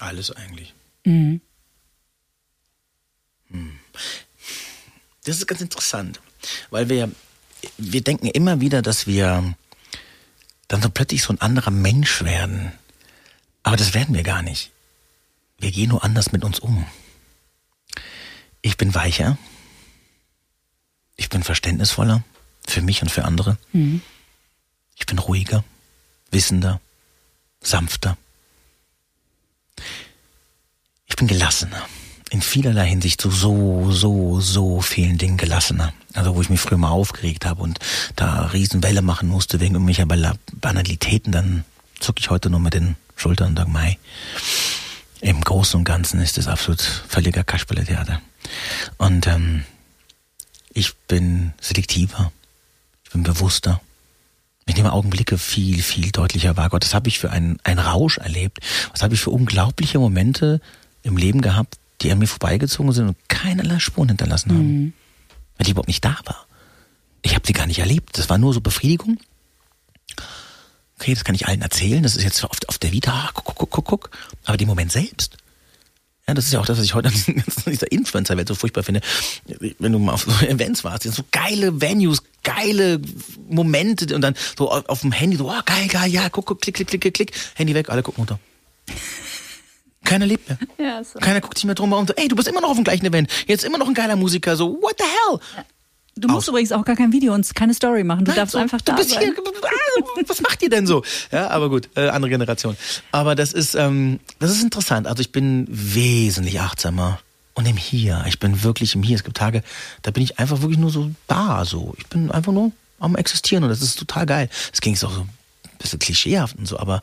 [0.00, 0.73] Alles eigentlich.
[1.04, 1.40] Mhm.
[3.48, 3.78] Hm.
[5.24, 6.20] Das ist ganz interessant,
[6.70, 7.10] weil wir,
[7.78, 9.54] wir denken immer wieder, dass wir
[10.68, 12.72] dann so plötzlich so ein anderer Mensch werden.
[13.62, 14.70] Aber das werden wir gar nicht.
[15.58, 16.86] Wir gehen nur anders mit uns um.
[18.60, 19.38] Ich bin weicher.
[21.16, 22.24] Ich bin verständnisvoller
[22.66, 23.56] für mich und für andere.
[24.96, 25.64] Ich bin ruhiger,
[26.30, 26.80] wissender,
[27.60, 28.16] sanfter.
[31.14, 31.80] Ich bin gelassener.
[32.30, 35.92] In vielerlei Hinsicht so, so, so, so vielen Dingen gelassener.
[36.12, 37.78] Also wo ich mich früher mal aufgeregt habe und
[38.16, 41.64] da Riesenwelle machen musste wegen irgendwelcher Banalitäten, dann
[42.00, 43.96] zucke ich heute nur mit den Schultern und sage, Mai,
[45.20, 48.20] im Großen und Ganzen ist das absolut völliger Kasperle-Theater.
[48.98, 49.62] Und ähm,
[50.72, 52.32] ich bin selektiver,
[53.04, 53.80] ich bin bewusster.
[54.66, 56.70] Ich nehme Augenblicke viel, viel deutlicher wahr.
[56.70, 58.58] Gott, das habe ich für einen, einen Rausch erlebt.
[58.90, 60.60] Was habe ich für unglaubliche Momente
[61.04, 64.94] im Leben gehabt, die an mir vorbeigezogen sind und keinerlei Spuren hinterlassen haben.
[65.56, 66.46] Weil ich überhaupt nicht da war.
[67.22, 68.18] Ich habe sie gar nicht erlebt.
[68.18, 69.18] Das war nur so Befriedigung.
[70.98, 72.02] Okay, das kann ich allen erzählen.
[72.02, 73.12] Das ist jetzt auf, auf der Vita.
[73.12, 74.10] Ah, Guck, guck, guck, guck, guck.
[74.44, 75.36] Aber den Moment selbst.
[76.26, 77.14] Ja, das ist ja auch das, was ich heute an
[77.66, 79.00] dieser Influencer-Welt so furchtbar finde.
[79.78, 83.00] Wenn du mal auf so Events warst, so geile Venues, geile
[83.48, 86.62] Momente und dann so auf, auf dem Handy so, oh, geil, geil, ja, guck, guck,
[86.62, 88.38] klick, klick, klick, klick, klick, Handy weg, alle gucken runter.
[90.04, 90.58] Keiner lebt mehr.
[90.78, 91.18] Ja, so.
[91.18, 93.06] Keiner guckt sich mehr drum und so, ey, du bist immer noch auf dem gleichen
[93.06, 93.30] Event.
[93.46, 95.40] Jetzt immer noch ein geiler Musiker, so, what the hell?
[96.16, 96.48] Du musst Aus.
[96.48, 98.24] übrigens auch gar kein Video und keine Story machen.
[98.24, 99.20] Du Nein, darfst so, einfach du da bist sein.
[99.20, 99.34] Hier,
[99.64, 101.02] ah, was macht ihr denn so?
[101.32, 102.76] Ja, aber gut, äh, andere Generation.
[103.10, 105.08] Aber das ist, ähm, das ist interessant.
[105.08, 107.18] Also ich bin wesentlich achtsamer
[107.54, 108.24] und im Hier.
[108.28, 109.16] Ich bin wirklich im Hier.
[109.16, 109.62] Es gibt Tage,
[110.02, 111.94] da bin ich einfach wirklich nur so da, so.
[111.98, 114.48] Ich bin einfach nur am Existieren und das ist total geil.
[114.70, 115.30] Das klingt jetzt auch so ein
[115.78, 117.02] bisschen klischeehaft und so, aber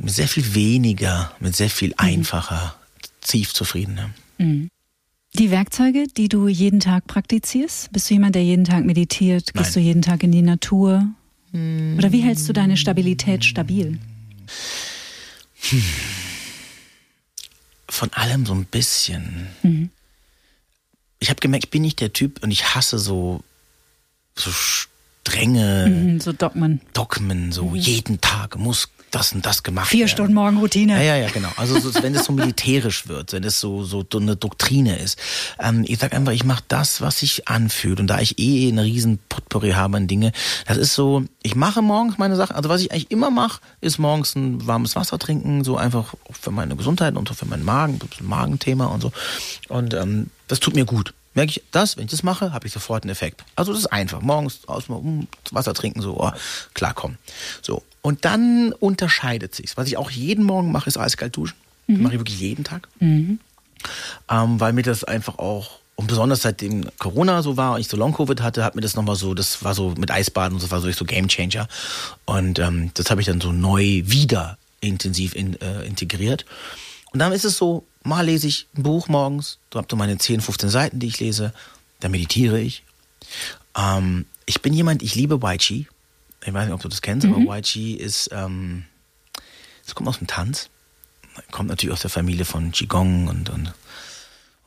[0.00, 2.74] mit sehr viel weniger, mit sehr viel einfacher,
[3.20, 3.94] tief zufrieden.
[4.38, 4.70] Ne?
[5.34, 7.92] Die Werkzeuge, die du jeden Tag praktizierst?
[7.92, 9.54] Bist du jemand, der jeden Tag meditiert?
[9.54, 9.72] Gehst Nein.
[9.74, 11.06] du jeden Tag in die Natur?
[11.52, 13.98] Oder wie hältst du deine Stabilität stabil?
[17.88, 19.46] von allem so ein bisschen.
[21.18, 23.44] Ich habe gemerkt, ich bin nicht der Typ und ich hasse so
[24.34, 26.80] so strenge Mhm, so Dogmen.
[26.94, 30.08] Dogmen, so jeden Tag muss das und das gemacht Vier werden.
[30.08, 30.94] Stunden Morgenroutine.
[30.94, 31.50] Ja, ja, ja, genau.
[31.56, 35.18] Also so, wenn es so militärisch wird, wenn es so so eine Doktrine ist.
[35.60, 38.00] Ähm, ich sag einfach, ich mache das, was sich anfühlt.
[38.00, 40.32] Und da ich eh eine riesen Potpourri habe an Dinge,
[40.66, 42.56] das ist so, ich mache morgens meine Sachen.
[42.56, 46.50] Also was ich eigentlich immer mache, ist morgens ein warmes Wasser trinken, so einfach für
[46.50, 49.12] meine Gesundheit und so für meinen Magen, das ist ein Magenthema und so.
[49.68, 51.14] Und ähm, das tut mir gut.
[51.34, 53.42] Merke ich das, wenn ich das mache, habe ich sofort einen Effekt.
[53.56, 54.20] Also das ist einfach.
[54.20, 54.84] Morgens aus
[55.50, 56.30] Wasser trinken, so oh,
[56.74, 57.18] klarkommen.
[57.62, 57.82] So.
[58.02, 59.76] Und dann unterscheidet sich's.
[59.76, 61.56] Was ich auch jeden Morgen mache, ist eiskalt duschen.
[61.86, 62.88] Das mache ich wirklich jeden Tag.
[64.28, 67.96] Ähm, weil mir das einfach auch, und besonders seitdem Corona so war und ich so
[67.96, 70.80] Long-Covid hatte, hat mir das nochmal so, das war so mit Eisbaden und so, war
[70.80, 71.68] so, so Game Changer.
[72.24, 76.44] Und ähm, das habe ich dann so neu wieder intensiv in, äh, integriert.
[77.12, 80.18] Und dann ist es so, mal lese ich ein Buch morgens, so habe so meine
[80.18, 81.52] 10, 15 Seiten, die ich lese,
[82.00, 82.82] dann meditiere ich.
[83.76, 85.86] Ähm, ich bin jemand, ich liebe Wai Chi.
[86.44, 88.84] Ich weiß nicht, ob du das kennst, aber Wai Chi ist, ähm,
[89.84, 90.68] das kommt aus dem Tanz.
[91.50, 93.72] Kommt natürlich aus der Familie von Qigong und, und,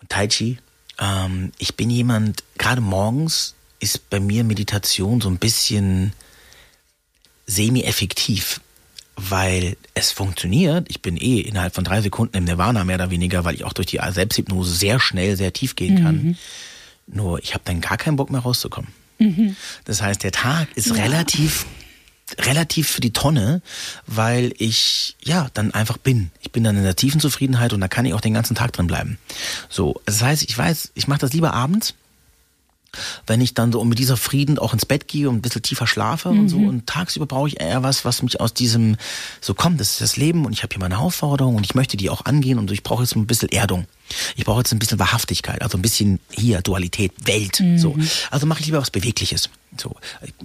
[0.02, 0.58] und Tai Chi.
[1.00, 6.14] Ähm, ich bin jemand, gerade morgens ist bei mir Meditation so ein bisschen
[7.46, 8.62] semi-effektiv,
[9.16, 10.88] weil es funktioniert.
[10.90, 13.74] Ich bin eh innerhalb von drei Sekunden im Nirvana mehr oder weniger, weil ich auch
[13.74, 16.16] durch die Selbsthypnose sehr schnell, sehr tief gehen kann.
[16.16, 16.38] Mhm.
[17.08, 18.92] Nur ich habe dann gar keinen Bock mehr rauszukommen.
[19.18, 19.56] Mhm.
[19.86, 20.94] Das heißt, der Tag ist ja.
[20.96, 21.66] relativ
[22.40, 23.62] relativ für die Tonne,
[24.08, 26.32] weil ich ja dann einfach bin.
[26.42, 28.74] Ich bin dann in der tiefen Zufriedenheit und da kann ich auch den ganzen Tag
[28.74, 29.20] drin bleiben.
[29.70, 31.94] So, das heißt, ich weiß, ich mache das lieber abends
[33.28, 35.88] wenn ich dann so mit dieser Frieden auch ins Bett gehe und ein bisschen tiefer
[35.88, 36.40] schlafe mhm.
[36.40, 36.60] und so.
[36.60, 36.68] Mhm.
[36.68, 38.98] Und tagsüber brauche ich eher was, was mich aus diesem
[39.42, 41.98] so kommt, das ist das Leben und ich habe hier meine Herausforderung und ich möchte
[41.98, 43.86] die auch angehen und ich brauche jetzt ein bisschen Erdung.
[44.36, 47.60] Ich brauche jetzt ein bisschen Wahrhaftigkeit, also ein bisschen hier Dualität, Welt.
[47.60, 47.80] Mhm.
[47.80, 47.98] So,
[48.30, 49.96] also mache ich lieber was Bewegliches, so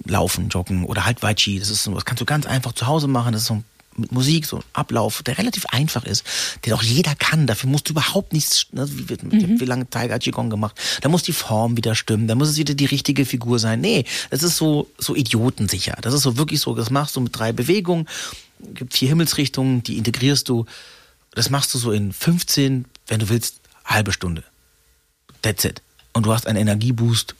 [0.05, 1.59] Laufen, Joggen oder halt Weichi.
[1.59, 3.33] Das ist so, das kannst du ganz einfach zu Hause machen.
[3.33, 3.65] Das ist so ein
[3.97, 6.25] mit Musik, so ein Ablauf, der relativ einfach ist,
[6.65, 7.47] den auch jeder kann.
[7.47, 9.59] Dafür musst du überhaupt nichts, ne, wie, mhm.
[9.59, 10.79] wie lange Tiger Qigong gemacht.
[11.01, 13.81] Da muss die Form wieder stimmen, da muss es wieder die richtige Figur sein.
[13.81, 15.97] Nee, das ist so, so idiotensicher.
[16.01, 18.07] Das ist so wirklich so, das machst du mit drei Bewegungen,
[18.73, 20.65] gibt vier Himmelsrichtungen, die integrierst du.
[21.33, 24.43] Das machst du so in 15, wenn du willst, halbe Stunde.
[25.41, 25.81] That's it.
[26.13, 27.35] Und du hast einen Energieboost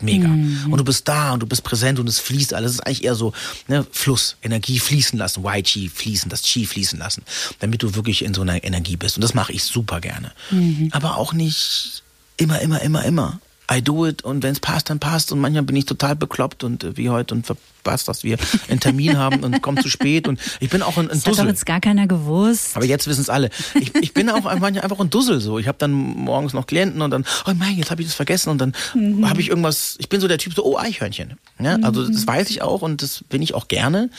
[0.00, 0.28] mega.
[0.28, 0.72] Mhm.
[0.72, 2.72] Und du bist da und du bist präsent und es fließt alles.
[2.72, 3.32] Es ist eigentlich eher so
[3.68, 7.22] ne, Fluss, Energie fließen lassen, Y-Chi fließen, das Chi fließen lassen,
[7.60, 9.16] damit du wirklich in so einer Energie bist.
[9.16, 10.32] Und das mache ich super gerne.
[10.50, 10.88] Mhm.
[10.92, 12.02] Aber auch nicht
[12.36, 13.40] immer, immer, immer, immer.
[13.70, 15.32] I do it und wenn es passt, dann passt.
[15.32, 17.46] Und manchmal bin ich total bekloppt und äh, wie heute und
[17.86, 18.36] verpasst, dass wir
[18.68, 20.28] einen Termin haben und kommen zu spät.
[20.28, 21.38] Und ich bin auch ein, ein das Dussel.
[21.38, 22.76] hat doch jetzt gar keiner gewusst.
[22.76, 23.50] Aber jetzt wissen es alle.
[23.74, 25.58] Ich, ich bin auch manchmal einfach ein Dussel so.
[25.58, 28.50] Ich habe dann morgens noch Klienten und dann, oh mein, jetzt habe ich das vergessen
[28.50, 29.28] und dann mhm.
[29.28, 29.96] habe ich irgendwas.
[29.98, 31.34] Ich bin so der Typ so, oh Eichhörnchen.
[31.58, 32.26] Ja, also das mhm.
[32.26, 34.10] weiß ich auch und das bin ich auch gerne.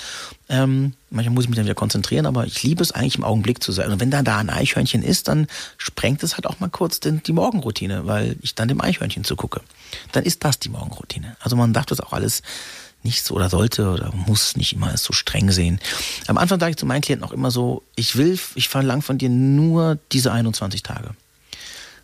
[0.49, 3.61] Ähm, manchmal muss ich mich dann wieder konzentrieren, aber ich liebe es eigentlich im Augenblick
[3.61, 3.91] zu sein.
[3.91, 5.47] Und wenn dann da ein Eichhörnchen ist, dann
[5.77, 9.61] sprengt es halt auch mal kurz den, die Morgenroutine, weil ich dann dem Eichhörnchen zugucke.
[10.13, 11.35] Dann ist das die Morgenroutine.
[11.41, 12.43] Also man darf das auch alles
[13.03, 15.79] nicht so oder sollte oder muss nicht immer so streng sehen.
[16.27, 19.17] Am Anfang sage ich zu meinen Klienten auch immer so, ich will, ich verlange von
[19.17, 21.11] dir nur diese 21 Tage.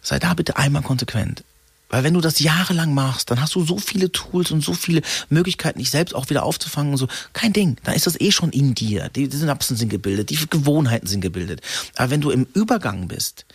[0.01, 1.43] Sei da bitte einmal konsequent.
[1.89, 5.03] Weil wenn du das jahrelang machst, dann hast du so viele Tools und so viele
[5.29, 7.07] Möglichkeiten, dich selbst auch wieder aufzufangen und so.
[7.33, 7.77] Kein Ding.
[7.83, 9.09] Dann ist das eh schon in dir.
[9.09, 11.61] Die, die Synapsen sind gebildet, die Gewohnheiten sind gebildet.
[11.95, 13.45] Aber wenn du im Übergang bist,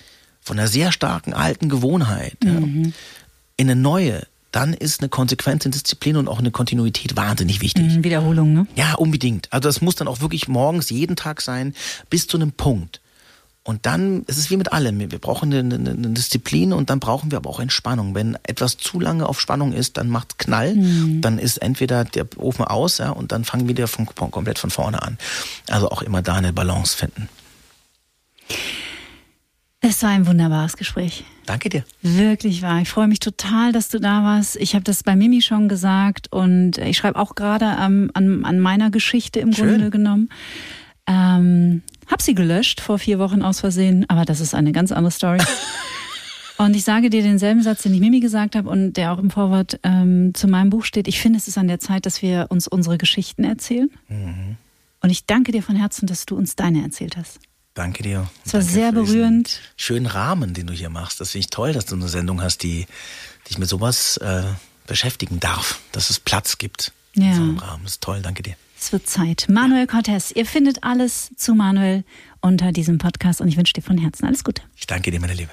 [0.41, 2.85] von einer sehr starken alten Gewohnheit mhm.
[2.85, 2.91] ja,
[3.57, 7.85] in eine neue, dann ist eine Konsequenz in Disziplin und auch eine Kontinuität wahnsinnig wichtig.
[7.85, 8.67] Mhm, Wiederholung, ne?
[8.77, 9.53] Ja, unbedingt.
[9.53, 11.75] Also das muss dann auch wirklich morgens jeden Tag sein,
[12.09, 13.01] bis zu einem Punkt.
[13.69, 14.99] Und dann ist es wie mit allem.
[14.99, 18.15] Wir brauchen eine, eine, eine, Disziplin und dann brauchen wir aber auch Entspannung.
[18.15, 20.75] Wenn etwas zu lange auf Spannung ist, dann macht Knall.
[20.75, 21.21] Mhm.
[21.21, 24.71] Dann ist entweder der Ofen aus, ja, und dann fangen wir wieder von, komplett von
[24.71, 25.19] vorne an.
[25.69, 27.29] Also auch immer da eine Balance finden.
[29.89, 31.25] Es war ein wunderbares Gespräch.
[31.47, 31.83] Danke dir.
[32.03, 32.83] Wirklich wahr.
[32.83, 34.57] Ich freue mich total, dass du da warst.
[34.57, 38.61] Ich habe das bei Mimi schon gesagt und ich schreibe auch gerade ähm, an, an
[38.61, 39.69] meiner Geschichte im Schön.
[39.71, 40.29] Grunde genommen.
[41.07, 45.11] Ähm, hab sie gelöscht vor vier Wochen aus Versehen, aber das ist eine ganz andere
[45.11, 45.39] Story.
[46.59, 49.31] Und ich sage dir denselben Satz, den ich Mimi gesagt habe und der auch im
[49.31, 51.07] Vorwort ähm, zu meinem Buch steht.
[51.07, 53.89] Ich finde, es ist an der Zeit, dass wir uns unsere Geschichten erzählen.
[54.09, 54.57] Mhm.
[55.01, 57.39] Und ich danke dir von Herzen, dass du uns deine erzählt hast.
[57.79, 58.29] Danke dir.
[58.45, 59.61] Es war sehr berührend.
[59.77, 61.21] Schönen Rahmen, den du hier machst.
[61.21, 62.87] Das finde ich toll, dass du eine Sendung hast, die
[63.49, 64.43] dich mit sowas äh,
[64.89, 67.27] beschäftigen darf, dass es Platz gibt ja.
[67.27, 67.85] in so einem Rahmen.
[67.85, 68.57] Das ist toll, danke dir.
[68.81, 69.47] Es wird Zeit.
[69.49, 72.03] Manuel Cortez, ihr findet alles zu Manuel
[72.41, 74.63] unter diesem Podcast und ich wünsche dir von Herzen alles Gute.
[74.77, 75.53] Ich danke dir, meine Liebe.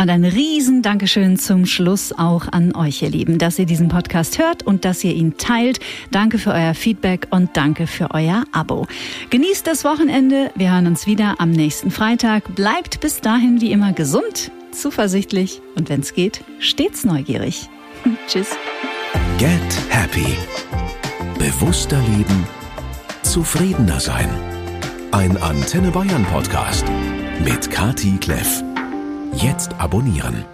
[0.00, 4.38] Und ein riesen Dankeschön zum Schluss auch an euch, ihr Lieben, dass ihr diesen Podcast
[4.38, 5.78] hört und dass ihr ihn teilt.
[6.10, 8.86] Danke für euer Feedback und danke für euer Abo.
[9.28, 10.52] Genießt das Wochenende.
[10.54, 12.54] Wir hören uns wieder am nächsten Freitag.
[12.54, 17.68] Bleibt bis dahin wie immer gesund, zuversichtlich und wenn es geht, stets neugierig.
[18.26, 18.56] Tschüss.
[19.36, 20.34] Get Happy
[21.38, 22.46] Bewusster leben,
[23.22, 24.30] zufriedener sein.
[25.10, 26.86] Ein Antenne Bayern Podcast
[27.44, 28.62] mit Kati Kleff.
[29.32, 30.44] Jetzt abonnieren.